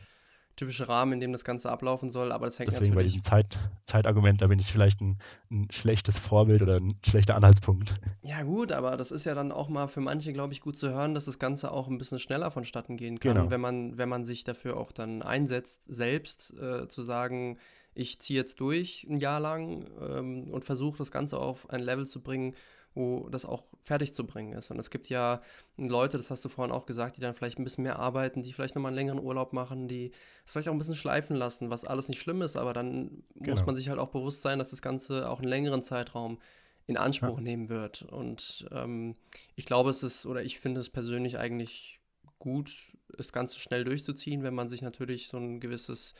typische 0.60 0.88
Rahmen, 0.88 1.14
in 1.14 1.20
dem 1.20 1.32
das 1.32 1.42
Ganze 1.42 1.70
ablaufen 1.70 2.10
soll, 2.10 2.32
aber 2.32 2.44
das 2.44 2.58
hängt 2.58 2.68
Deswegen 2.68 2.94
natürlich... 2.94 3.14
bei 3.14 3.20
diesem 3.20 3.24
Zeit, 3.24 3.58
Zeitargument, 3.86 4.42
da 4.42 4.46
bin 4.46 4.58
ich 4.58 4.70
vielleicht 4.70 5.00
ein, 5.00 5.18
ein, 5.50 5.68
schlechtes 5.70 6.18
Vorbild 6.18 6.60
oder 6.60 6.76
ein 6.76 6.96
schlechter 7.02 7.34
Anhaltspunkt. 7.34 7.94
Ja 8.22 8.42
gut, 8.42 8.70
aber 8.70 8.98
das 8.98 9.10
ist 9.10 9.24
ja 9.24 9.34
dann 9.34 9.52
auch 9.52 9.70
mal 9.70 9.88
für 9.88 10.02
manche, 10.02 10.34
glaube 10.34 10.52
ich, 10.52 10.60
gut 10.60 10.76
zu 10.76 10.90
hören, 10.90 11.14
dass 11.14 11.24
das 11.24 11.38
Ganze 11.38 11.72
auch 11.72 11.88
ein 11.88 11.96
bisschen 11.96 12.18
schneller 12.18 12.50
vonstatten 12.50 12.98
gehen 12.98 13.18
kann, 13.18 13.36
genau. 13.36 13.50
wenn, 13.50 13.60
man, 13.60 13.96
wenn 13.96 14.10
man 14.10 14.26
sich 14.26 14.44
dafür 14.44 14.76
auch 14.76 14.92
dann 14.92 15.22
einsetzt, 15.22 15.80
selbst 15.86 16.52
äh, 16.60 16.86
zu 16.88 17.02
sagen, 17.04 17.56
ich 17.94 18.20
ziehe 18.20 18.38
jetzt 18.38 18.60
durch 18.60 19.06
ein 19.08 19.16
Jahr 19.16 19.40
lang 19.40 19.86
ähm, 19.98 20.50
und 20.50 20.66
versuche 20.66 20.98
das 20.98 21.10
Ganze 21.10 21.38
auf 21.38 21.70
ein 21.70 21.80
Level 21.80 22.06
zu 22.06 22.20
bringen, 22.20 22.54
wo 22.94 23.28
das 23.28 23.44
auch 23.44 23.62
fertig 23.82 24.14
zu 24.14 24.26
bringen 24.26 24.52
ist. 24.52 24.70
Und 24.70 24.78
es 24.78 24.90
gibt 24.90 25.08
ja 25.08 25.40
Leute, 25.76 26.16
das 26.16 26.30
hast 26.30 26.44
du 26.44 26.48
vorhin 26.48 26.74
auch 26.74 26.86
gesagt, 26.86 27.16
die 27.16 27.20
dann 27.20 27.34
vielleicht 27.34 27.58
ein 27.58 27.64
bisschen 27.64 27.84
mehr 27.84 27.98
arbeiten, 27.98 28.42
die 28.42 28.52
vielleicht 28.52 28.74
nochmal 28.74 28.90
einen 28.90 28.96
längeren 28.96 29.20
Urlaub 29.20 29.52
machen, 29.52 29.88
die 29.88 30.10
es 30.44 30.52
vielleicht 30.52 30.68
auch 30.68 30.72
ein 30.72 30.78
bisschen 30.78 30.96
schleifen 30.96 31.36
lassen, 31.36 31.70
was 31.70 31.84
alles 31.84 32.08
nicht 32.08 32.20
schlimm 32.20 32.42
ist, 32.42 32.56
aber 32.56 32.72
dann 32.72 33.22
genau. 33.36 33.56
muss 33.56 33.66
man 33.66 33.76
sich 33.76 33.88
halt 33.88 33.98
auch 33.98 34.08
bewusst 34.08 34.42
sein, 34.42 34.58
dass 34.58 34.70
das 34.70 34.82
Ganze 34.82 35.30
auch 35.30 35.38
einen 35.38 35.48
längeren 35.48 35.82
Zeitraum 35.82 36.38
in 36.86 36.96
Anspruch 36.96 37.38
ja. 37.38 37.42
nehmen 37.42 37.68
wird. 37.68 38.02
Und 38.02 38.66
ähm, 38.72 39.14
ich 39.54 39.66
glaube, 39.66 39.90
es 39.90 40.02
ist, 40.02 40.26
oder 40.26 40.42
ich 40.42 40.58
finde 40.58 40.80
es 40.80 40.90
persönlich 40.90 41.38
eigentlich 41.38 42.00
gut, 42.40 42.74
das 43.16 43.32
Ganze 43.32 43.60
schnell 43.60 43.84
durchzuziehen, 43.84 44.42
wenn 44.42 44.54
man 44.54 44.68
sich 44.68 44.82
natürlich 44.82 45.28
so 45.28 45.36
ein 45.36 45.60
gewisses 45.60 46.14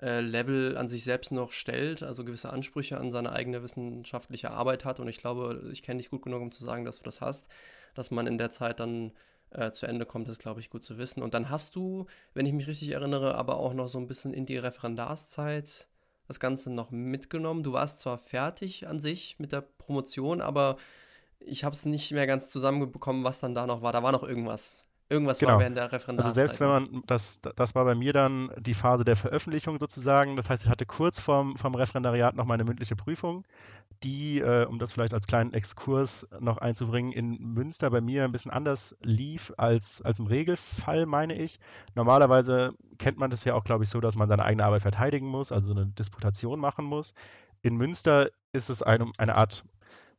äh, 0.00 0.20
Level 0.20 0.76
an 0.76 0.88
sich 0.88 1.04
selbst 1.04 1.32
noch 1.32 1.52
stellt, 1.52 2.02
also 2.02 2.24
gewisse 2.24 2.52
Ansprüche 2.52 2.98
an 2.98 3.12
seine 3.12 3.32
eigene 3.32 3.62
wissenschaftliche 3.62 4.50
Arbeit 4.50 4.84
hat. 4.84 5.00
Und 5.00 5.08
ich 5.08 5.18
glaube, 5.18 5.68
ich 5.72 5.82
kenne 5.82 5.98
dich 5.98 6.10
gut 6.10 6.22
genug, 6.22 6.42
um 6.42 6.52
zu 6.52 6.64
sagen, 6.64 6.84
dass 6.84 6.98
du 6.98 7.04
das 7.04 7.20
hast, 7.20 7.48
dass 7.94 8.10
man 8.10 8.26
in 8.26 8.38
der 8.38 8.50
Zeit 8.50 8.80
dann 8.80 9.12
äh, 9.50 9.70
zu 9.70 9.86
Ende 9.86 10.04
kommt, 10.04 10.28
ist, 10.28 10.40
glaube 10.40 10.60
ich, 10.60 10.70
gut 10.70 10.84
zu 10.84 10.98
wissen. 10.98 11.22
Und 11.22 11.34
dann 11.34 11.48
hast 11.48 11.76
du, 11.76 12.06
wenn 12.34 12.46
ich 12.46 12.52
mich 12.52 12.66
richtig 12.66 12.90
erinnere, 12.90 13.36
aber 13.36 13.56
auch 13.58 13.72
noch 13.72 13.88
so 13.88 13.98
ein 13.98 14.08
bisschen 14.08 14.34
in 14.34 14.46
die 14.46 14.58
Referendarszeit 14.58 15.86
das 16.26 16.40
Ganze 16.40 16.70
noch 16.70 16.90
mitgenommen. 16.90 17.62
Du 17.62 17.72
warst 17.72 18.00
zwar 18.00 18.18
fertig 18.18 18.86
an 18.88 19.00
sich 19.00 19.38
mit 19.38 19.52
der 19.52 19.60
Promotion, 19.60 20.40
aber 20.40 20.76
ich 21.38 21.64
habe 21.64 21.74
es 21.74 21.84
nicht 21.84 22.12
mehr 22.12 22.26
ganz 22.26 22.48
zusammenbekommen, 22.48 23.24
was 23.24 23.40
dann 23.40 23.54
da 23.54 23.66
noch 23.66 23.82
war. 23.82 23.92
Da 23.92 24.02
war 24.02 24.12
noch 24.12 24.24
irgendwas. 24.24 24.82
Irgendwas 25.14 25.38
genau. 25.38 25.52
war 25.52 25.60
während 25.60 25.76
der 25.76 25.92
Referendarzeit. 25.92 26.26
Also 26.26 26.34
selbst 26.34 26.60
wenn 26.60 26.68
man, 26.68 27.02
das, 27.06 27.40
das 27.40 27.74
war 27.76 27.84
bei 27.84 27.94
mir 27.94 28.12
dann 28.12 28.50
die 28.58 28.74
Phase 28.74 29.04
der 29.04 29.14
Veröffentlichung 29.14 29.78
sozusagen. 29.78 30.34
Das 30.34 30.50
heißt, 30.50 30.64
ich 30.64 30.68
hatte 30.68 30.86
kurz 30.86 31.20
vorm, 31.20 31.56
vom 31.56 31.76
Referendariat 31.76 32.34
noch 32.34 32.46
meine 32.46 32.64
mündliche 32.64 32.96
Prüfung, 32.96 33.44
die, 34.02 34.40
äh, 34.40 34.64
um 34.66 34.80
das 34.80 34.90
vielleicht 34.90 35.14
als 35.14 35.28
kleinen 35.28 35.54
Exkurs 35.54 36.28
noch 36.40 36.58
einzubringen, 36.58 37.12
in 37.12 37.38
Münster 37.38 37.90
bei 37.90 38.00
mir 38.00 38.24
ein 38.24 38.32
bisschen 38.32 38.50
anders 38.50 38.98
lief 39.04 39.52
als, 39.56 40.02
als 40.02 40.18
im 40.18 40.26
Regelfall, 40.26 41.06
meine 41.06 41.34
ich. 41.34 41.60
Normalerweise 41.94 42.74
kennt 42.98 43.16
man 43.16 43.30
das 43.30 43.44
ja 43.44 43.54
auch, 43.54 43.62
glaube 43.62 43.84
ich, 43.84 43.90
so, 43.90 44.00
dass 44.00 44.16
man 44.16 44.28
seine 44.28 44.44
eigene 44.44 44.64
Arbeit 44.64 44.82
verteidigen 44.82 45.28
muss, 45.28 45.52
also 45.52 45.70
eine 45.70 45.86
Disputation 45.86 46.58
machen 46.58 46.84
muss. 46.84 47.14
In 47.62 47.76
Münster 47.76 48.30
ist 48.52 48.68
es 48.68 48.82
eine, 48.82 49.12
eine 49.16 49.36
Art 49.36 49.64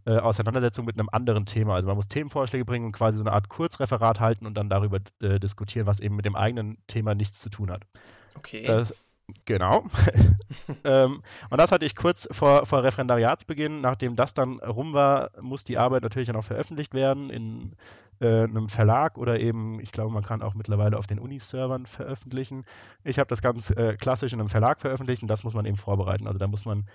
äh, 0.05 0.17
Auseinandersetzung 0.17 0.85
mit 0.85 0.99
einem 0.99 1.09
anderen 1.11 1.45
Thema. 1.45 1.75
Also 1.75 1.87
man 1.87 1.95
muss 1.95 2.07
Themenvorschläge 2.07 2.65
bringen 2.65 2.85
und 2.85 2.91
quasi 2.91 3.17
so 3.17 3.23
eine 3.23 3.33
Art 3.33 3.49
Kurzreferat 3.49 4.19
halten 4.19 4.45
und 4.45 4.55
dann 4.55 4.69
darüber 4.69 4.99
äh, 5.21 5.39
diskutieren, 5.39 5.87
was 5.87 5.99
eben 5.99 6.15
mit 6.15 6.25
dem 6.25 6.35
eigenen 6.35 6.77
Thema 6.87 7.15
nichts 7.15 7.39
zu 7.39 7.49
tun 7.49 7.71
hat. 7.71 7.83
Okay. 8.35 8.63
Das, 8.63 8.93
genau. 9.45 9.85
ähm, 10.83 11.21
und 11.49 11.61
das 11.61 11.71
hatte 11.71 11.85
ich 11.85 11.95
kurz 11.95 12.27
vor, 12.31 12.65
vor 12.65 12.83
Referendariatsbeginn. 12.83 13.81
Nachdem 13.81 14.15
das 14.15 14.33
dann 14.33 14.59
rum 14.59 14.93
war, 14.93 15.31
muss 15.41 15.63
die 15.63 15.77
Arbeit 15.77 16.03
natürlich 16.03 16.27
dann 16.27 16.35
auch 16.35 16.43
veröffentlicht 16.43 16.93
werden 16.93 17.29
in 17.29 17.75
äh, 18.19 18.43
einem 18.43 18.69
Verlag 18.69 19.17
oder 19.17 19.39
eben, 19.39 19.79
ich 19.79 19.91
glaube, 19.91 20.13
man 20.13 20.23
kann 20.23 20.41
auch 20.41 20.53
mittlerweile 20.55 20.97
auf 20.97 21.07
den 21.07 21.19
Uni-Servern 21.19 21.85
veröffentlichen. 21.85 22.65
Ich 23.03 23.19
habe 23.19 23.27
das 23.27 23.41
ganz 23.41 23.71
äh, 23.71 23.97
klassisch 23.97 24.33
in 24.33 24.39
einem 24.39 24.49
Verlag 24.49 24.81
veröffentlicht 24.81 25.21
und 25.21 25.27
das 25.27 25.43
muss 25.43 25.53
man 25.53 25.65
eben 25.65 25.77
vorbereiten. 25.77 26.27
Also 26.27 26.39
da 26.39 26.47
muss 26.47 26.65
man 26.65 26.85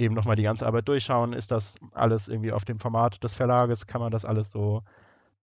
eben 0.00 0.14
nochmal 0.14 0.36
die 0.36 0.42
ganze 0.42 0.66
Arbeit 0.66 0.88
durchschauen. 0.88 1.32
Ist 1.32 1.50
das 1.50 1.76
alles 1.92 2.28
irgendwie 2.28 2.52
auf 2.52 2.64
dem 2.64 2.78
Format 2.78 3.22
des 3.22 3.34
Verlages? 3.34 3.86
Kann 3.86 4.00
man 4.00 4.10
das 4.10 4.24
alles 4.24 4.50
so, 4.50 4.82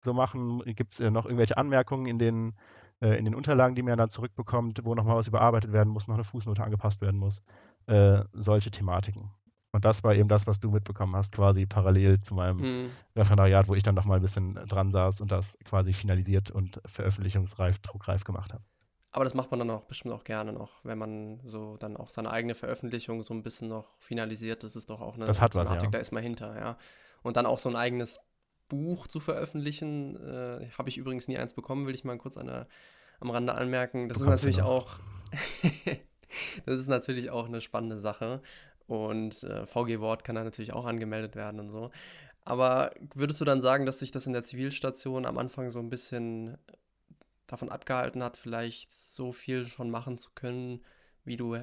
so 0.00 0.12
machen? 0.12 0.62
Gibt 0.66 0.92
es 0.92 1.00
äh, 1.00 1.10
noch 1.10 1.24
irgendwelche 1.24 1.56
Anmerkungen 1.56 2.06
in 2.06 2.18
den, 2.18 2.54
äh, 3.00 3.16
in 3.18 3.24
den 3.24 3.34
Unterlagen, 3.34 3.74
die 3.74 3.82
man 3.82 3.96
dann 3.96 4.10
zurückbekommt, 4.10 4.84
wo 4.84 4.94
nochmal 4.94 5.16
was 5.16 5.28
überarbeitet 5.28 5.72
werden 5.72 5.92
muss, 5.92 6.08
noch 6.08 6.16
eine 6.16 6.24
Fußnote 6.24 6.62
angepasst 6.62 7.00
werden 7.00 7.18
muss? 7.18 7.42
Äh, 7.86 8.24
solche 8.32 8.70
Thematiken. 8.70 9.30
Und 9.70 9.84
das 9.84 10.02
war 10.02 10.14
eben 10.14 10.28
das, 10.28 10.46
was 10.46 10.60
du 10.60 10.70
mitbekommen 10.70 11.14
hast, 11.14 11.34
quasi 11.34 11.66
parallel 11.66 12.20
zu 12.20 12.34
meinem 12.34 12.58
mhm. 12.58 12.90
Referendariat, 13.14 13.68
wo 13.68 13.74
ich 13.74 13.82
dann 13.82 13.94
nochmal 13.94 14.18
ein 14.18 14.22
bisschen 14.22 14.54
dran 14.54 14.90
saß 14.90 15.20
und 15.20 15.30
das 15.30 15.58
quasi 15.64 15.92
finalisiert 15.92 16.50
und 16.50 16.80
veröffentlichungsreif, 16.86 17.78
druckreif 17.78 18.24
gemacht 18.24 18.52
habe. 18.52 18.64
Aber 19.10 19.24
das 19.24 19.34
macht 19.34 19.50
man 19.50 19.60
dann 19.60 19.70
auch 19.70 19.84
bestimmt 19.84 20.12
auch 20.12 20.24
gerne 20.24 20.52
noch, 20.52 20.84
wenn 20.84 20.98
man 20.98 21.40
so 21.44 21.76
dann 21.78 21.96
auch 21.96 22.10
seine 22.10 22.30
eigene 22.30 22.54
Veröffentlichung 22.54 23.22
so 23.22 23.32
ein 23.32 23.42
bisschen 23.42 23.68
noch 23.68 23.96
finalisiert. 23.98 24.62
Das 24.64 24.76
ist 24.76 24.90
doch 24.90 25.00
auch 25.00 25.14
eine 25.14 25.24
das 25.24 25.40
hat 25.40 25.52
Thematik, 25.52 25.76
was, 25.76 25.82
ja. 25.84 25.90
da 25.90 25.98
ist 25.98 26.12
man 26.12 26.22
hinter, 26.22 26.58
ja. 26.58 26.78
Und 27.22 27.36
dann 27.36 27.46
auch 27.46 27.58
so 27.58 27.68
ein 27.68 27.76
eigenes 27.76 28.20
Buch 28.68 29.06
zu 29.06 29.18
veröffentlichen, 29.18 30.16
äh, 30.16 30.68
habe 30.76 30.90
ich 30.90 30.98
übrigens 30.98 31.26
nie 31.26 31.38
eins 31.38 31.54
bekommen, 31.54 31.86
will 31.86 31.94
ich 31.94 32.04
mal 32.04 32.18
kurz 32.18 32.36
an 32.36 32.46
der, 32.46 32.68
am 33.18 33.30
Rande 33.30 33.54
anmerken. 33.54 34.08
Das 34.08 34.18
ist 34.18 34.26
natürlich 34.26 34.62
auch, 34.62 34.98
das 36.66 36.76
ist 36.76 36.88
natürlich 36.88 37.30
auch 37.30 37.46
eine 37.46 37.62
spannende 37.62 37.96
Sache. 37.96 38.42
Und 38.86 39.42
äh, 39.42 39.66
VG 39.66 40.00
Wort 40.00 40.24
kann 40.24 40.34
da 40.34 40.44
natürlich 40.44 40.72
auch 40.72 40.86
angemeldet 40.86 41.34
werden 41.34 41.60
und 41.60 41.70
so. 41.70 41.90
Aber 42.44 42.92
würdest 43.14 43.40
du 43.40 43.44
dann 43.44 43.60
sagen, 43.60 43.84
dass 43.84 43.98
sich 43.98 44.10
das 44.10 44.26
in 44.26 44.32
der 44.32 44.44
Zivilstation 44.44 45.26
am 45.26 45.36
Anfang 45.36 45.70
so 45.70 45.78
ein 45.78 45.90
bisschen 45.90 46.56
davon 47.48 47.70
abgehalten 47.70 48.22
hat, 48.22 48.36
vielleicht 48.36 48.92
so 48.92 49.32
viel 49.32 49.66
schon 49.66 49.90
machen 49.90 50.18
zu 50.18 50.30
können, 50.34 50.84
wie 51.24 51.36
du 51.36 51.56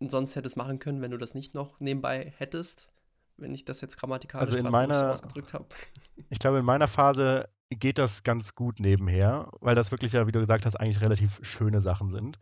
sonst 0.00 0.36
hättest 0.36 0.56
machen 0.56 0.78
können, 0.78 1.02
wenn 1.02 1.10
du 1.10 1.18
das 1.18 1.34
nicht 1.34 1.54
noch 1.54 1.80
nebenbei 1.80 2.32
hättest, 2.36 2.88
wenn 3.36 3.52
ich 3.52 3.64
das 3.64 3.80
jetzt 3.80 3.96
grammatikalisch 3.98 4.52
also 4.52 4.58
in 4.58 4.70
meiner, 4.70 5.10
ausgedrückt 5.10 5.52
habe. 5.52 5.66
Ich 6.28 6.38
glaube, 6.38 6.58
in 6.58 6.64
meiner 6.64 6.88
Phase 6.88 7.48
geht 7.70 7.98
das 7.98 8.22
ganz 8.22 8.54
gut 8.54 8.80
nebenher, 8.80 9.50
weil 9.60 9.74
das 9.74 9.90
wirklich 9.90 10.12
ja, 10.12 10.26
wie 10.26 10.32
du 10.32 10.40
gesagt 10.40 10.66
hast, 10.66 10.76
eigentlich 10.76 11.00
relativ 11.00 11.38
schöne 11.42 11.80
Sachen 11.80 12.10
sind. 12.10 12.38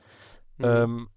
Mhm. 0.58 0.64
Ähm, 0.64 1.08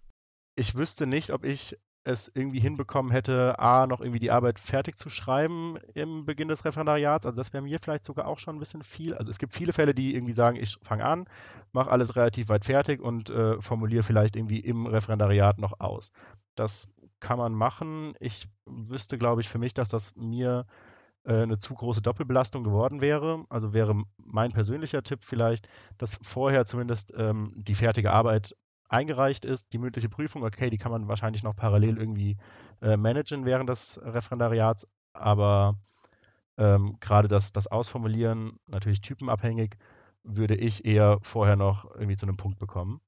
ich 0.55 0.75
wüsste 0.75 1.07
nicht, 1.07 1.31
ob 1.31 1.43
ich 1.43 1.77
es 2.07 2.31
irgendwie 2.33 2.61
hinbekommen 2.61 3.11
hätte, 3.11 3.59
A, 3.59 3.85
noch 3.85 3.99
irgendwie 3.99 4.19
die 4.19 4.31
Arbeit 4.31 4.59
fertig 4.59 4.95
zu 4.95 5.09
schreiben 5.09 5.75
im 5.93 6.25
Beginn 6.25 6.47
des 6.47 6.63
Referendariats. 6.63 7.25
Also 7.25 7.35
das 7.35 7.51
wäre 7.51 7.63
mir 7.63 7.79
vielleicht 7.79 8.05
sogar 8.05 8.27
auch 8.27 8.39
schon 8.39 8.55
ein 8.55 8.59
bisschen 8.59 8.81
viel. 8.81 9.13
Also 9.13 9.29
es 9.29 9.39
gibt 9.39 9.51
viele 9.51 9.73
Fälle, 9.73 9.93
die 9.93 10.15
irgendwie 10.15 10.33
sagen, 10.33 10.55
ich 10.55 10.77
fange 10.81 11.03
an, 11.03 11.25
mache 11.73 11.91
alles 11.91 12.15
relativ 12.15 12.47
weit 12.47 12.63
fertig 12.63 13.01
und 13.01 13.29
äh, 13.29 13.61
formuliere 13.61 14.03
vielleicht 14.03 14.37
irgendwie 14.37 14.59
im 14.59 14.85
Referendariat 14.85 15.57
noch 15.59 15.81
aus. 15.81 16.13
Das 16.55 16.87
kann 17.19 17.39
man 17.39 17.53
machen. 17.53 18.13
Ich 18.21 18.47
wüsste, 18.65 19.17
glaube 19.17 19.41
ich, 19.41 19.49
für 19.49 19.57
mich, 19.57 19.73
dass 19.73 19.89
das 19.89 20.15
mir 20.15 20.65
äh, 21.25 21.41
eine 21.41 21.57
zu 21.57 21.73
große 21.73 22.01
Doppelbelastung 22.01 22.63
geworden 22.63 23.01
wäre. 23.01 23.43
Also 23.49 23.73
wäre 23.73 24.01
mein 24.17 24.53
persönlicher 24.53 25.03
Tipp 25.03 25.19
vielleicht, 25.23 25.67
dass 25.97 26.17
vorher 26.21 26.63
zumindest 26.65 27.13
ähm, 27.17 27.51
die 27.57 27.75
fertige 27.75 28.13
Arbeit 28.13 28.55
eingereicht 28.89 29.45
ist, 29.45 29.73
die 29.73 29.77
mündliche 29.77 30.09
Prüfung, 30.09 30.43
okay, 30.43 30.69
die 30.69 30.77
kann 30.77 30.91
man 30.91 31.07
wahrscheinlich 31.07 31.43
noch 31.43 31.55
parallel 31.55 31.97
irgendwie 31.97 32.37
äh, 32.81 32.97
managen 32.97 33.45
während 33.45 33.69
des 33.69 34.01
Referendariats, 34.03 34.87
aber 35.13 35.77
ähm, 36.57 36.97
gerade 36.99 37.27
das, 37.27 37.51
das 37.51 37.67
Ausformulieren, 37.67 38.59
natürlich 38.67 39.01
typenabhängig, 39.01 39.77
würde 40.23 40.55
ich 40.55 40.85
eher 40.85 41.19
vorher 41.21 41.55
noch 41.55 41.85
irgendwie 41.95 42.17
zu 42.17 42.25
einem 42.25 42.37
Punkt 42.37 42.59
bekommen. 42.59 43.01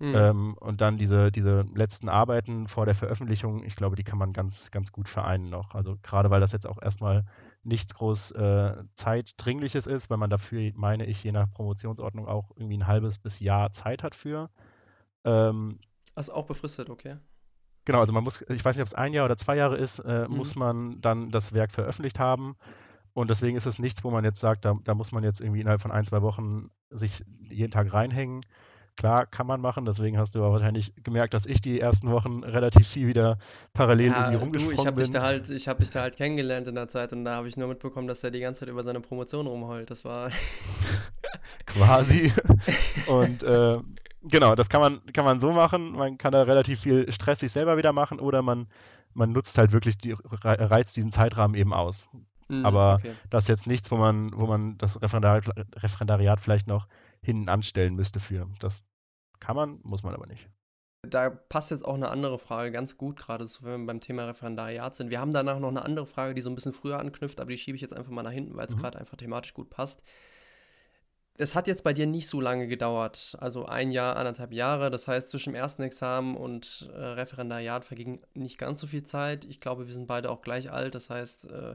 Mhm. 0.00 0.14
Ähm, 0.14 0.54
und 0.58 0.80
dann 0.80 0.96
diese, 0.96 1.30
diese 1.30 1.66
letzten 1.74 2.08
Arbeiten 2.08 2.68
vor 2.68 2.86
der 2.86 2.94
Veröffentlichung, 2.94 3.62
ich 3.64 3.76
glaube, 3.76 3.96
die 3.96 4.02
kann 4.02 4.18
man 4.18 4.32
ganz, 4.32 4.70
ganz 4.70 4.92
gut 4.92 5.08
vereinen 5.08 5.50
noch. 5.50 5.74
Also 5.74 5.96
gerade 6.02 6.30
weil 6.30 6.40
das 6.40 6.52
jetzt 6.52 6.66
auch 6.66 6.80
erstmal 6.80 7.24
nichts 7.64 7.94
groß 7.94 8.32
äh, 8.32 8.76
zeitdringliches 8.94 9.86
ist, 9.86 10.08
weil 10.08 10.16
man 10.16 10.30
dafür, 10.30 10.72
meine 10.74 11.04
ich, 11.04 11.22
je 11.22 11.32
nach 11.32 11.50
Promotionsordnung 11.52 12.26
auch 12.26 12.50
irgendwie 12.56 12.78
ein 12.78 12.86
halbes 12.86 13.18
bis 13.18 13.40
Jahr 13.40 13.72
Zeit 13.72 14.02
hat 14.02 14.14
für. 14.14 14.48
Ähm, 15.24 15.78
also 16.14 16.32
auch 16.32 16.46
befristet, 16.46 16.90
okay. 16.90 17.16
Genau, 17.84 18.00
also 18.00 18.12
man 18.12 18.24
muss, 18.24 18.42
ich 18.42 18.64
weiß 18.64 18.76
nicht, 18.76 18.82
ob 18.82 18.88
es 18.88 18.94
ein 18.94 19.12
Jahr 19.12 19.24
oder 19.24 19.36
zwei 19.36 19.56
Jahre 19.56 19.76
ist, 19.76 19.98
äh, 20.00 20.28
mhm. 20.28 20.36
muss 20.36 20.54
man 20.54 21.00
dann 21.00 21.30
das 21.30 21.52
Werk 21.52 21.70
veröffentlicht 21.70 22.18
haben. 22.18 22.56
Und 23.12 23.30
deswegen 23.30 23.56
ist 23.56 23.66
es 23.66 23.78
nichts, 23.78 24.04
wo 24.04 24.10
man 24.10 24.24
jetzt 24.24 24.40
sagt, 24.40 24.64
da, 24.64 24.78
da 24.84 24.94
muss 24.94 25.12
man 25.12 25.24
jetzt 25.24 25.40
irgendwie 25.40 25.60
innerhalb 25.60 25.80
von 25.80 25.90
ein, 25.90 26.04
zwei 26.04 26.22
Wochen 26.22 26.70
sich 26.90 27.24
jeden 27.48 27.72
Tag 27.72 27.92
reinhängen. 27.92 28.40
Klar, 28.96 29.26
kann 29.26 29.46
man 29.46 29.60
machen. 29.60 29.86
Deswegen 29.86 30.18
hast 30.18 30.34
du 30.34 30.40
aber 30.40 30.52
wahrscheinlich 30.52 30.94
gemerkt, 31.02 31.32
dass 31.32 31.46
ich 31.46 31.60
die 31.60 31.80
ersten 31.80 32.10
Wochen 32.10 32.44
relativ 32.44 32.86
viel 32.86 33.06
wieder 33.08 33.38
parallel 33.72 34.08
ja, 34.08 34.18
irgendwie 34.18 34.36
rumgesprungen 34.36 34.76
du, 34.76 34.82
ich 34.82 34.86
hab 34.86 34.94
bin. 34.94 35.04
Dich 35.04 35.12
da 35.12 35.22
halt, 35.22 35.50
ich 35.50 35.68
habe 35.68 35.80
dich 35.80 35.90
da 35.90 36.02
halt 36.02 36.16
kennengelernt 36.16 36.68
in 36.68 36.74
der 36.74 36.88
Zeit 36.88 37.12
und 37.12 37.24
da 37.24 37.36
habe 37.36 37.48
ich 37.48 37.56
nur 37.56 37.68
mitbekommen, 37.68 38.06
dass 38.06 38.22
er 38.22 38.30
die 38.30 38.40
ganze 38.40 38.60
Zeit 38.60 38.68
über 38.68 38.82
seine 38.82 39.00
Promotion 39.00 39.46
rumheult. 39.46 39.90
Das 39.90 40.04
war 40.04 40.30
quasi. 41.66 42.32
und 43.08 43.42
äh, 43.42 43.78
genau, 44.22 44.54
das 44.54 44.68
kann 44.68 44.80
man, 44.80 45.06
kann 45.12 45.24
man 45.24 45.40
so 45.40 45.52
machen. 45.52 45.92
Man 45.92 46.18
kann 46.18 46.32
da 46.32 46.42
relativ 46.42 46.80
viel 46.80 47.10
Stress 47.12 47.40
sich 47.40 47.52
selber 47.52 47.76
wieder 47.76 47.92
machen 47.92 48.20
oder 48.20 48.42
man, 48.42 48.68
man 49.14 49.32
nutzt 49.32 49.58
halt 49.58 49.72
wirklich 49.72 49.98
die, 49.98 50.14
reizt 50.42 50.96
diesen 50.96 51.12
Zeitrahmen 51.12 51.56
eben 51.56 51.72
aus. 51.72 52.08
Mm, 52.48 52.64
Aber 52.66 52.94
okay. 52.94 53.14
das 53.30 53.44
ist 53.44 53.48
jetzt 53.48 53.66
nichts, 53.66 53.90
wo 53.90 53.96
man, 53.96 54.32
wo 54.34 54.46
man 54.46 54.76
das 54.78 55.00
Referendariat, 55.00 55.48
Referendariat 55.76 56.40
vielleicht 56.40 56.66
noch 56.66 56.86
hinten 57.22 57.48
anstellen 57.48 57.94
müsste 57.94 58.20
für. 58.20 58.48
Das 58.58 58.84
kann 59.38 59.56
man, 59.56 59.80
muss 59.82 60.02
man 60.02 60.14
aber 60.14 60.26
nicht. 60.26 60.48
Da 61.02 61.30
passt 61.30 61.70
jetzt 61.70 61.84
auch 61.84 61.94
eine 61.94 62.10
andere 62.10 62.38
Frage 62.38 62.72
ganz 62.72 62.98
gut 62.98 63.16
gerade 63.16 63.46
zu, 63.46 63.64
wenn 63.64 63.82
wir 63.82 63.86
beim 63.86 64.00
Thema 64.00 64.26
Referendariat 64.26 64.94
sind. 64.94 65.10
Wir 65.10 65.20
haben 65.20 65.32
danach 65.32 65.58
noch 65.58 65.68
eine 65.68 65.82
andere 65.82 66.06
Frage, 66.06 66.34
die 66.34 66.42
so 66.42 66.50
ein 66.50 66.54
bisschen 66.54 66.74
früher 66.74 66.98
anknüpft, 66.98 67.40
aber 67.40 67.50
die 67.50 67.56
schiebe 67.56 67.76
ich 67.76 67.82
jetzt 67.82 67.96
einfach 67.96 68.10
mal 68.10 68.22
nach 68.22 68.32
hinten, 68.32 68.56
weil 68.56 68.66
es 68.66 68.76
mhm. 68.76 68.80
gerade 68.80 68.98
einfach 68.98 69.16
thematisch 69.16 69.54
gut 69.54 69.70
passt. 69.70 70.02
Es 71.40 71.54
hat 71.54 71.66
jetzt 71.66 71.84
bei 71.84 71.94
dir 71.94 72.06
nicht 72.06 72.28
so 72.28 72.38
lange 72.38 72.66
gedauert, 72.66 73.34
also 73.40 73.64
ein 73.64 73.92
Jahr, 73.92 74.16
anderthalb 74.16 74.52
Jahre. 74.52 74.90
Das 74.90 75.08
heißt, 75.08 75.30
zwischen 75.30 75.54
dem 75.54 75.54
ersten 75.54 75.82
Examen 75.82 76.36
und 76.36 76.90
äh, 76.94 76.98
Referendariat 76.98 77.82
verging 77.82 78.20
nicht 78.34 78.58
ganz 78.58 78.78
so 78.78 78.86
viel 78.86 79.04
Zeit. 79.04 79.46
Ich 79.46 79.58
glaube, 79.58 79.86
wir 79.86 79.94
sind 79.94 80.06
beide 80.06 80.30
auch 80.30 80.42
gleich 80.42 80.70
alt. 80.70 80.94
Das 80.94 81.08
heißt, 81.08 81.50
äh, 81.50 81.74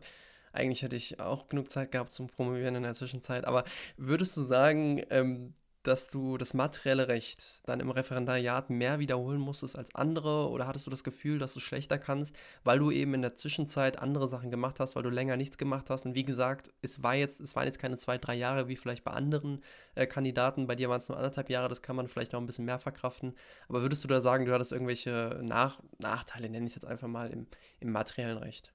eigentlich 0.54 0.84
hätte 0.84 0.96
ich 0.96 1.20
auch 1.20 1.48
genug 1.48 1.72
Zeit 1.72 1.92
gehabt 1.92 2.12
zum 2.12 2.28
Promovieren 2.28 2.76
in 2.76 2.84
der 2.84 2.94
Zwischenzeit. 2.94 3.46
Aber 3.46 3.64
würdest 3.98 4.38
du 4.38 4.42
sagen, 4.42 5.02
ähm, 5.10 5.56
dass 5.88 6.10
du 6.10 6.38
das 6.38 6.54
materielle 6.54 7.08
Recht 7.08 7.62
dann 7.66 7.80
im 7.80 7.90
Referendariat 7.90 8.70
mehr 8.70 9.00
wiederholen 9.00 9.40
musstest 9.40 9.78
als 9.78 9.94
andere? 9.96 10.50
Oder 10.50 10.68
hattest 10.68 10.86
du 10.88 10.92
das 10.92 11.04
Gefühl, 11.04 11.40
dass 11.40 11.54
du 11.54 11.60
schlechter 11.60 11.98
kannst, 11.98 12.36
weil 12.64 12.80
du 12.80 12.92
eben 12.92 13.14
in 13.14 13.22
der 13.22 13.36
Zwischenzeit 13.36 14.00
andere 14.00 14.28
Sachen 14.28 14.52
gemacht 14.52 14.80
hast, 14.80 14.96
weil 14.96 15.04
du 15.04 15.10
länger 15.10 15.38
nichts 15.38 15.58
gemacht 15.58 15.90
hast? 15.90 16.06
Und 16.06 16.16
wie 16.16 16.26
gesagt, 16.26 16.72
es 16.82 17.04
war 17.04 17.16
jetzt, 17.16 17.40
es 17.40 17.56
waren 17.56 17.66
jetzt 17.66 17.80
keine 17.80 17.98
zwei, 17.98 18.18
drei 18.18 18.36
Jahre 18.36 18.68
wie 18.68 18.76
vielleicht 18.76 19.04
bei 19.04 19.12
anderen 19.12 19.64
äh, 19.96 20.06
Kandidaten. 20.08 20.68
Bei 20.68 20.76
dir 20.76 20.90
waren 20.90 21.00
es 21.00 21.10
nur 21.10 21.18
anderthalb 21.18 21.50
Jahre, 21.50 21.70
das 21.70 21.82
kann 21.82 21.96
man 21.96 22.08
vielleicht 22.08 22.36
auch 22.36 22.40
ein 22.40 22.46
bisschen 22.46 22.66
mehr 22.66 22.80
verkraften. 22.80 23.34
Aber 23.70 23.82
würdest 23.82 24.04
du 24.04 24.08
da 24.08 24.22
sagen, 24.22 24.46
du 24.46 24.54
hattest 24.54 24.72
irgendwelche 24.72 25.40
Nach 25.44 25.82
Nachteile, 26.00 26.50
nenne 26.50 26.66
ich 26.66 26.72
es 26.72 26.76
jetzt 26.76 26.86
einfach 26.86 27.08
mal, 27.08 27.32
im, 27.32 27.48
im 27.80 27.92
materiellen 27.92 28.38
Recht? 28.38 28.75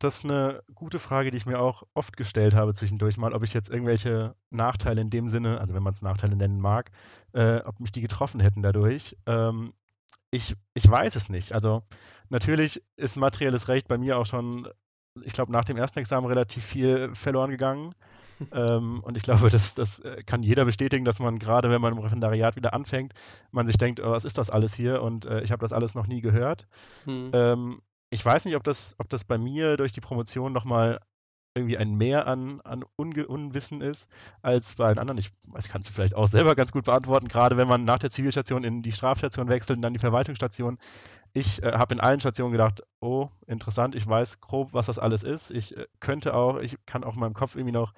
Das 0.00 0.18
ist 0.18 0.24
eine 0.24 0.62
gute 0.74 0.98
Frage, 0.98 1.30
die 1.30 1.36
ich 1.36 1.46
mir 1.46 1.60
auch 1.60 1.84
oft 1.92 2.16
gestellt 2.16 2.54
habe 2.54 2.72
zwischendurch 2.74 3.18
mal, 3.18 3.34
ob 3.34 3.42
ich 3.44 3.52
jetzt 3.52 3.68
irgendwelche 3.68 4.34
Nachteile 4.48 5.02
in 5.02 5.10
dem 5.10 5.28
Sinne, 5.28 5.60
also 5.60 5.74
wenn 5.74 5.82
man 5.82 5.92
es 5.92 6.00
Nachteile 6.00 6.36
nennen 6.36 6.58
mag, 6.58 6.90
äh, 7.32 7.58
ob 7.58 7.80
mich 7.80 7.92
die 7.92 8.00
getroffen 8.00 8.40
hätten 8.40 8.62
dadurch. 8.62 9.16
Ähm, 9.26 9.74
ich, 10.30 10.56
ich 10.72 10.90
weiß 10.90 11.16
es 11.16 11.28
nicht. 11.28 11.52
Also 11.52 11.82
natürlich 12.30 12.82
ist 12.96 13.16
materielles 13.16 13.68
Recht 13.68 13.88
bei 13.88 13.98
mir 13.98 14.16
auch 14.16 14.24
schon, 14.24 14.68
ich 15.22 15.34
glaube, 15.34 15.52
nach 15.52 15.64
dem 15.64 15.76
ersten 15.76 15.98
Examen 15.98 16.26
relativ 16.26 16.64
viel 16.64 17.14
verloren 17.14 17.50
gegangen. 17.50 17.94
ähm, 18.52 19.00
und 19.00 19.18
ich 19.18 19.22
glaube, 19.22 19.50
das, 19.50 19.74
das 19.74 20.00
äh, 20.00 20.22
kann 20.24 20.42
jeder 20.42 20.64
bestätigen, 20.64 21.04
dass 21.04 21.18
man 21.18 21.38
gerade, 21.38 21.68
wenn 21.68 21.82
man 21.82 21.92
im 21.92 21.98
Referendariat 21.98 22.56
wieder 22.56 22.72
anfängt, 22.72 23.12
man 23.50 23.66
sich 23.66 23.76
denkt, 23.76 24.00
oh, 24.00 24.12
was 24.12 24.24
ist 24.24 24.38
das 24.38 24.48
alles 24.48 24.72
hier? 24.72 25.02
Und 25.02 25.26
äh, 25.26 25.42
ich 25.42 25.52
habe 25.52 25.60
das 25.60 25.74
alles 25.74 25.94
noch 25.94 26.06
nie 26.06 26.22
gehört. 26.22 26.66
Hm. 27.04 27.30
Ähm, 27.34 27.82
ich 28.10 28.24
weiß 28.24 28.44
nicht, 28.44 28.56
ob 28.56 28.64
das, 28.64 28.96
ob 28.98 29.08
das 29.08 29.24
bei 29.24 29.38
mir 29.38 29.76
durch 29.76 29.92
die 29.92 30.00
Promotion 30.00 30.52
nochmal 30.52 31.00
irgendwie 31.54 31.78
ein 31.78 31.94
Mehr 31.94 32.26
an, 32.26 32.60
an 32.60 32.84
Unge 32.96 33.26
Unwissen 33.26 33.80
ist 33.80 34.08
als 34.42 34.76
bei 34.76 34.86
allen 34.86 34.98
anderen. 34.98 35.18
Ich 35.18 35.32
weiß, 35.48 35.68
kannst 35.68 35.88
du 35.88 35.92
vielleicht 35.92 36.14
auch 36.14 36.28
selber 36.28 36.54
ganz 36.54 36.70
gut 36.70 36.84
beantworten, 36.84 37.28
gerade 37.28 37.56
wenn 37.56 37.66
man 37.66 37.84
nach 37.84 37.98
der 37.98 38.10
Zivilstation 38.10 38.62
in 38.62 38.82
die 38.82 38.92
Strafstation 38.92 39.48
wechselt 39.48 39.78
und 39.78 39.82
dann 39.82 39.92
die 39.92 39.98
Verwaltungsstation. 39.98 40.78
Ich 41.32 41.62
äh, 41.62 41.72
habe 41.72 41.94
in 41.94 42.00
allen 42.00 42.20
Stationen 42.20 42.52
gedacht, 42.52 42.82
oh, 43.00 43.28
interessant, 43.46 43.94
ich 43.94 44.06
weiß 44.06 44.40
grob, 44.40 44.72
was 44.72 44.86
das 44.86 44.98
alles 44.98 45.24
ist. 45.24 45.50
Ich 45.50 45.76
äh, 45.76 45.86
könnte 45.98 46.34
auch, 46.34 46.58
ich 46.58 46.76
kann 46.86 47.04
auch 47.04 47.14
in 47.14 47.20
meinem 47.20 47.34
Kopf 47.34 47.56
irgendwie 47.56 47.72
noch 47.72 47.94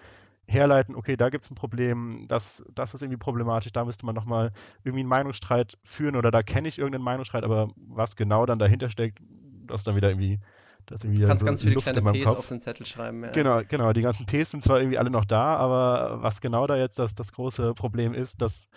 herleiten, 0.46 0.96
okay, 0.96 1.16
da 1.16 1.31
gibt 1.31 1.44
es 1.44 1.51
ein 1.51 1.55
Problem, 1.55 2.27
das, 2.29 2.64
das 2.75 2.94
ist 2.94 3.03
irgendwie 3.03 3.18
problematisch, 3.18 3.72
da 3.72 3.85
müsste 3.85 4.05
man 4.05 4.14
nochmal 4.14 4.53
irgendwie 4.83 5.01
einen 5.01 5.09
Meinungsstreit 5.09 5.79
führen 5.85 6.16
oder 6.16 6.31
da 6.31 6.42
kenne 6.42 6.68
ich 6.68 6.79
irgendeinen 6.79 7.05
Meinungsstreit, 7.05 7.44
aber 7.44 7.70
was 7.77 8.16
genau 8.16 8.44
dann 8.44 8.59
dahinter 8.59 8.88
steckt, 8.88 9.20
das 9.66 9.85
dann 9.85 9.96
wieder 9.96 10.11
irgendwie. 10.11 10.40
Das 10.87 11.05
irgendwie 11.05 11.20
du 11.22 11.29
kannst 11.29 11.40
so 11.42 11.46
ganz 11.46 11.62
viele 11.62 11.75
Luft 11.75 11.87
kleine 11.87 12.12
Ps 12.12 12.25
Kopf. 12.25 12.38
auf 12.38 12.48
den 12.48 12.61
Zettel 12.61 12.85
schreiben. 12.87 13.22
Ja. 13.22 13.31
Genau, 13.31 13.62
genau. 13.68 13.92
Die 13.92 14.03
ganzen 14.03 14.27
Ps 14.27 14.51
sind 14.51 14.64
zwar 14.64 14.81
irgendwie 14.81 14.98
alle 14.98 15.11
noch 15.11 15.25
da, 15.25 15.57
aber 15.57 16.22
was 16.22 16.40
genau 16.40 16.66
da 16.66 16.77
jetzt 16.77 16.98
das, 16.98 17.14
das 17.14 17.33
große 17.33 17.72
Problem 17.75 18.14
ist, 18.14 18.42
das, 18.42 18.68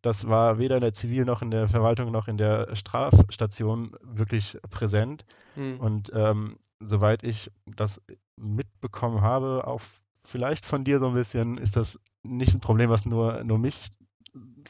das 0.00 0.26
war 0.26 0.58
weder 0.58 0.76
in 0.76 0.80
der 0.80 0.94
Zivil- 0.94 1.26
noch 1.26 1.42
in 1.42 1.50
der 1.50 1.68
Verwaltung 1.68 2.10
noch 2.10 2.28
in 2.28 2.38
der 2.38 2.74
Strafstation 2.74 3.94
wirklich 4.02 4.56
präsent. 4.70 5.26
Mhm. 5.54 5.80
Und 5.80 6.12
ähm, 6.14 6.56
soweit 6.80 7.24
ich 7.24 7.50
das 7.66 8.00
mitbekommen 8.36 9.20
habe, 9.20 9.66
auch 9.66 9.82
vielleicht 10.24 10.64
von 10.64 10.82
dir 10.84 10.98
so 10.98 11.08
ein 11.08 11.14
bisschen, 11.14 11.58
ist 11.58 11.76
das 11.76 12.00
nicht 12.22 12.54
ein 12.54 12.60
Problem, 12.60 12.88
was 12.88 13.04
nur, 13.04 13.44
nur 13.44 13.58
mich 13.58 13.90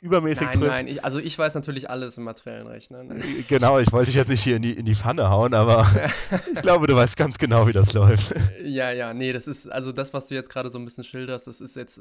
übermäßig 0.00 0.46
nein, 0.46 0.52
trifft. 0.52 0.70
Nein, 0.70 0.88
ich, 0.88 1.04
also 1.04 1.18
ich 1.18 1.38
weiß 1.38 1.54
natürlich 1.54 1.90
alles 1.90 2.16
im 2.16 2.24
materiellen 2.24 2.66
Recht. 2.66 2.90
Ne? 2.90 3.00
Äh, 3.00 3.42
genau, 3.48 3.78
ich 3.78 3.92
wollte 3.92 4.06
dich 4.06 4.14
jetzt 4.14 4.28
nicht 4.28 4.42
hier 4.42 4.56
in 4.56 4.62
die, 4.62 4.72
in 4.72 4.86
die 4.86 4.94
Pfanne 4.94 5.30
hauen, 5.30 5.54
aber 5.54 5.86
ich 6.54 6.62
glaube, 6.62 6.86
du 6.86 6.94
weißt 6.94 7.16
ganz 7.16 7.38
genau, 7.38 7.66
wie 7.66 7.72
das 7.72 7.92
läuft. 7.92 8.34
Ja, 8.64 8.90
ja, 8.90 9.12
nee, 9.12 9.32
das 9.32 9.46
ist, 9.46 9.70
also 9.70 9.92
das, 9.92 10.14
was 10.14 10.26
du 10.26 10.34
jetzt 10.34 10.48
gerade 10.48 10.70
so 10.70 10.78
ein 10.78 10.84
bisschen 10.84 11.04
schilderst, 11.04 11.46
das 11.46 11.60
ist 11.60 11.76
jetzt, 11.76 12.00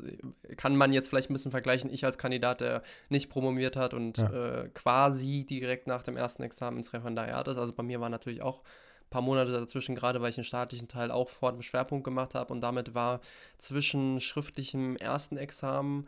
kann 0.56 0.76
man 0.76 0.93
jetzt 0.93 1.10
vielleicht 1.10 1.30
ein 1.30 1.34
bisschen 1.34 1.52
vergleichen, 1.52 1.91
ich 1.91 2.06
als 2.06 2.17
Kandidat, 2.17 2.62
der 2.62 2.84
nicht 3.10 3.30
promoviert 3.30 3.76
hat 3.76 3.93
und 3.93 4.17
ja. 4.17 4.62
äh, 4.62 4.69
quasi 4.69 5.45
direkt 5.45 5.88
nach 5.88 6.04
dem 6.04 6.15
ersten 6.15 6.43
Examen 6.43 6.78
ins 6.78 6.93
Referendariat 6.93 7.48
ist. 7.48 7.58
Also 7.58 7.74
bei 7.74 7.84
mir 7.84 8.00
war 8.00 8.10
natürlich 8.10 8.41
auch 8.41 8.62
ein 8.62 9.10
paar 9.10 9.22
Monate 9.22 9.52
dazwischen, 9.52 9.95
gerade 9.95 10.22
weil 10.22 10.30
ich 10.30 10.36
den 10.36 10.43
staatlichen 10.43 10.88
Teil 10.88 11.12
auch 11.12 11.30
vor 11.30 11.52
dem 11.52 11.62
Schwerpunkt 11.62 12.06
gemacht 12.06 12.36
habe 12.36 12.54
und 12.54 12.62
damit 12.62 12.93
war 12.93 13.19
zwischen 13.58 14.22
schriftlichem 14.22 14.95
ersten 14.95 15.36
Examen 15.36 16.08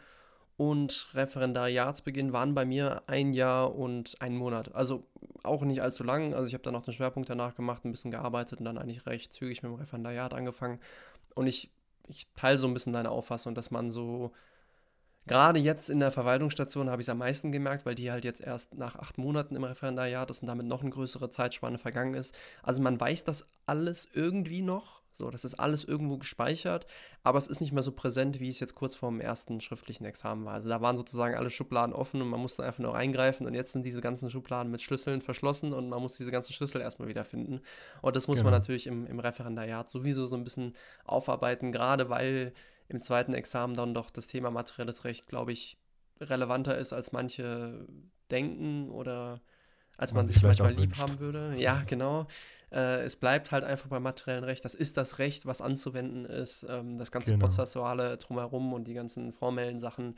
und 0.62 1.08
Referendariatsbeginn 1.15 2.34
waren 2.34 2.54
bei 2.54 2.65
mir 2.65 3.02
ein 3.08 3.34
Jahr 3.34 3.74
und 3.74 4.15
ein 4.19 4.38
Monat. 4.38 4.76
Also 4.76 5.08
auch 5.41 5.63
nicht 5.63 5.82
allzu 5.82 6.04
lang. 6.04 6.36
Also 6.36 6.45
ich 6.45 6.54
habe 6.54 6.62
dann 6.62 6.74
noch 6.74 6.84
den 6.84 6.93
Schwerpunkt 6.93 7.32
danach 7.32 7.56
gemacht, 7.56 7.84
ein 7.84 7.91
bisschen 7.91 8.12
gearbeitet 8.12 8.60
und 8.60 8.65
dann 8.65 8.78
eigentlich 8.78 9.08
recht 9.08 9.34
zügig 9.34 9.63
mit 9.63 9.71
dem 9.71 9.80
Referendariat 9.80 10.36
angefangen. 10.36 10.80
Und 11.34 11.47
ich, 11.47 11.71
ich 12.08 12.28
teile 12.36 12.60
so 12.60 12.67
ein 12.67 12.76
bisschen 12.76 12.93
deine 12.93 13.10
Auffassung, 13.10 13.56
dass 13.56 13.71
man 13.71 13.89
so, 13.89 14.34
gerade 15.26 15.58
jetzt 15.58 15.89
in 15.89 16.00
der 16.00 16.12
Verwaltungsstation 16.12 16.91
habe 16.91 17.02
ich 17.02 17.06
es 17.08 17.10
am 17.10 17.17
meisten 17.17 17.52
gemerkt, 17.52 17.88
weil 17.88 17.95
die 17.95 18.12
halt 18.12 18.24
jetzt 18.24 18.41
erst 18.41 18.76
nach 18.76 18.95
acht 18.97 19.17
Monaten 19.17 19.56
im 19.56 19.63
Referendariat 19.63 20.30
ist 20.30 20.43
und 20.43 20.47
damit 20.47 20.67
noch 20.67 20.82
eine 20.82 20.91
größere 20.91 21.32
Zeitspanne 21.32 21.80
vergangen 21.80 22.13
ist. 22.13 22.38
Also 22.62 22.84
man 22.84 23.00
weiß 23.00 23.24
das 23.24 23.50
alles 23.65 24.08
irgendwie 24.13 24.62
noch, 24.62 25.01
so, 25.13 25.30
das 25.30 25.43
ist 25.43 25.56
alles 25.56 25.84
irgendwo 25.84 26.17
gespeichert, 26.17 26.88
aber 27.24 27.38
es 27.38 27.47
ist 27.47 27.60
nicht 27.60 27.74
mehr 27.74 27.84
so 27.84 27.91
präsent, 27.91 28.39
wie 28.39 28.50
es 28.50 28.60
jetzt 28.60 28.76
kurz 28.76 28.95
vor 28.95 29.10
dem 29.10 29.19
ersten 29.19 29.60
schriftlichen 29.60 30.06
Examen 30.06 30.45
war. 30.45 30.54
Also 30.54 30.69
da 30.69 30.82
waren 30.82 30.95
sozusagen 30.95 31.36
alle 31.36 31.50
Schubladen 31.50 31.93
offen 31.93 32.21
und 32.21 32.30
man 32.30 32.39
musste 32.39 32.64
einfach 32.64 32.80
nur 32.80 32.95
eingreifen 32.95 33.45
und 33.45 33.53
jetzt 33.53 33.74
sind 33.74 33.86
diese 33.86 34.01
ganzen 34.01 34.30
Schubladen 34.30 34.72
mit 34.72 34.82
Schlüsseln 34.82 35.22
verschlossen 35.22 35.74
und 35.74 35.89
man 35.89 36.01
muss 36.01 36.16
diese 36.16 36.32
ganzen 36.32 36.53
Schlüssel 36.53 36.82
erstmal 36.82 37.09
wiederfinden. 37.09 37.62
Und 38.01 38.16
das 38.16 38.28
muss 38.28 38.39
genau. 38.39 38.51
man 38.51 38.59
natürlich 38.59 38.88
im, 38.88 39.05
im 39.05 39.20
Referendariat 39.20 39.89
sowieso 39.89 40.28
so 40.28 40.36
ein 40.36 40.43
bisschen 40.43 40.76
aufarbeiten, 41.03 41.72
gerade 41.72 42.09
weil 42.09 42.53
im 42.88 43.01
zweiten 43.01 43.34
Examen 43.34 43.74
dann 43.74 43.93
doch 43.93 44.09
das 44.09 44.28
Thema 44.28 44.51
materielles 44.51 45.03
Recht, 45.03 45.28
glaube 45.28 45.51
ich, 45.51 45.78
relevanter 46.20 46.78
ist, 46.78 46.93
als 46.93 47.12
manche 47.12 47.86
denken 48.30 48.89
oder 48.89 49.41
als 49.97 50.14
man, 50.14 50.26
man 50.26 50.28
sich 50.28 50.41
manchmal 50.41 50.74
lieb 50.74 50.97
haben 50.97 51.20
würde. 51.20 51.53
Ja, 51.57 51.84
genau. 51.88 52.28
Äh, 52.72 53.03
es 53.03 53.15
bleibt 53.15 53.51
halt 53.51 53.63
einfach 53.63 53.89
beim 53.89 54.03
materiellen 54.03 54.43
Recht. 54.43 54.63
Das 54.63 54.74
ist 54.74 54.97
das 54.97 55.19
Recht, 55.19 55.45
was 55.45 55.61
anzuwenden 55.61 56.26
ist. 56.26 56.65
Ähm, 56.69 56.97
das 56.97 57.11
ganze 57.11 57.32
genau. 57.32 57.45
Prozessuale 57.45 58.17
drumherum 58.17 58.74
und 58.74 58.86
die 58.86 58.93
ganzen 58.93 59.34
formellen 59.34 59.80
Sachen, 59.80 60.15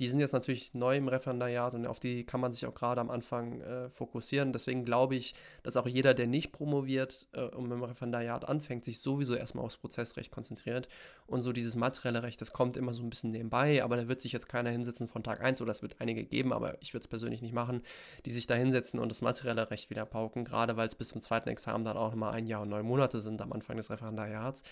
Die 0.00 0.08
sind 0.08 0.18
jetzt 0.18 0.32
natürlich 0.32 0.74
neu 0.74 0.96
im 0.96 1.08
Referendariat 1.08 1.74
und 1.74 1.86
auf 1.86 2.00
die 2.00 2.24
kann 2.24 2.40
man 2.40 2.52
sich 2.52 2.66
auch 2.66 2.74
gerade 2.74 3.00
am 3.00 3.10
Anfang 3.10 3.60
äh, 3.60 3.88
fokussieren. 3.90 4.52
Deswegen 4.52 4.84
glaube 4.84 5.14
ich, 5.14 5.34
dass 5.62 5.76
auch 5.76 5.86
jeder, 5.86 6.14
der 6.14 6.26
nicht 6.26 6.50
promoviert 6.50 7.28
äh, 7.32 7.42
und 7.42 7.70
im 7.70 7.82
Referendariat 7.82 8.48
anfängt, 8.48 8.84
sich 8.84 9.00
sowieso 9.00 9.34
erstmal 9.34 9.64
aufs 9.64 9.76
Prozessrecht 9.76 10.32
konzentriert. 10.32 10.88
Und 11.26 11.42
so 11.42 11.52
dieses 11.52 11.76
materielle 11.76 12.22
Recht, 12.24 12.40
das 12.40 12.52
kommt 12.52 12.76
immer 12.76 12.92
so 12.92 13.02
ein 13.02 13.10
bisschen 13.10 13.30
nebenbei, 13.30 13.84
aber 13.84 13.96
da 13.96 14.08
wird 14.08 14.20
sich 14.20 14.32
jetzt 14.32 14.48
keiner 14.48 14.70
hinsetzen 14.70 15.06
von 15.06 15.22
Tag 15.22 15.40
1 15.40 15.62
oder 15.62 15.70
es 15.70 15.82
wird 15.82 16.00
einige 16.00 16.24
geben, 16.24 16.52
aber 16.52 16.80
ich 16.82 16.92
würde 16.92 17.02
es 17.04 17.08
persönlich 17.08 17.40
nicht 17.40 17.54
machen, 17.54 17.82
die 18.26 18.30
sich 18.30 18.46
da 18.46 18.54
hinsetzen 18.54 18.98
und 18.98 19.10
das 19.10 19.22
materielle 19.22 19.70
Recht 19.70 19.90
wieder 19.90 20.06
pauken, 20.06 20.44
gerade 20.44 20.76
weil 20.76 20.88
es 20.88 20.94
bis 20.96 21.08
zum 21.08 21.22
zweiten 21.22 21.48
Examen 21.48 21.84
dann 21.84 21.96
auch 21.96 22.10
nochmal 22.10 22.34
ein 22.34 22.46
Jahr 22.46 22.62
und 22.62 22.70
neun 22.70 22.86
Monate 22.86 23.20
sind 23.20 23.40
am 23.40 23.52
Anfang 23.52 23.76
des 23.76 23.90
Referendariats. 23.90 24.62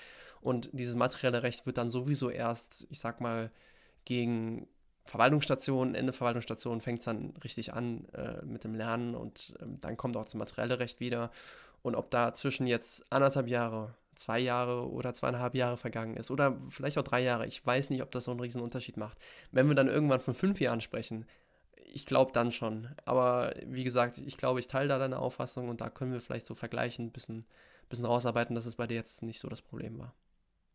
Und 0.41 0.71
dieses 0.73 0.97
materielle 0.97 1.45
Recht 1.45 1.67
wird 1.67 1.79
dann 1.79 1.89
sowieso 1.89 2.29
erst, 2.29 2.87
ich 2.91 2.99
sag 2.99 3.21
mal, 3.21 3.51
gegen 4.05 4.67
Verwaltungsstation, 5.05 5.95
Ende 5.95 6.13
Verwaltungsstation 6.13 6.81
fängt 6.81 7.01
es 7.01 7.05
dann 7.07 7.35
richtig 7.43 7.73
an 7.73 8.07
äh, 8.13 8.45
mit 8.45 8.65
dem 8.65 8.75
Lernen 8.75 9.15
und 9.15 9.55
ähm, 9.61 9.81
dann 9.81 9.97
kommt 9.97 10.17
auch 10.17 10.25
das 10.25 10.35
materielle 10.35 10.79
Recht 10.79 11.01
wieder. 11.01 11.31
Und 11.83 11.97
ob 11.97 12.11
da 12.11 12.33
zwischen 12.35 12.67
jetzt 12.67 13.05
anderthalb 13.11 13.49
Jahre, 13.49 13.95
zwei 14.15 14.39
Jahre 14.39 14.89
oder 14.89 15.13
zweieinhalb 15.15 15.55
Jahre 15.55 15.77
vergangen 15.77 16.17
ist 16.17 16.31
oder 16.31 16.57
vielleicht 16.69 16.99
auch 16.99 17.03
drei 17.03 17.23
Jahre, 17.23 17.47
ich 17.47 17.65
weiß 17.65 17.91
nicht, 17.91 18.03
ob 18.03 18.13
das 18.13 18.25
so 18.25 18.31
einen 18.31 18.41
riesen 18.41 18.63
Unterschied 18.63 18.97
macht. 18.97 19.19
Wenn 19.51 19.67
wir 19.69 19.75
dann 19.75 19.89
irgendwann 19.89 20.21
von 20.21 20.35
fünf 20.35 20.61
Jahren 20.61 20.81
sprechen, 20.81 21.27
ich 21.93 22.07
glaube 22.07 22.33
dann 22.33 22.53
schon. 22.53 22.89
Aber 23.05 23.55
wie 23.67 23.85
gesagt, 23.85 24.19
ich 24.19 24.37
glaube, 24.37 24.61
ich 24.61 24.69
teile 24.69 24.89
da 24.89 24.99
deine 24.99 25.19
Auffassung 25.19 25.69
und 25.69 25.81
da 25.81 25.91
können 25.91 26.13
wir 26.13 26.21
vielleicht 26.21 26.47
so 26.47 26.55
vergleichen, 26.55 27.07
ein 27.07 27.13
bisschen, 27.13 27.45
bisschen 27.89 28.07
rausarbeiten, 28.07 28.55
dass 28.55 28.67
es 28.67 28.77
bei 28.77 28.87
dir 28.87 28.95
jetzt 28.95 29.23
nicht 29.23 29.41
so 29.41 29.49
das 29.49 29.63
Problem 29.63 29.99
war. 29.99 30.15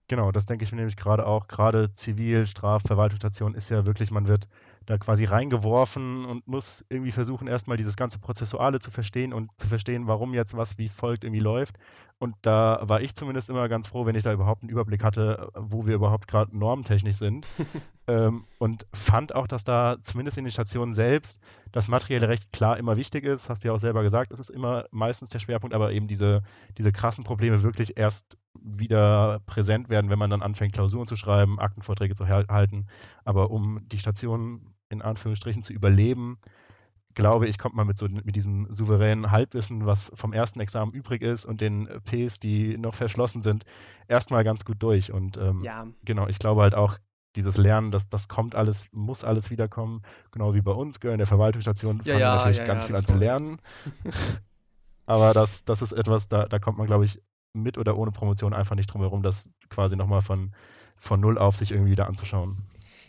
Genau, 0.10 0.32
das 0.32 0.46
denke 0.46 0.64
ich 0.64 0.72
mir 0.72 0.78
nämlich 0.78 0.96
gerade 0.98 1.26
auch. 1.26 1.48
Gerade 1.48 1.94
Zivil, 1.94 2.48
Straf, 2.48 2.84
Verwaltungsstation 2.86 3.54
ist 3.54 3.70
ja 3.70 3.86
wirklich, 3.86 4.12
man 4.12 4.28
wird 4.28 4.48
da 4.88 4.98
quasi 4.98 5.26
reingeworfen 5.26 6.26
und 6.26 6.48
muss 6.48 6.86
irgendwie 6.90 7.12
versuchen, 7.12 7.48
erstmal 7.48 7.76
dieses 7.76 7.98
ganze 7.98 8.20
Prozessuale 8.20 8.80
zu 8.80 8.90
verstehen 8.90 9.34
und 9.34 9.52
zu 9.58 9.68
verstehen, 9.68 10.08
warum 10.08 10.34
jetzt 10.34 10.56
was 10.56 10.78
wie 10.78 10.88
folgt 10.88 11.26
irgendwie 11.26 11.42
läuft. 11.42 11.76
Und 12.20 12.36
da 12.42 12.80
war 12.82 13.02
ich 13.02 13.14
zumindest 13.14 13.50
immer 13.50 13.68
ganz 13.68 13.86
froh, 13.86 14.06
wenn 14.06 14.16
ich 14.16 14.24
da 14.24 14.32
überhaupt 14.32 14.64
einen 14.64 14.72
Überblick 14.72 15.04
hatte, 15.04 15.52
wo 15.56 15.86
wir 15.86 15.94
überhaupt 15.94 16.28
gerade 16.28 16.58
normtechnisch 16.58 17.18
sind. 17.18 17.46
ähm, 18.08 18.46
und 18.60 18.88
fand 18.94 19.36
auch, 19.36 19.46
dass 19.46 19.66
da 19.66 19.98
zumindest 20.02 20.38
in 20.38 20.46
den 20.46 20.52
Stationen 20.52 20.94
selbst 20.94 21.42
das 21.74 21.90
materielle 21.90 22.30
Recht 22.30 22.54
klar 22.54 22.78
immer 22.78 22.96
wichtig 22.96 23.26
ist. 23.26 23.50
Hast 23.50 23.64
du 23.64 23.68
ja 23.68 23.74
auch 23.74 23.80
selber 23.80 24.04
gesagt, 24.04 24.32
es 24.32 24.40
ist 24.40 24.50
immer 24.50 24.86
meistens 24.92 25.32
der 25.32 25.40
Schwerpunkt, 25.40 25.76
aber 25.76 25.92
eben 25.92 26.08
diese, 26.08 26.44
diese 26.78 26.94
krassen 26.94 27.26
Probleme 27.26 27.62
wirklich 27.62 27.98
erst 27.98 28.38
wieder 28.54 29.42
präsent 29.46 29.90
werden, 29.90 30.10
wenn 30.10 30.18
man 30.18 30.30
dann 30.30 30.42
anfängt, 30.42 30.74
Klausuren 30.74 31.08
zu 31.08 31.18
schreiben, 31.18 31.60
Aktenvorträge 31.60 32.16
zu 32.16 32.30
halten. 32.30 32.88
Aber 33.26 33.52
um 33.52 33.82
die 33.90 34.00
Stationen 34.00 34.77
in 34.90 35.02
Anführungsstrichen 35.02 35.64
zu 35.64 35.74
überleben, 35.74 36.40
glaube 37.14 37.48
ich, 37.48 37.58
kommt 37.58 37.76
man 37.76 37.88
mit, 37.88 37.98
so, 37.98 38.08
mit 38.08 38.36
diesem 38.36 38.68
souveränen 38.72 39.32
Halbwissen, 39.32 39.88
was 39.88 40.12
vom 40.14 40.34
ersten 40.34 40.60
Examen 40.60 40.94
übrig 40.94 41.24
ist 41.24 41.46
und 41.46 41.62
den 41.62 41.88
Ps, 42.06 42.40
die 42.40 42.78
noch 42.78 42.94
verschlossen 42.94 43.42
sind, 43.42 43.66
erstmal 44.08 44.44
ganz 44.44 44.66
gut 44.66 44.78
durch. 44.84 45.12
Und 45.12 45.36
ähm, 45.38 45.64
ja. 45.64 45.88
genau, 46.06 46.28
ich 46.28 46.38
glaube 46.38 46.62
halt 46.62 46.76
auch, 46.76 46.98
dieses 47.36 47.58
Lernen, 47.58 47.92
das, 47.92 48.10
das 48.10 48.28
kommt 48.28 48.56
alles, 48.56 48.88
muss 48.92 49.24
alles 49.24 49.52
wiederkommen, 49.52 50.02
genau 50.32 50.54
wie 50.54 50.62
bei 50.62 50.72
uns, 50.72 50.98
in 50.98 51.18
der 51.18 51.28
Verwaltungsstation 51.28 52.02
ja, 52.04 52.14
fangen 52.14 52.20
ja, 52.20 52.36
natürlich 52.36 52.58
ja, 52.58 52.66
ganz 52.66 52.84
viel 52.86 52.96
an 52.96 53.06
zu 53.06 53.16
lernen. 53.16 53.60
Aber 55.06 55.34
das, 55.34 55.64
das 55.64 55.82
ist 55.82 55.94
etwas, 55.94 56.28
da, 56.30 56.46
da 56.46 56.60
kommt 56.60 56.78
man, 56.78 56.88
glaube 56.88 57.06
ich, 57.06 57.22
mit 57.54 57.78
oder 57.78 57.98
ohne 57.98 58.12
Promotion 58.12 58.54
einfach 58.54 58.76
nicht 58.76 58.88
drum 58.88 59.02
herum, 59.02 59.24
das 59.24 59.50
quasi 59.70 59.96
nochmal 59.96 60.22
von, 60.22 60.54
von 60.98 61.20
null 61.20 61.38
auf 61.38 61.56
sich 61.56 61.72
irgendwie 61.72 61.92
wieder 61.92 62.08
anzuschauen. 62.08 62.58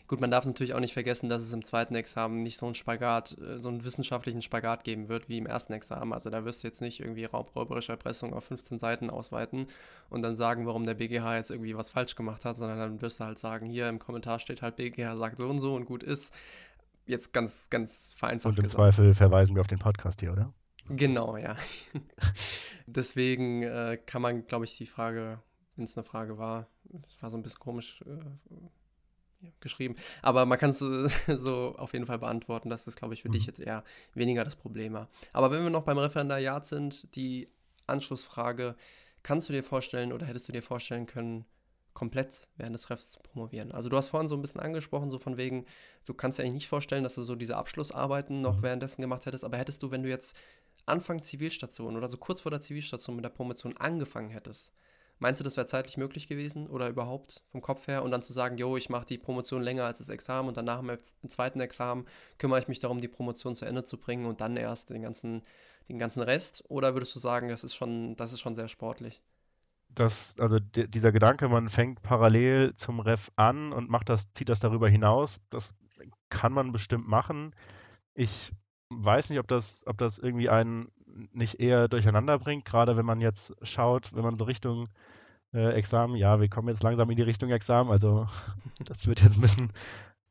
Gut, 0.08 0.22
man 0.22 0.30
darf 0.30 0.46
natürlich 0.46 0.72
auch 0.72 0.80
nicht 0.80 0.94
vergessen, 0.94 1.28
dass 1.28 1.42
es 1.42 1.52
im 1.52 1.62
zweiten 1.62 1.94
Examen 1.94 2.40
nicht 2.40 2.56
so 2.56 2.64
einen 2.64 2.74
Spagat, 2.74 3.36
äh, 3.38 3.58
so 3.58 3.68
einen 3.68 3.84
wissenschaftlichen 3.84 4.40
Spagat 4.40 4.82
geben 4.82 5.10
wird 5.10 5.28
wie 5.28 5.36
im 5.36 5.44
ersten 5.44 5.74
Examen. 5.74 6.14
Also 6.14 6.30
da 6.30 6.46
wirst 6.46 6.64
du 6.64 6.68
jetzt 6.68 6.80
nicht 6.80 7.00
irgendwie 7.00 7.26
raubräuberische 7.26 7.92
Erpressung 7.92 8.32
auf 8.32 8.44
15 8.44 8.78
Seiten 8.78 9.10
ausweiten 9.10 9.66
und 10.08 10.22
dann 10.22 10.34
sagen, 10.34 10.66
warum 10.66 10.86
der 10.86 10.94
BGH 10.94 11.36
jetzt 11.36 11.50
irgendwie 11.50 11.76
was 11.76 11.90
falsch 11.90 12.16
gemacht 12.16 12.46
hat, 12.46 12.56
sondern 12.56 12.78
dann 12.78 13.02
wirst 13.02 13.20
du 13.20 13.24
halt 13.24 13.38
sagen, 13.38 13.66
hier 13.66 13.90
im 13.90 13.98
Kommentar 13.98 14.38
steht 14.38 14.62
halt, 14.62 14.76
BGH 14.76 15.14
sagt 15.16 15.36
so 15.36 15.46
und 15.46 15.60
so 15.60 15.74
und 15.74 15.84
gut 15.84 16.02
ist. 16.02 16.32
Jetzt 17.04 17.34
ganz, 17.34 17.68
ganz 17.68 18.14
vereinfacht. 18.14 18.52
Und 18.52 18.58
im 18.58 18.64
gesagt. 18.64 18.76
Zweifel 18.80 19.14
verweisen 19.14 19.54
wir 19.56 19.60
auf 19.60 19.66
den 19.66 19.78
Podcast 19.78 20.20
hier, 20.20 20.32
oder? 20.32 20.54
Genau, 20.88 21.36
ja. 21.36 21.54
Deswegen 22.86 23.62
äh, 23.62 23.98
kann 24.06 24.22
man, 24.22 24.46
glaube 24.46 24.64
ich, 24.64 24.74
die 24.78 24.86
Frage, 24.86 25.42
wenn 25.76 25.84
es 25.84 25.98
eine 25.98 26.04
Frage 26.04 26.38
war, 26.38 26.66
es 27.06 27.22
war 27.22 27.28
so 27.28 27.36
ein 27.36 27.42
bisschen 27.42 27.60
komisch 27.60 28.02
äh, 28.06 28.56
geschrieben, 29.60 29.96
aber 30.22 30.46
man 30.46 30.58
kann 30.58 30.70
es 30.70 30.78
so 31.28 31.74
auf 31.76 31.92
jeden 31.92 32.06
Fall 32.06 32.18
beantworten, 32.18 32.70
dass 32.70 32.84
das, 32.84 32.96
glaube 32.96 33.14
ich, 33.14 33.22
für 33.22 33.28
mhm. 33.28 33.32
dich 33.32 33.46
jetzt 33.46 33.60
eher 33.60 33.84
weniger 34.14 34.44
das 34.44 34.56
Problem 34.56 34.92
war. 34.92 35.08
Aber 35.32 35.50
wenn 35.50 35.62
wir 35.62 35.70
noch 35.70 35.84
beim 35.84 35.98
Referendariat 35.98 36.66
sind, 36.66 37.14
die 37.14 37.48
Anschlussfrage, 37.86 38.76
kannst 39.22 39.48
du 39.48 39.52
dir 39.52 39.62
vorstellen 39.62 40.12
oder 40.12 40.26
hättest 40.26 40.48
du 40.48 40.52
dir 40.52 40.62
vorstellen 40.62 41.06
können, 41.06 41.44
komplett 41.94 42.46
während 42.56 42.74
des 42.74 42.90
Refs 42.90 43.10
zu 43.10 43.18
promovieren. 43.18 43.72
Also 43.72 43.88
du 43.88 43.96
hast 43.96 44.10
vorhin 44.10 44.28
so 44.28 44.36
ein 44.36 44.40
bisschen 44.40 44.60
angesprochen, 44.60 45.10
so 45.10 45.18
von 45.18 45.36
wegen, 45.36 45.64
du 46.04 46.14
kannst 46.14 46.38
dir 46.38 46.44
eigentlich 46.44 46.54
nicht 46.54 46.68
vorstellen, 46.68 47.02
dass 47.02 47.16
du 47.16 47.22
so 47.22 47.34
diese 47.34 47.56
Abschlussarbeiten 47.56 48.40
noch 48.40 48.58
mhm. 48.58 48.62
währenddessen 48.62 49.02
gemacht 49.02 49.26
hättest, 49.26 49.44
aber 49.44 49.58
hättest 49.58 49.82
du, 49.82 49.90
wenn 49.90 50.04
du 50.04 50.08
jetzt 50.08 50.36
Anfang 50.86 51.22
Zivilstation 51.22 51.96
oder 51.96 52.08
so 52.08 52.16
kurz 52.16 52.40
vor 52.40 52.50
der 52.50 52.60
Zivilstation 52.60 53.16
mit 53.16 53.24
der 53.24 53.30
Promotion 53.30 53.76
angefangen 53.76 54.30
hättest, 54.30 54.72
meinst 55.18 55.40
du, 55.40 55.44
das 55.44 55.56
wäre 55.56 55.66
zeitlich 55.66 55.96
möglich 55.96 56.26
gewesen 56.26 56.66
oder 56.68 56.88
überhaupt 56.88 57.42
vom 57.50 57.60
Kopf 57.60 57.86
her? 57.88 58.02
Und 58.02 58.10
dann 58.10 58.22
zu 58.22 58.32
sagen, 58.32 58.58
jo, 58.58 58.76
ich 58.76 58.88
mache 58.88 59.06
die 59.06 59.18
Promotion 59.18 59.62
länger 59.62 59.84
als 59.84 59.98
das 59.98 60.08
Examen 60.08 60.48
und 60.48 60.56
danach 60.56 60.80
im, 60.80 60.98
zweiten 61.28 61.60
Examen 61.60 62.06
kümmere 62.38 62.60
ich 62.60 62.68
mich 62.68 62.80
darum, 62.80 63.00
die 63.00 63.08
Promotion 63.08 63.54
zu 63.54 63.64
Ende 63.64 63.84
zu 63.84 63.98
bringen 63.98 64.26
und 64.26 64.40
dann 64.40 64.56
erst 64.56 64.90
den 64.90 65.02
ganzen, 65.02 65.42
den 65.88 65.98
ganzen 65.98 66.22
Rest? 66.22 66.64
Oder 66.68 66.94
würdest 66.94 67.14
du 67.14 67.18
sagen, 67.18 67.48
das 67.48 67.64
ist 67.64 67.74
schon, 67.74 68.16
das 68.16 68.32
ist 68.32 68.40
schon 68.40 68.54
sehr 68.54 68.68
sportlich? 68.68 69.22
Das, 69.90 70.38
also 70.38 70.58
dieser 70.60 71.12
Gedanke, 71.12 71.48
man 71.48 71.68
fängt 71.68 72.02
parallel 72.02 72.74
zum 72.76 73.00
Ref 73.00 73.30
an 73.36 73.72
und 73.72 73.88
macht 73.88 74.08
das, 74.10 74.32
zieht 74.32 74.48
das 74.48 74.60
darüber 74.60 74.88
hinaus, 74.88 75.40
das 75.50 75.74
kann 76.28 76.52
man 76.52 76.72
bestimmt 76.72 77.08
machen. 77.08 77.54
Ich 78.14 78.52
weiß 78.90 79.30
nicht, 79.30 79.38
ob 79.38 79.48
das, 79.48 79.86
ob 79.86 79.98
das 79.98 80.18
irgendwie 80.18 80.48
einen 80.48 80.90
nicht 81.32 81.60
eher 81.60 81.88
durcheinander 81.88 82.38
bringt, 82.38 82.64
gerade 82.64 82.96
wenn 82.96 83.06
man 83.06 83.20
jetzt 83.20 83.54
schaut, 83.62 84.14
wenn 84.14 84.22
man 84.22 84.38
so 84.38 84.44
Richtung 84.44 84.88
äh, 85.54 85.72
Examen, 85.72 86.16
ja, 86.16 86.40
wir 86.40 86.48
kommen 86.48 86.68
jetzt 86.68 86.82
langsam 86.82 87.10
in 87.10 87.16
die 87.16 87.22
Richtung 87.22 87.50
Examen, 87.50 87.90
also 87.90 88.26
das 88.84 89.06
wird 89.06 89.22
jetzt 89.22 89.36
ein 89.36 89.40
bisschen 89.40 89.72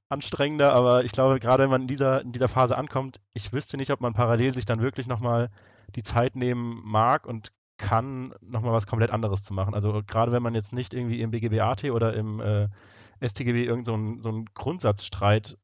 anstrengender, 0.09 0.73
aber 0.73 1.03
ich 1.03 1.11
glaube, 1.11 1.39
gerade 1.39 1.63
wenn 1.63 1.69
man 1.69 1.81
in 1.81 1.87
dieser, 1.87 2.21
in 2.21 2.31
dieser 2.31 2.47
Phase 2.47 2.77
ankommt, 2.77 3.19
ich 3.33 3.51
wüsste 3.51 3.77
nicht, 3.77 3.91
ob 3.91 4.01
man 4.01 4.13
parallel 4.13 4.53
sich 4.53 4.65
dann 4.65 4.81
wirklich 4.81 5.07
nochmal 5.07 5.49
die 5.95 6.03
Zeit 6.03 6.35
nehmen 6.35 6.81
mag 6.85 7.25
und 7.25 7.51
kann, 7.77 8.33
nochmal 8.41 8.73
was 8.73 8.87
komplett 8.87 9.11
anderes 9.11 9.43
zu 9.43 9.53
machen. 9.53 9.73
Also 9.73 10.01
gerade 10.05 10.31
wenn 10.31 10.43
man 10.43 10.55
jetzt 10.55 10.73
nicht 10.73 10.93
irgendwie 10.93 11.21
im 11.21 11.31
BGBAT 11.31 11.85
oder 11.85 12.13
im 12.13 12.39
äh, 12.39 12.69
STGB 13.21 13.65
irgendeinen 13.65 14.15
so, 14.17 14.21
so 14.21 14.29
einen 14.29 14.45
Grundsatzstreit 14.53 15.57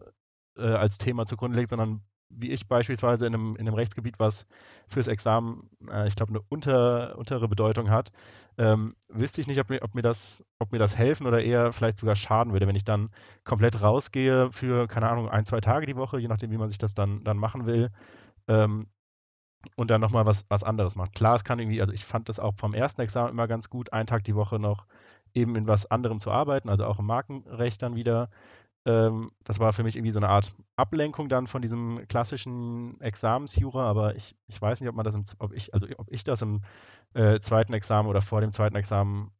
äh, 0.57 0.61
als 0.61 0.97
Thema 0.97 1.25
zugrunde 1.25 1.57
legt, 1.57 1.69
sondern 1.69 2.01
wie 2.37 2.51
ich 2.51 2.67
beispielsweise 2.67 3.27
in 3.27 3.33
einem, 3.33 3.55
in 3.55 3.67
einem 3.67 3.75
Rechtsgebiet, 3.75 4.19
was 4.19 4.47
fürs 4.87 5.07
Examen, 5.07 5.69
äh, 5.89 6.07
ich 6.07 6.15
glaube, 6.15 6.31
eine 6.31 6.41
unter, 6.49 7.17
untere 7.17 7.47
Bedeutung 7.47 7.89
hat, 7.89 8.11
ähm, 8.57 8.95
wüsste 9.09 9.41
ich 9.41 9.47
nicht, 9.47 9.59
ob 9.59 9.69
mir, 9.69 9.81
ob, 9.81 9.95
mir 9.95 10.01
das, 10.01 10.45
ob 10.59 10.71
mir 10.71 10.79
das 10.79 10.97
helfen 10.97 11.27
oder 11.27 11.41
eher 11.41 11.71
vielleicht 11.73 11.97
sogar 11.97 12.15
schaden 12.15 12.53
würde, 12.53 12.67
wenn 12.67 12.75
ich 12.75 12.83
dann 12.83 13.09
komplett 13.43 13.81
rausgehe 13.81 14.51
für, 14.51 14.87
keine 14.87 15.09
Ahnung, 15.09 15.29
ein, 15.29 15.45
zwei 15.45 15.61
Tage 15.61 15.85
die 15.85 15.95
Woche, 15.95 16.19
je 16.19 16.27
nachdem, 16.27 16.51
wie 16.51 16.57
man 16.57 16.69
sich 16.69 16.77
das 16.77 16.93
dann, 16.93 17.23
dann 17.23 17.37
machen 17.37 17.65
will. 17.65 17.91
Ähm, 18.47 18.87
und 19.75 19.91
dann 19.91 20.01
nochmal 20.01 20.25
was, 20.25 20.45
was 20.49 20.63
anderes 20.63 20.95
macht. 20.95 21.13
Klar, 21.15 21.35
es 21.35 21.43
kann 21.43 21.59
irgendwie, 21.59 21.81
also 21.81 21.93
ich 21.93 22.03
fand 22.03 22.27
das 22.29 22.39
auch 22.39 22.53
vom 22.55 22.73
ersten 22.73 23.01
Examen 23.01 23.29
immer 23.29 23.47
ganz 23.47 23.69
gut, 23.69 23.93
einen 23.93 24.07
Tag 24.07 24.23
die 24.25 24.35
Woche 24.35 24.59
noch 24.59 24.85
eben 25.33 25.55
in 25.55 25.67
was 25.67 25.89
anderem 25.89 26.19
zu 26.19 26.31
arbeiten, 26.31 26.69
also 26.69 26.85
auch 26.85 26.99
im 26.99 27.05
Markenrecht 27.05 27.81
dann 27.81 27.95
wieder 27.95 28.29
ähm, 28.85 29.31
das 29.43 29.59
war 29.59 29.71
für 29.73 29.83
mich 29.83 29.95
irgendwie 29.95 30.11
so 30.11 30.19
eine 30.19 30.29
Art 30.29 30.51
Ablenkung 30.75 31.29
dann 31.29 31.47
von 31.47 31.61
diesem 31.61 32.05
klassischen 32.07 32.99
Examensjura, 32.99 33.89
aber 33.89 34.15
ich, 34.15 34.35
ich 34.47 34.61
weiß 34.61 34.81
nicht, 34.81 34.89
ob 34.89 34.95
man 34.95 35.05
das 35.05 35.15
im, 35.15 35.23
ob 35.39 35.53
ich, 35.53 35.73
also 35.73 35.87
ob 35.97 36.11
ich 36.11 36.23
das 36.23 36.41
im 36.41 36.61
äh, 37.13 37.39
zweiten 37.39 37.73
Examen 37.73 38.09
oder 38.09 38.21
vor 38.21 38.41
dem 38.41 38.51
zweiten 38.51 38.75
Examen 38.75 39.31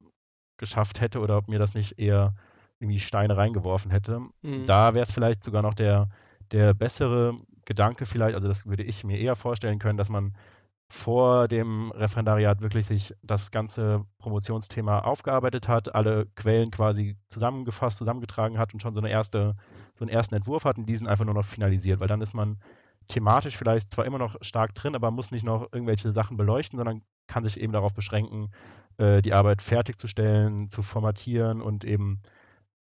geschafft 0.58 1.02
hätte 1.02 1.20
oder 1.20 1.38
ob 1.38 1.50
mir 1.50 1.60
das 1.60 1.74
nicht 1.74 2.00
eher 2.00 2.36
irgendwie 2.80 3.00
Steine 3.00 3.36
reingeworfen 3.36 3.92
hätte. 3.92 4.22
Mhm. 4.42 4.66
Da 4.66 4.94
wäre 4.94 5.04
es 5.04 5.12
vielleicht 5.12 5.44
sogar 5.44 5.62
noch 5.62 5.74
der, 5.74 6.10
der 6.52 6.74
bessere 6.74 7.38
Gedanke 7.66 8.06
vielleicht, 8.06 8.36
also 8.36 8.48
das 8.48 8.66
würde 8.66 8.84
ich 8.84 9.04
mir 9.04 9.20
eher 9.20 9.36
vorstellen 9.36 9.80
können, 9.80 9.98
dass 9.98 10.10
man 10.10 10.36
vor 10.90 11.48
dem 11.48 11.92
Referendariat 11.92 12.62
wirklich 12.62 12.86
sich 12.86 13.16
das 13.24 13.52
ganze 13.52 14.06
Promotionsthema 14.20 15.00
aufgearbeitet 15.00 15.68
hat, 15.68 15.96
alle 15.96 16.28
Quellen 16.36 16.72
quasi 16.72 17.18
zusammengefasst, 17.30 17.98
zusammengetragen 17.98 18.58
hat 18.58 18.74
und 18.74 18.82
schon 18.82 18.94
so 18.94 19.02
eine 19.02 19.10
erste, 19.10 19.56
so 19.96 20.04
einen 20.06 20.14
ersten 20.14 20.36
Entwurf 20.36 20.66
hat 20.66 20.78
und 20.78 20.86
diesen 20.86 21.08
einfach 21.08 21.26
nur 21.26 21.34
noch 21.34 21.46
finalisiert, 21.46 22.00
weil 22.00 22.08
dann 22.08 22.22
ist 22.22 22.34
man 22.34 22.60
thematisch 23.08 23.58
vielleicht 23.58 23.92
zwar 23.92 24.06
immer 24.06 24.18
noch 24.18 24.38
stark 24.42 24.76
drin, 24.76 24.96
aber 24.96 25.12
muss 25.12 25.32
nicht 25.32 25.46
noch 25.46 25.72
irgendwelche 25.74 26.12
Sachen 26.12 26.38
beleuchten, 26.38 26.78
sondern 26.78 27.02
kann 27.28 27.44
sich 27.44 27.60
eben 27.60 27.74
darauf 27.74 27.94
beschränken, 27.94 28.52
äh, 28.98 29.22
die 29.22 29.34
Arbeit 29.34 29.62
fertigzustellen, 29.62 30.70
zu 30.70 30.84
formatieren 30.84 31.62
und 31.62 31.84
eben 31.84 32.22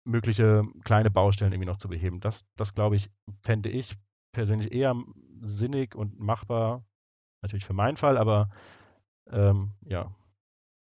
mögliche 0.03 0.63
kleine 0.83 1.09
Baustellen 1.09 1.51
irgendwie 1.51 1.69
noch 1.69 1.77
zu 1.77 1.89
beheben. 1.89 2.19
Das, 2.19 2.45
das 2.55 2.73
glaube 2.75 2.95
ich, 2.95 3.09
fände 3.41 3.69
ich 3.69 3.97
persönlich 4.31 4.71
eher 4.71 4.95
sinnig 5.41 5.95
und 5.95 6.19
machbar. 6.19 6.83
Natürlich 7.45 7.65
für 7.65 7.73
meinen 7.73 7.95
Fall, 7.95 8.17
aber 8.17 8.49
ähm, 9.31 9.73
ja. 9.85 10.11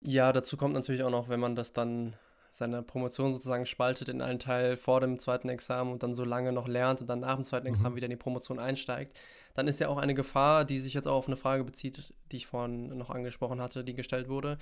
Ja, 0.01 0.33
dazu 0.33 0.57
kommt 0.57 0.75
natürlich 0.75 1.03
auch 1.03 1.11
noch, 1.11 1.29
wenn 1.29 1.41
man 1.41 1.57
das 1.57 1.73
dann 1.73 2.15
seine 2.53 2.85
Promotion 2.85 3.33
sozusagen 3.33 3.67
spaltet 3.67 4.09
in 4.09 4.23
einen 4.23 4.39
Teil 4.39 4.77
vor 4.77 5.01
dem 5.01 5.19
zweiten 5.19 5.49
Examen 5.49 5.91
und 5.91 6.05
dann 6.05 6.15
so 6.15 6.25
lange 6.25 6.53
noch 6.53 6.69
lernt 6.69 7.01
und 7.01 7.09
dann 7.09 7.21
nach 7.21 7.35
dem 7.35 7.45
zweiten 7.45 7.67
Examen 7.67 7.95
mhm. 7.95 7.97
wieder 7.97 8.05
in 8.05 8.11
die 8.13 8.17
Promotion 8.17 8.61
einsteigt, 8.61 9.19
dann 9.55 9.67
ist 9.67 9.81
ja 9.81 9.89
auch 9.89 9.99
eine 9.99 10.15
Gefahr, 10.15 10.65
die 10.65 10.79
sich 10.79 10.95
jetzt 10.95 11.09
auch 11.09 11.17
auf 11.17 11.27
eine 11.27 11.37
Frage 11.37 11.65
bezieht, 11.65 12.15
die 12.31 12.37
ich 12.37 12.47
vorhin 12.47 12.97
noch 12.97 13.11
angesprochen 13.11 13.61
hatte, 13.61 13.83
die 13.83 13.95
gestellt 13.95 14.29
wurde. 14.29 14.57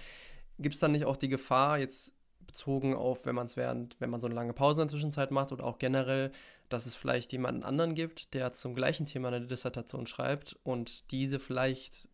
Gibt 0.58 0.74
es 0.74 0.80
dann 0.80 0.92
nicht 0.92 1.04
auch 1.04 1.18
die 1.18 1.28
Gefahr, 1.28 1.78
jetzt 1.78 2.14
bezogen 2.46 2.94
auf, 2.94 3.26
wenn 3.26 3.34
man 3.34 3.46
es 3.46 3.56
während, 3.56 4.00
wenn 4.00 4.10
man 4.10 4.20
so 4.20 4.26
eine 4.26 4.34
lange 4.34 4.52
Pause 4.52 4.82
in 4.82 4.88
der 4.88 4.92
Zwischenzeit 4.92 5.30
macht 5.30 5.52
oder 5.52 5.64
auch 5.64 5.78
generell, 5.78 6.32
dass 6.68 6.86
es 6.86 6.94
vielleicht 6.96 7.32
jemanden 7.32 7.64
anderen 7.64 7.94
gibt, 7.94 8.34
der 8.34 8.52
zum 8.52 8.74
gleichen 8.74 9.06
Thema 9.06 9.28
eine 9.28 9.46
Dissertation 9.46 10.06
schreibt 10.06 10.56
und 10.62 11.10
diese 11.10 11.38
vielleicht 11.38 12.08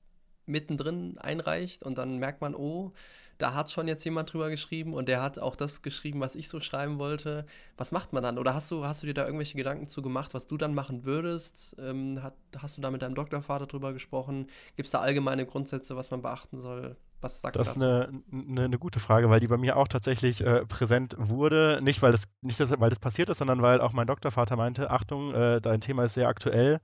mittendrin 0.47 1.18
einreicht 1.18 1.83
und 1.83 1.99
dann 1.99 2.18
merkt 2.18 2.41
man, 2.41 2.55
oh, 2.55 2.93
da 3.39 3.55
hat 3.55 3.70
schon 3.70 3.87
jetzt 3.87 4.05
jemand 4.05 4.33
drüber 4.33 4.49
geschrieben 4.49 4.95
und 4.95 5.09
der 5.09 5.20
hat 5.20 5.39
auch 5.39 5.57
das 5.57 5.83
geschrieben, 5.83 6.20
was 6.20 6.37
ich 6.37 6.49
so 6.49 6.61
schreiben 6.61 6.99
wollte. 6.99 7.45
Was 7.77 7.93
macht 7.93 8.12
man 8.12 8.22
dann? 8.22 8.39
Oder 8.39 8.55
hast 8.55 8.70
du, 8.70 8.85
hast 8.85 9.03
du 9.03 9.07
dir 9.07 9.14
da 9.14 9.27
irgendwelche 9.27 9.59
Gedanken 9.59 9.89
zu 9.89 10.01
gemacht, 10.01 10.33
was 10.33 10.47
du 10.47 10.57
dann 10.57 10.74
machen 10.74 11.05
würdest? 11.05 11.77
Ähm, 11.79 12.22
hat, 12.22 12.35
hast 12.57 12.79
du 12.79 12.81
da 12.81 12.91
mit 12.91 13.03
deinem 13.03 13.14
Doktorvater 13.14 13.66
drüber 13.66 13.93
gesprochen? 13.93 14.47
Gibt 14.77 14.87
es 14.87 14.93
da 14.93 15.01
allgemeine 15.01 15.45
Grundsätze, 15.45 15.97
was 15.97 16.11
man 16.11 16.22
beachten 16.22 16.59
soll? 16.59 16.97
Was 17.20 17.40
sagst 17.40 17.58
das 17.58 17.74
du 17.74 17.80
dazu? 17.80 17.86
Das 17.86 18.08
ist 18.08 18.32
eine, 18.32 18.48
eine, 18.50 18.64
eine, 18.64 18.78
gute 18.78 19.00
Frage, 19.00 19.30
weil 19.30 19.40
die 19.40 19.48
bei 19.48 19.56
mir 19.56 19.76
auch 19.76 19.88
tatsächlich 19.88 20.40
äh, 20.40 20.66
präsent 20.66 21.16
wurde. 21.18 21.80
Nicht, 21.82 22.02
weil 22.02 22.12
das, 22.12 22.24
nicht, 22.42 22.58
weil 22.80 22.90
das 22.90 22.98
passiert 22.98 23.30
ist, 23.30 23.38
sondern 23.38 23.62
weil 23.62 23.80
auch 23.80 23.92
mein 23.92 24.06
Doktorvater 24.06 24.56
meinte, 24.56 24.90
Achtung, 24.90 25.34
äh, 25.34 25.60
dein 25.60 25.80
Thema 25.80 26.04
ist 26.04 26.14
sehr 26.14 26.28
aktuell. 26.28 26.80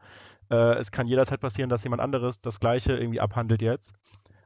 Äh, 0.50 0.74
es 0.78 0.90
kann 0.90 1.06
jederzeit 1.06 1.40
passieren, 1.40 1.70
dass 1.70 1.84
jemand 1.84 2.02
anderes 2.02 2.40
das 2.40 2.60
Gleiche 2.60 2.96
irgendwie 2.96 3.20
abhandelt 3.20 3.62
jetzt. 3.62 3.94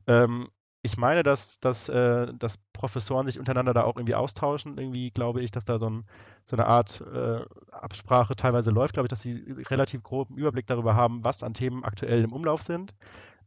Ähm, 0.06 0.48
ich 0.82 0.96
meine, 0.96 1.24
dass, 1.24 1.58
dass, 1.58 1.88
äh, 1.88 2.32
dass 2.34 2.58
Professoren 2.72 3.26
sich 3.26 3.40
untereinander 3.40 3.74
da 3.74 3.82
auch 3.82 3.96
irgendwie 3.96 4.14
austauschen. 4.14 4.78
Irgendwie 4.78 5.10
glaube 5.10 5.42
ich, 5.42 5.50
dass 5.50 5.64
da 5.64 5.78
so, 5.80 5.90
ein, 5.90 6.04
so 6.44 6.56
eine 6.56 6.66
Art 6.66 7.00
äh, 7.00 7.44
Absprache 7.72 8.36
teilweise 8.36 8.70
läuft. 8.70 8.94
Glaube 8.94 9.06
ich, 9.06 9.10
dass 9.10 9.20
sie 9.20 9.52
relativ 9.68 10.04
groben 10.04 10.36
Überblick 10.36 10.68
darüber 10.68 10.94
haben, 10.94 11.24
was 11.24 11.42
an 11.42 11.54
Themen 11.54 11.84
aktuell 11.84 12.22
im 12.22 12.32
Umlauf 12.32 12.62
sind. 12.62 12.94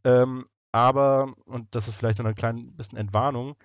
Ähm, 0.03 0.45
aber, 0.71 1.33
und 1.45 1.73
das 1.75 1.87
ist 1.87 1.95
vielleicht 1.95 2.17
so 2.17 2.23
eine 2.23 2.33
kleine 2.33 2.63
bisschen 2.63 2.97
Entwarnung, 2.97 3.55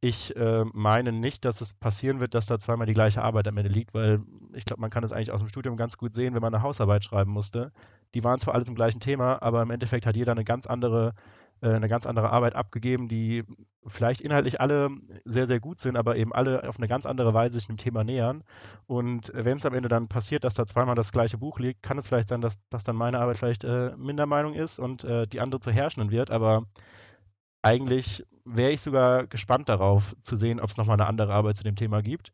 ich 0.00 0.36
äh, 0.36 0.64
meine 0.72 1.12
nicht, 1.12 1.44
dass 1.44 1.60
es 1.60 1.74
passieren 1.74 2.20
wird, 2.20 2.34
dass 2.34 2.46
da 2.46 2.58
zweimal 2.58 2.86
die 2.86 2.92
gleiche 2.92 3.22
Arbeit 3.22 3.48
am 3.48 3.56
Ende 3.56 3.70
liegt, 3.70 3.94
weil 3.94 4.20
ich 4.52 4.64
glaube, 4.64 4.80
man 4.80 4.90
kann 4.90 5.04
es 5.04 5.12
eigentlich 5.12 5.32
aus 5.32 5.40
dem 5.40 5.48
Studium 5.48 5.76
ganz 5.76 5.96
gut 5.96 6.14
sehen, 6.14 6.34
wenn 6.34 6.42
man 6.42 6.54
eine 6.54 6.62
Hausarbeit 6.62 7.04
schreiben 7.04 7.30
musste. 7.30 7.72
Die 8.14 8.22
waren 8.22 8.38
zwar 8.38 8.54
alle 8.54 8.64
zum 8.64 8.74
gleichen 8.74 9.00
Thema, 9.00 9.42
aber 9.42 9.62
im 9.62 9.70
Endeffekt 9.70 10.06
hat 10.06 10.16
jeder 10.16 10.32
eine 10.32 10.44
ganz 10.44 10.66
andere 10.66 11.14
eine 11.60 11.88
ganz 11.88 12.06
andere 12.06 12.30
Arbeit 12.30 12.54
abgegeben, 12.54 13.08
die 13.08 13.44
vielleicht 13.86 14.20
inhaltlich 14.20 14.60
alle 14.60 14.90
sehr, 15.24 15.46
sehr 15.46 15.60
gut 15.60 15.80
sind, 15.80 15.96
aber 15.96 16.16
eben 16.16 16.32
alle 16.32 16.68
auf 16.68 16.78
eine 16.78 16.88
ganz 16.88 17.06
andere 17.06 17.34
Weise 17.34 17.58
sich 17.58 17.66
dem 17.66 17.76
Thema 17.76 18.04
nähern. 18.04 18.44
Und 18.86 19.32
wenn 19.34 19.56
es 19.56 19.66
am 19.66 19.74
Ende 19.74 19.88
dann 19.88 20.08
passiert, 20.08 20.44
dass 20.44 20.54
da 20.54 20.66
zweimal 20.66 20.94
das 20.94 21.12
gleiche 21.12 21.38
Buch 21.38 21.58
liegt, 21.58 21.82
kann 21.82 21.98
es 21.98 22.08
vielleicht 22.08 22.28
sein, 22.28 22.40
dass, 22.40 22.66
dass 22.68 22.84
dann 22.84 22.96
meine 22.96 23.20
Arbeit 23.20 23.38
vielleicht 23.38 23.64
äh, 23.64 23.96
Mindermeinung 23.96 24.54
ist 24.54 24.78
und 24.78 25.04
äh, 25.04 25.26
die 25.26 25.40
andere 25.40 25.60
zu 25.60 25.70
herrschenden 25.70 26.10
wird. 26.10 26.30
Aber 26.30 26.66
eigentlich 27.62 28.24
wäre 28.44 28.70
ich 28.70 28.80
sogar 28.80 29.26
gespannt 29.26 29.68
darauf 29.68 30.14
zu 30.22 30.36
sehen, 30.36 30.60
ob 30.60 30.70
es 30.70 30.76
nochmal 30.76 31.00
eine 31.00 31.08
andere 31.08 31.32
Arbeit 31.32 31.56
zu 31.56 31.64
dem 31.64 31.76
Thema 31.76 32.02
gibt. 32.02 32.32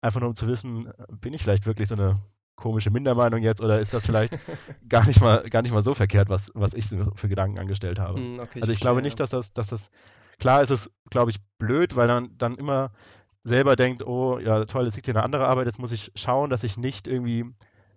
Einfach 0.00 0.20
nur 0.20 0.28
um 0.28 0.34
zu 0.34 0.46
wissen, 0.46 0.92
bin 1.20 1.32
ich 1.32 1.42
vielleicht 1.42 1.66
wirklich 1.66 1.88
so 1.88 1.94
eine 1.94 2.14
komische 2.56 2.90
Mindermeinung 2.90 3.42
jetzt 3.42 3.60
oder 3.60 3.80
ist 3.80 3.92
das 3.92 4.06
vielleicht 4.06 4.38
gar 4.88 5.06
nicht 5.06 5.20
mal 5.20 5.48
gar 5.50 5.62
nicht 5.62 5.72
mal 5.72 5.82
so 5.82 5.94
verkehrt, 5.94 6.28
was, 6.28 6.50
was 6.54 6.74
ich 6.74 6.86
für 6.86 7.28
Gedanken 7.28 7.58
angestellt 7.58 7.98
habe. 7.98 8.20
Mm, 8.20 8.40
okay, 8.40 8.60
also 8.60 8.72
ich, 8.72 8.78
ich 8.78 8.80
glaube 8.80 9.02
nicht, 9.02 9.18
dass 9.20 9.30
das, 9.30 9.52
dass 9.52 9.68
das 9.68 9.90
klar 10.38 10.62
ist 10.62 10.70
es, 10.70 10.90
glaube 11.10 11.30
ich, 11.30 11.38
blöd, 11.58 11.96
weil 11.96 12.08
dann, 12.08 12.36
dann 12.38 12.56
immer 12.56 12.92
selber 13.44 13.76
denkt, 13.76 14.06
oh 14.06 14.38
ja, 14.38 14.64
toll, 14.64 14.86
es 14.86 14.94
liegt 14.96 15.06
hier 15.06 15.14
eine 15.14 15.24
andere 15.24 15.46
Arbeit, 15.46 15.66
jetzt 15.66 15.78
muss 15.78 15.92
ich 15.92 16.10
schauen, 16.14 16.50
dass 16.50 16.64
ich 16.64 16.76
nicht 16.78 17.06
irgendwie 17.06 17.44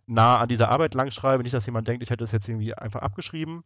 nah 0.05 0.37
an 0.37 0.49
dieser 0.49 0.69
Arbeit 0.69 0.93
langschreibe, 0.93 1.43
nicht, 1.43 1.53
dass 1.53 1.65
jemand 1.65 1.87
denkt, 1.87 2.03
ich 2.03 2.09
hätte 2.09 2.23
es 2.23 2.31
jetzt 2.31 2.47
irgendwie 2.47 2.73
einfach 2.73 3.01
abgeschrieben. 3.01 3.63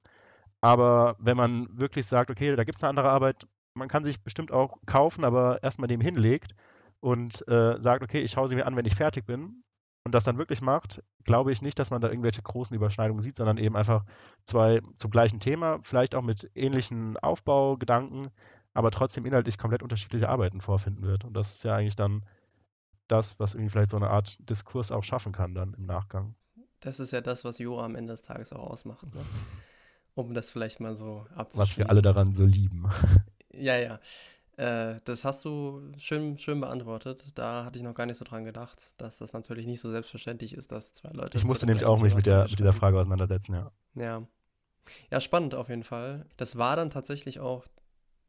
Aber 0.62 1.16
wenn 1.20 1.38
man 1.38 1.68
wirklich 1.72 2.06
sagt, 2.06 2.30
okay, 2.30 2.56
da 2.56 2.64
gibt 2.64 2.78
es 2.78 2.84
eine 2.84 2.90
andere 2.90 3.10
Arbeit, 3.10 3.48
man 3.74 3.88
kann 3.88 4.04
sich 4.04 4.22
bestimmt 4.22 4.52
auch 4.52 4.78
kaufen, 4.86 5.24
aber 5.24 5.64
erstmal 5.64 5.88
dem 5.88 6.02
hinlegt 6.02 6.54
und 7.00 7.48
äh, 7.48 7.80
sagt, 7.80 8.04
okay, 8.04 8.22
ich 8.22 8.32
schaue 8.32 8.48
sie 8.48 8.56
mir 8.56 8.68
an, 8.68 8.76
wenn 8.76 8.86
ich 8.86 8.96
fertig 8.96 9.26
bin, 9.26 9.64
und 10.04 10.16
das 10.16 10.24
dann 10.24 10.38
wirklich 10.38 10.62
macht, 10.62 11.04
glaube 11.24 11.52
ich 11.52 11.62
nicht, 11.62 11.78
dass 11.78 11.92
man 11.92 12.02
da 12.02 12.10
irgendwelche 12.10 12.42
großen 12.42 12.76
Überschneidungen 12.76 13.22
sieht, 13.22 13.38
sondern 13.38 13.58
eben 13.58 13.76
einfach 13.76 14.04
zwei 14.46 14.82
zum 14.96 15.12
gleichen 15.12 15.40
Thema, 15.40 15.80
vielleicht 15.84 16.16
auch 16.16 16.24
mit 16.24 16.50
ähnlichen 16.56 17.18
Aufbaugedanken, 17.18 18.30
aber 18.74 18.92
trotzdem 18.92 19.26
inhaltlich 19.26 19.58
komplett 19.58 19.84
unterschiedliche 19.84 20.30
Arbeiten 20.30 20.62
vorfinden 20.62 21.04
wird. 21.04 21.24
Und 21.24 21.34
das 21.34 21.54
ist 21.54 21.64
ja 21.64 21.76
eigentlich 21.76 21.96
dann 21.96 22.26
das, 23.08 23.40
was 23.40 23.54
irgendwie 23.54 23.70
vielleicht 23.70 23.92
so 23.92 23.98
eine 23.98 24.10
Art 24.10 24.38
Diskurs 24.50 24.92
auch 24.92 25.04
schaffen 25.04 25.34
kann 25.34 25.54
dann 25.54 25.74
im 25.74 25.86
Nachgang. 25.86 26.36
Das 26.80 27.00
ist 27.00 27.12
ja 27.12 27.22
das, 27.22 27.46
was 27.46 27.60
Jura 27.60 27.86
am 27.86 27.96
Ende 27.96 28.14
des 28.14 28.24
Tages 28.24 28.54
auch 28.54 28.70
ausmacht. 28.70 29.14
Ne? 29.14 29.22
Um 30.14 30.34
das 30.34 30.52
vielleicht 30.52 30.82
mal 30.82 30.94
so 30.94 31.26
abzuschließen. 31.34 31.60
Was 31.60 31.78
wir 31.78 31.90
alle 31.90 32.02
daran 32.02 32.36
so 32.36 32.44
lieben. 32.44 32.90
Ja, 33.54 33.78
ja. 33.78 34.00
Äh, 34.58 35.00
das 35.06 35.26
hast 35.26 35.46
du 35.46 35.82
schön, 35.98 36.38
schön 36.38 36.60
beantwortet. 36.60 37.26
Da 37.36 37.66
hatte 37.66 37.78
ich 37.78 37.84
noch 37.84 37.94
gar 37.94 38.06
nicht 38.06 38.18
so 38.18 38.26
dran 38.26 38.44
gedacht, 38.44 38.94
dass 38.98 39.18
das 39.18 39.34
natürlich 39.34 39.66
nicht 39.66 39.80
so 39.82 39.90
selbstverständlich 39.90 40.54
ist, 40.54 40.72
dass 40.72 40.94
zwei 40.94 41.10
Leute. 41.10 41.38
Ich 41.38 41.46
musste 41.46 41.66
nämlich 41.66 41.86
auch 41.86 42.02
mich 42.02 42.16
mit, 42.16 42.26
der, 42.26 42.44
mit 42.50 42.60
dieser 42.60 42.74
Frage 42.74 43.00
auseinandersetzen, 43.00 43.54
ja. 43.54 43.72
Ja. 43.96 44.28
Ja, 45.10 45.22
spannend 45.22 45.56
auf 45.56 45.70
jeden 45.70 45.84
Fall. 45.84 46.26
Das 46.38 46.58
war 46.58 46.76
dann 46.76 46.90
tatsächlich 46.90 47.40
auch 47.40 47.66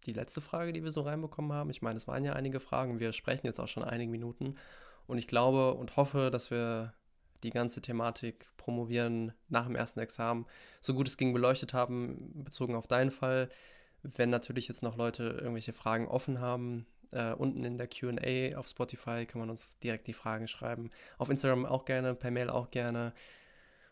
die 0.04 0.12
letzte 0.12 0.40
Frage, 0.40 0.72
die 0.72 0.84
wir 0.84 0.90
so 0.90 1.02
reinbekommen 1.02 1.52
haben. 1.52 1.70
Ich 1.70 1.82
meine, 1.82 1.96
es 1.96 2.08
waren 2.08 2.24
ja 2.24 2.34
einige 2.34 2.60
Fragen. 2.60 3.00
Wir 3.00 3.12
sprechen 3.12 3.46
jetzt 3.46 3.60
auch 3.60 3.68
schon 3.68 3.84
einige 3.84 4.10
Minuten. 4.10 4.56
Und 5.06 5.18
ich 5.18 5.26
glaube 5.26 5.74
und 5.74 5.96
hoffe, 5.96 6.30
dass 6.30 6.50
wir 6.50 6.94
die 7.42 7.50
ganze 7.50 7.82
Thematik 7.82 8.52
promovieren 8.56 9.32
nach 9.48 9.66
dem 9.66 9.74
ersten 9.74 10.00
Examen 10.00 10.46
so 10.80 10.94
gut 10.94 11.08
es 11.08 11.16
ging 11.16 11.32
beleuchtet 11.32 11.74
haben, 11.74 12.44
bezogen 12.44 12.76
auf 12.76 12.86
deinen 12.86 13.10
Fall. 13.10 13.48
Wenn 14.02 14.30
natürlich 14.30 14.68
jetzt 14.68 14.82
noch 14.82 14.96
Leute 14.96 15.24
irgendwelche 15.24 15.72
Fragen 15.72 16.08
offen 16.08 16.40
haben, 16.40 16.86
äh, 17.12 17.32
unten 17.32 17.64
in 17.64 17.78
der 17.78 17.86
QA 17.86 18.56
auf 18.58 18.66
Spotify 18.66 19.26
kann 19.26 19.40
man 19.40 19.50
uns 19.50 19.78
direkt 19.78 20.06
die 20.06 20.12
Fragen 20.12 20.48
schreiben. 20.48 20.90
Auf 21.18 21.30
Instagram 21.30 21.66
auch 21.66 21.84
gerne, 21.84 22.14
per 22.14 22.30
Mail 22.30 22.50
auch 22.50 22.70
gerne. 22.70 23.12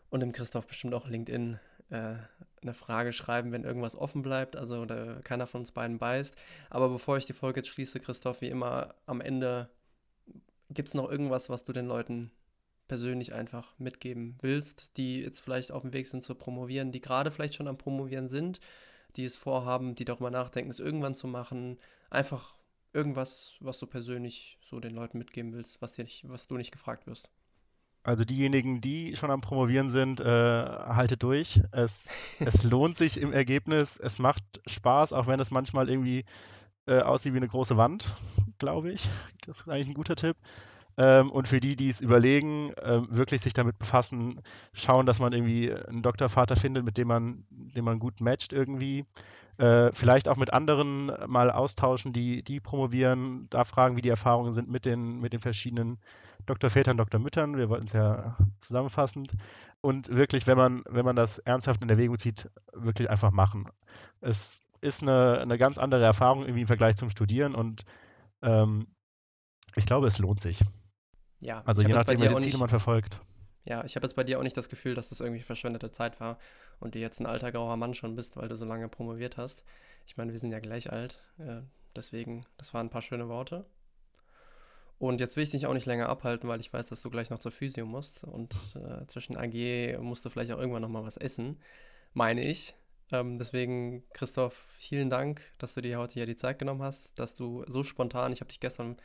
Und 0.09 0.21
im 0.21 0.33
Christoph 0.33 0.67
bestimmt 0.67 0.93
auch 0.93 1.07
LinkedIn 1.07 1.59
äh, 1.89 2.15
eine 2.61 2.73
Frage 2.73 3.13
schreiben, 3.13 3.51
wenn 3.51 3.63
irgendwas 3.63 3.95
offen 3.95 4.21
bleibt, 4.21 4.55
also 4.55 4.85
da 4.85 5.19
keiner 5.23 5.47
von 5.47 5.61
uns 5.61 5.71
beiden 5.71 5.97
beißt. 5.97 6.35
Aber 6.69 6.89
bevor 6.89 7.17
ich 7.17 7.25
die 7.25 7.33
Folge 7.33 7.61
jetzt 7.61 7.69
schließe, 7.69 7.99
Christoph, 7.99 8.41
wie 8.41 8.49
immer 8.49 8.95
am 9.05 9.21
Ende, 9.21 9.69
gibt 10.69 10.89
es 10.89 10.93
noch 10.93 11.09
irgendwas, 11.09 11.49
was 11.49 11.63
du 11.63 11.73
den 11.73 11.87
Leuten 11.87 12.31
persönlich 12.87 13.33
einfach 13.33 13.73
mitgeben 13.79 14.37
willst, 14.41 14.97
die 14.97 15.21
jetzt 15.21 15.39
vielleicht 15.39 15.71
auf 15.71 15.81
dem 15.83 15.93
Weg 15.93 16.07
sind 16.07 16.23
zu 16.23 16.35
promovieren, 16.35 16.91
die 16.91 17.01
gerade 17.01 17.31
vielleicht 17.31 17.55
schon 17.55 17.67
am 17.67 17.77
Promovieren 17.77 18.27
sind 18.27 18.59
die 19.17 19.25
es 19.25 19.35
vorhaben, 19.35 19.95
die 19.95 20.05
darüber 20.05 20.31
nachdenken, 20.31 20.71
es 20.71 20.79
irgendwann 20.79 21.15
zu 21.15 21.27
machen. 21.27 21.77
Einfach 22.09 22.55
irgendwas, 22.93 23.55
was 23.59 23.79
du 23.79 23.87
persönlich 23.87 24.57
so 24.61 24.79
den 24.79 24.93
Leuten 24.93 25.17
mitgeben 25.17 25.53
willst, 25.53 25.81
was, 25.81 25.93
dir 25.93 26.03
nicht, 26.03 26.27
was 26.27 26.47
du 26.47 26.57
nicht 26.57 26.71
gefragt 26.71 27.07
wirst. 27.07 27.29
Also 28.03 28.23
diejenigen, 28.23 28.81
die 28.81 29.15
schon 29.15 29.29
am 29.29 29.41
Promovieren 29.41 29.91
sind, 29.91 30.21
äh, 30.21 30.25
haltet 30.25 31.21
durch. 31.21 31.61
Es, 31.71 32.09
es 32.39 32.63
lohnt 32.63 32.97
sich 32.97 33.17
im 33.17 33.31
Ergebnis. 33.31 33.97
Es 33.97 34.17
macht 34.19 34.43
Spaß, 34.65 35.13
auch 35.13 35.27
wenn 35.27 35.39
es 35.39 35.51
manchmal 35.51 35.89
irgendwie 35.89 36.25
äh, 36.87 37.01
aussieht 37.01 37.33
wie 37.33 37.37
eine 37.37 37.47
große 37.47 37.77
Wand, 37.77 38.05
glaube 38.57 38.91
ich. 38.91 39.07
Das 39.45 39.61
ist 39.61 39.69
eigentlich 39.69 39.89
ein 39.89 39.93
guter 39.93 40.15
Tipp. 40.15 40.35
Ähm, 40.97 41.31
und 41.31 41.47
für 41.47 41.59
die, 41.59 41.75
die 41.75 41.89
es 41.89 42.01
überlegen, 42.01 42.71
äh, 42.73 43.01
wirklich 43.09 43.41
sich 43.41 43.53
damit 43.53 43.79
befassen, 43.79 44.41
schauen, 44.73 45.05
dass 45.05 45.19
man 45.19 45.33
irgendwie 45.33 45.73
einen 45.73 46.01
Doktorvater 46.01 46.55
findet, 46.55 46.83
mit 46.83 46.97
dem 46.97 47.07
man, 47.07 47.45
dem 47.49 47.85
man 47.85 47.99
gut 47.99 48.21
matcht 48.21 48.53
irgendwie. 48.53 49.05
Äh, 49.57 49.91
vielleicht 49.93 50.27
auch 50.27 50.37
mit 50.37 50.53
anderen 50.53 51.11
mal 51.27 51.51
austauschen, 51.51 52.13
die, 52.13 52.43
die 52.43 52.59
promovieren, 52.59 53.47
da 53.49 53.63
fragen, 53.63 53.95
wie 53.95 54.01
die 54.01 54.09
Erfahrungen 54.09 54.53
sind 54.53 54.69
mit 54.69 54.85
den, 54.85 55.19
mit 55.19 55.33
den 55.33 55.39
verschiedenen 55.39 55.99
Doktorvätern, 56.45 56.97
Doktormüttern. 56.97 57.57
Wir 57.57 57.69
wollten 57.69 57.87
es 57.87 57.93
ja 57.93 58.37
zusammenfassend. 58.59 59.33
Und 59.81 60.09
wirklich, 60.09 60.47
wenn 60.47 60.57
man, 60.57 60.83
wenn 60.89 61.05
man 61.05 61.15
das 61.15 61.39
ernsthaft 61.39 61.81
in 61.81 61.89
Erwägung 61.89 62.17
zieht, 62.17 62.49
wirklich 62.73 63.09
einfach 63.09 63.31
machen. 63.31 63.67
Es 64.19 64.61
ist 64.81 65.03
eine, 65.03 65.39
eine 65.39 65.57
ganz 65.57 65.77
andere 65.77 66.03
Erfahrung 66.03 66.41
irgendwie 66.43 66.61
im 66.61 66.67
Vergleich 66.67 66.95
zum 66.95 67.09
Studieren 67.09 67.55
und 67.55 67.85
ähm, 68.41 68.87
ich 69.75 69.85
glaube, 69.85 70.07
es 70.07 70.19
lohnt 70.19 70.41
sich. 70.41 70.59
Ja, 71.41 71.63
also 71.65 71.81
je 71.81 71.89
nachdem, 71.89 72.19
welche 72.19 72.39
Ziele 72.39 72.57
man 72.57 72.69
verfolgt. 72.69 73.19
Ja, 73.65 73.83
ich 73.83 73.95
habe 73.95 74.05
jetzt 74.05 74.15
bei 74.15 74.23
dir 74.23 74.39
auch 74.39 74.43
nicht 74.43 74.57
das 74.57 74.69
Gefühl, 74.69 74.95
dass 74.95 75.09
das 75.09 75.19
irgendwie 75.19 75.41
verschwendete 75.41 75.91
Zeit 75.91 76.19
war 76.19 76.39
und 76.79 76.95
du 76.95 76.99
jetzt 76.99 77.19
ein 77.19 77.25
alter 77.25 77.51
grauer 77.51 77.77
Mann 77.77 77.93
schon 77.93 78.15
bist, 78.15 78.37
weil 78.37 78.47
du 78.47 78.55
so 78.55 78.65
lange 78.65 78.87
promoviert 78.87 79.37
hast. 79.37 79.63
Ich 80.07 80.17
meine, 80.17 80.31
wir 80.31 80.39
sind 80.39 80.51
ja 80.51 80.59
gleich 80.59 80.91
alt, 80.91 81.19
äh, 81.37 81.61
deswegen, 81.95 82.45
das 82.57 82.73
waren 82.73 82.87
ein 82.87 82.89
paar 82.89 83.03
schöne 83.03 83.27
Worte. 83.27 83.65
Und 84.97 85.19
jetzt 85.19 85.35
will 85.35 85.43
ich 85.43 85.49
dich 85.49 85.65
auch 85.65 85.73
nicht 85.73 85.87
länger 85.87 86.09
abhalten, 86.09 86.47
weil 86.47 86.59
ich 86.59 86.71
weiß, 86.71 86.89
dass 86.89 87.01
du 87.01 87.09
gleich 87.09 87.31
noch 87.31 87.39
zur 87.39 87.51
Physio 87.51 87.87
musst. 87.87 88.23
Und 88.23 88.53
äh, 88.75 89.07
zwischen 89.07 89.35
AG 89.35 89.97
musst 89.99 90.23
du 90.23 90.29
vielleicht 90.29 90.51
auch 90.51 90.59
irgendwann 90.59 90.83
noch 90.83 90.89
mal 90.89 91.03
was 91.03 91.17
essen, 91.17 91.57
meine 92.13 92.43
ich. 92.43 92.75
Ähm, 93.11 93.39
deswegen, 93.39 94.03
Christoph, 94.13 94.63
vielen 94.77 95.09
Dank, 95.09 95.41
dass 95.57 95.73
du 95.73 95.81
dir 95.81 95.97
heute 95.97 96.13
hier 96.13 96.27
die 96.27 96.35
Zeit 96.35 96.59
genommen 96.59 96.83
hast, 96.83 97.17
dass 97.17 97.33
du 97.33 97.65
so 97.67 97.83
spontan, 97.83 98.31
ich 98.31 98.41
habe 98.41 98.49
dich 98.49 98.59
gestern 98.59 98.97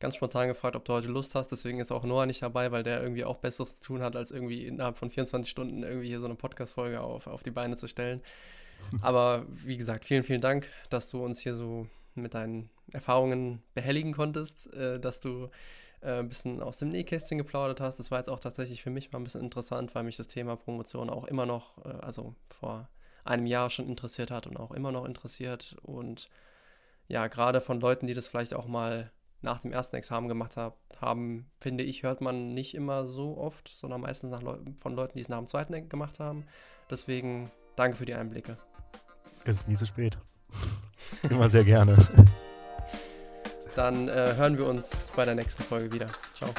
ganz 0.00 0.16
spontan 0.16 0.48
gefragt, 0.48 0.74
ob 0.74 0.84
du 0.84 0.94
heute 0.94 1.08
Lust 1.08 1.34
hast. 1.34 1.48
Deswegen 1.48 1.78
ist 1.78 1.92
auch 1.92 2.04
Noah 2.04 2.26
nicht 2.26 2.42
dabei, 2.42 2.72
weil 2.72 2.82
der 2.82 3.02
irgendwie 3.02 3.24
auch 3.24 3.36
Besseres 3.36 3.76
zu 3.76 3.84
tun 3.84 4.02
hat, 4.02 4.16
als 4.16 4.30
irgendwie 4.30 4.66
innerhalb 4.66 4.96
von 4.96 5.10
24 5.10 5.48
Stunden 5.48 5.82
irgendwie 5.82 6.08
hier 6.08 6.20
so 6.20 6.24
eine 6.26 6.34
Podcast-Folge 6.34 7.00
auf, 7.00 7.26
auf 7.26 7.42
die 7.42 7.50
Beine 7.50 7.76
zu 7.76 7.86
stellen. 7.86 8.22
Aber 9.02 9.46
wie 9.48 9.76
gesagt, 9.76 10.04
vielen, 10.06 10.24
vielen 10.24 10.40
Dank, 10.40 10.68
dass 10.88 11.10
du 11.10 11.22
uns 11.22 11.38
hier 11.38 11.54
so 11.54 11.86
mit 12.14 12.34
deinen 12.34 12.70
Erfahrungen 12.92 13.62
behelligen 13.74 14.12
konntest, 14.14 14.72
äh, 14.72 14.98
dass 14.98 15.20
du 15.20 15.50
äh, 16.00 16.18
ein 16.18 16.28
bisschen 16.28 16.62
aus 16.62 16.78
dem 16.78 16.88
Nähkästchen 16.88 17.38
geplaudert 17.38 17.80
hast. 17.80 17.98
Das 17.98 18.10
war 18.10 18.18
jetzt 18.18 18.30
auch 18.30 18.40
tatsächlich 18.40 18.82
für 18.82 18.90
mich 18.90 19.12
mal 19.12 19.20
ein 19.20 19.24
bisschen 19.24 19.42
interessant, 19.42 19.94
weil 19.94 20.02
mich 20.02 20.16
das 20.16 20.28
Thema 20.28 20.56
Promotion 20.56 21.10
auch 21.10 21.26
immer 21.26 21.46
noch, 21.46 21.84
äh, 21.84 21.90
also 22.00 22.34
vor 22.48 22.88
einem 23.24 23.46
Jahr 23.46 23.68
schon 23.68 23.86
interessiert 23.86 24.30
hat 24.30 24.46
und 24.46 24.58
auch 24.58 24.70
immer 24.70 24.92
noch 24.92 25.04
interessiert. 25.04 25.76
Und 25.82 26.30
ja, 27.08 27.26
gerade 27.26 27.60
von 27.60 27.80
Leuten, 27.80 28.06
die 28.06 28.14
das 28.14 28.26
vielleicht 28.26 28.54
auch 28.54 28.66
mal 28.66 29.10
nach 29.42 29.60
dem 29.60 29.72
ersten 29.72 29.96
Examen 29.96 30.28
gemacht 30.28 30.56
hab, 30.56 30.76
haben, 31.00 31.46
finde 31.60 31.84
ich, 31.84 32.02
hört 32.02 32.20
man 32.20 32.52
nicht 32.52 32.74
immer 32.74 33.06
so 33.06 33.38
oft, 33.38 33.68
sondern 33.68 34.02
meistens 34.02 34.40
Leu 34.42 34.58
von 34.76 34.94
Leuten, 34.94 35.16
die 35.16 35.22
es 35.22 35.28
nach 35.28 35.38
dem 35.38 35.46
zweiten 35.46 35.88
gemacht 35.88 36.20
haben. 36.20 36.44
Deswegen 36.90 37.50
danke 37.76 37.96
für 37.96 38.06
die 38.06 38.14
Einblicke. 38.14 38.58
Es 39.44 39.58
ist 39.58 39.68
nie 39.68 39.76
zu 39.76 39.86
spät. 39.86 40.18
Immer 41.30 41.48
sehr 41.48 41.64
gerne. 41.64 41.96
Dann 43.74 44.08
äh, 44.08 44.34
hören 44.36 44.58
wir 44.58 44.66
uns 44.66 45.12
bei 45.14 45.24
der 45.24 45.34
nächsten 45.34 45.62
Folge 45.62 45.92
wieder. 45.92 46.06
Ciao. 46.34 46.50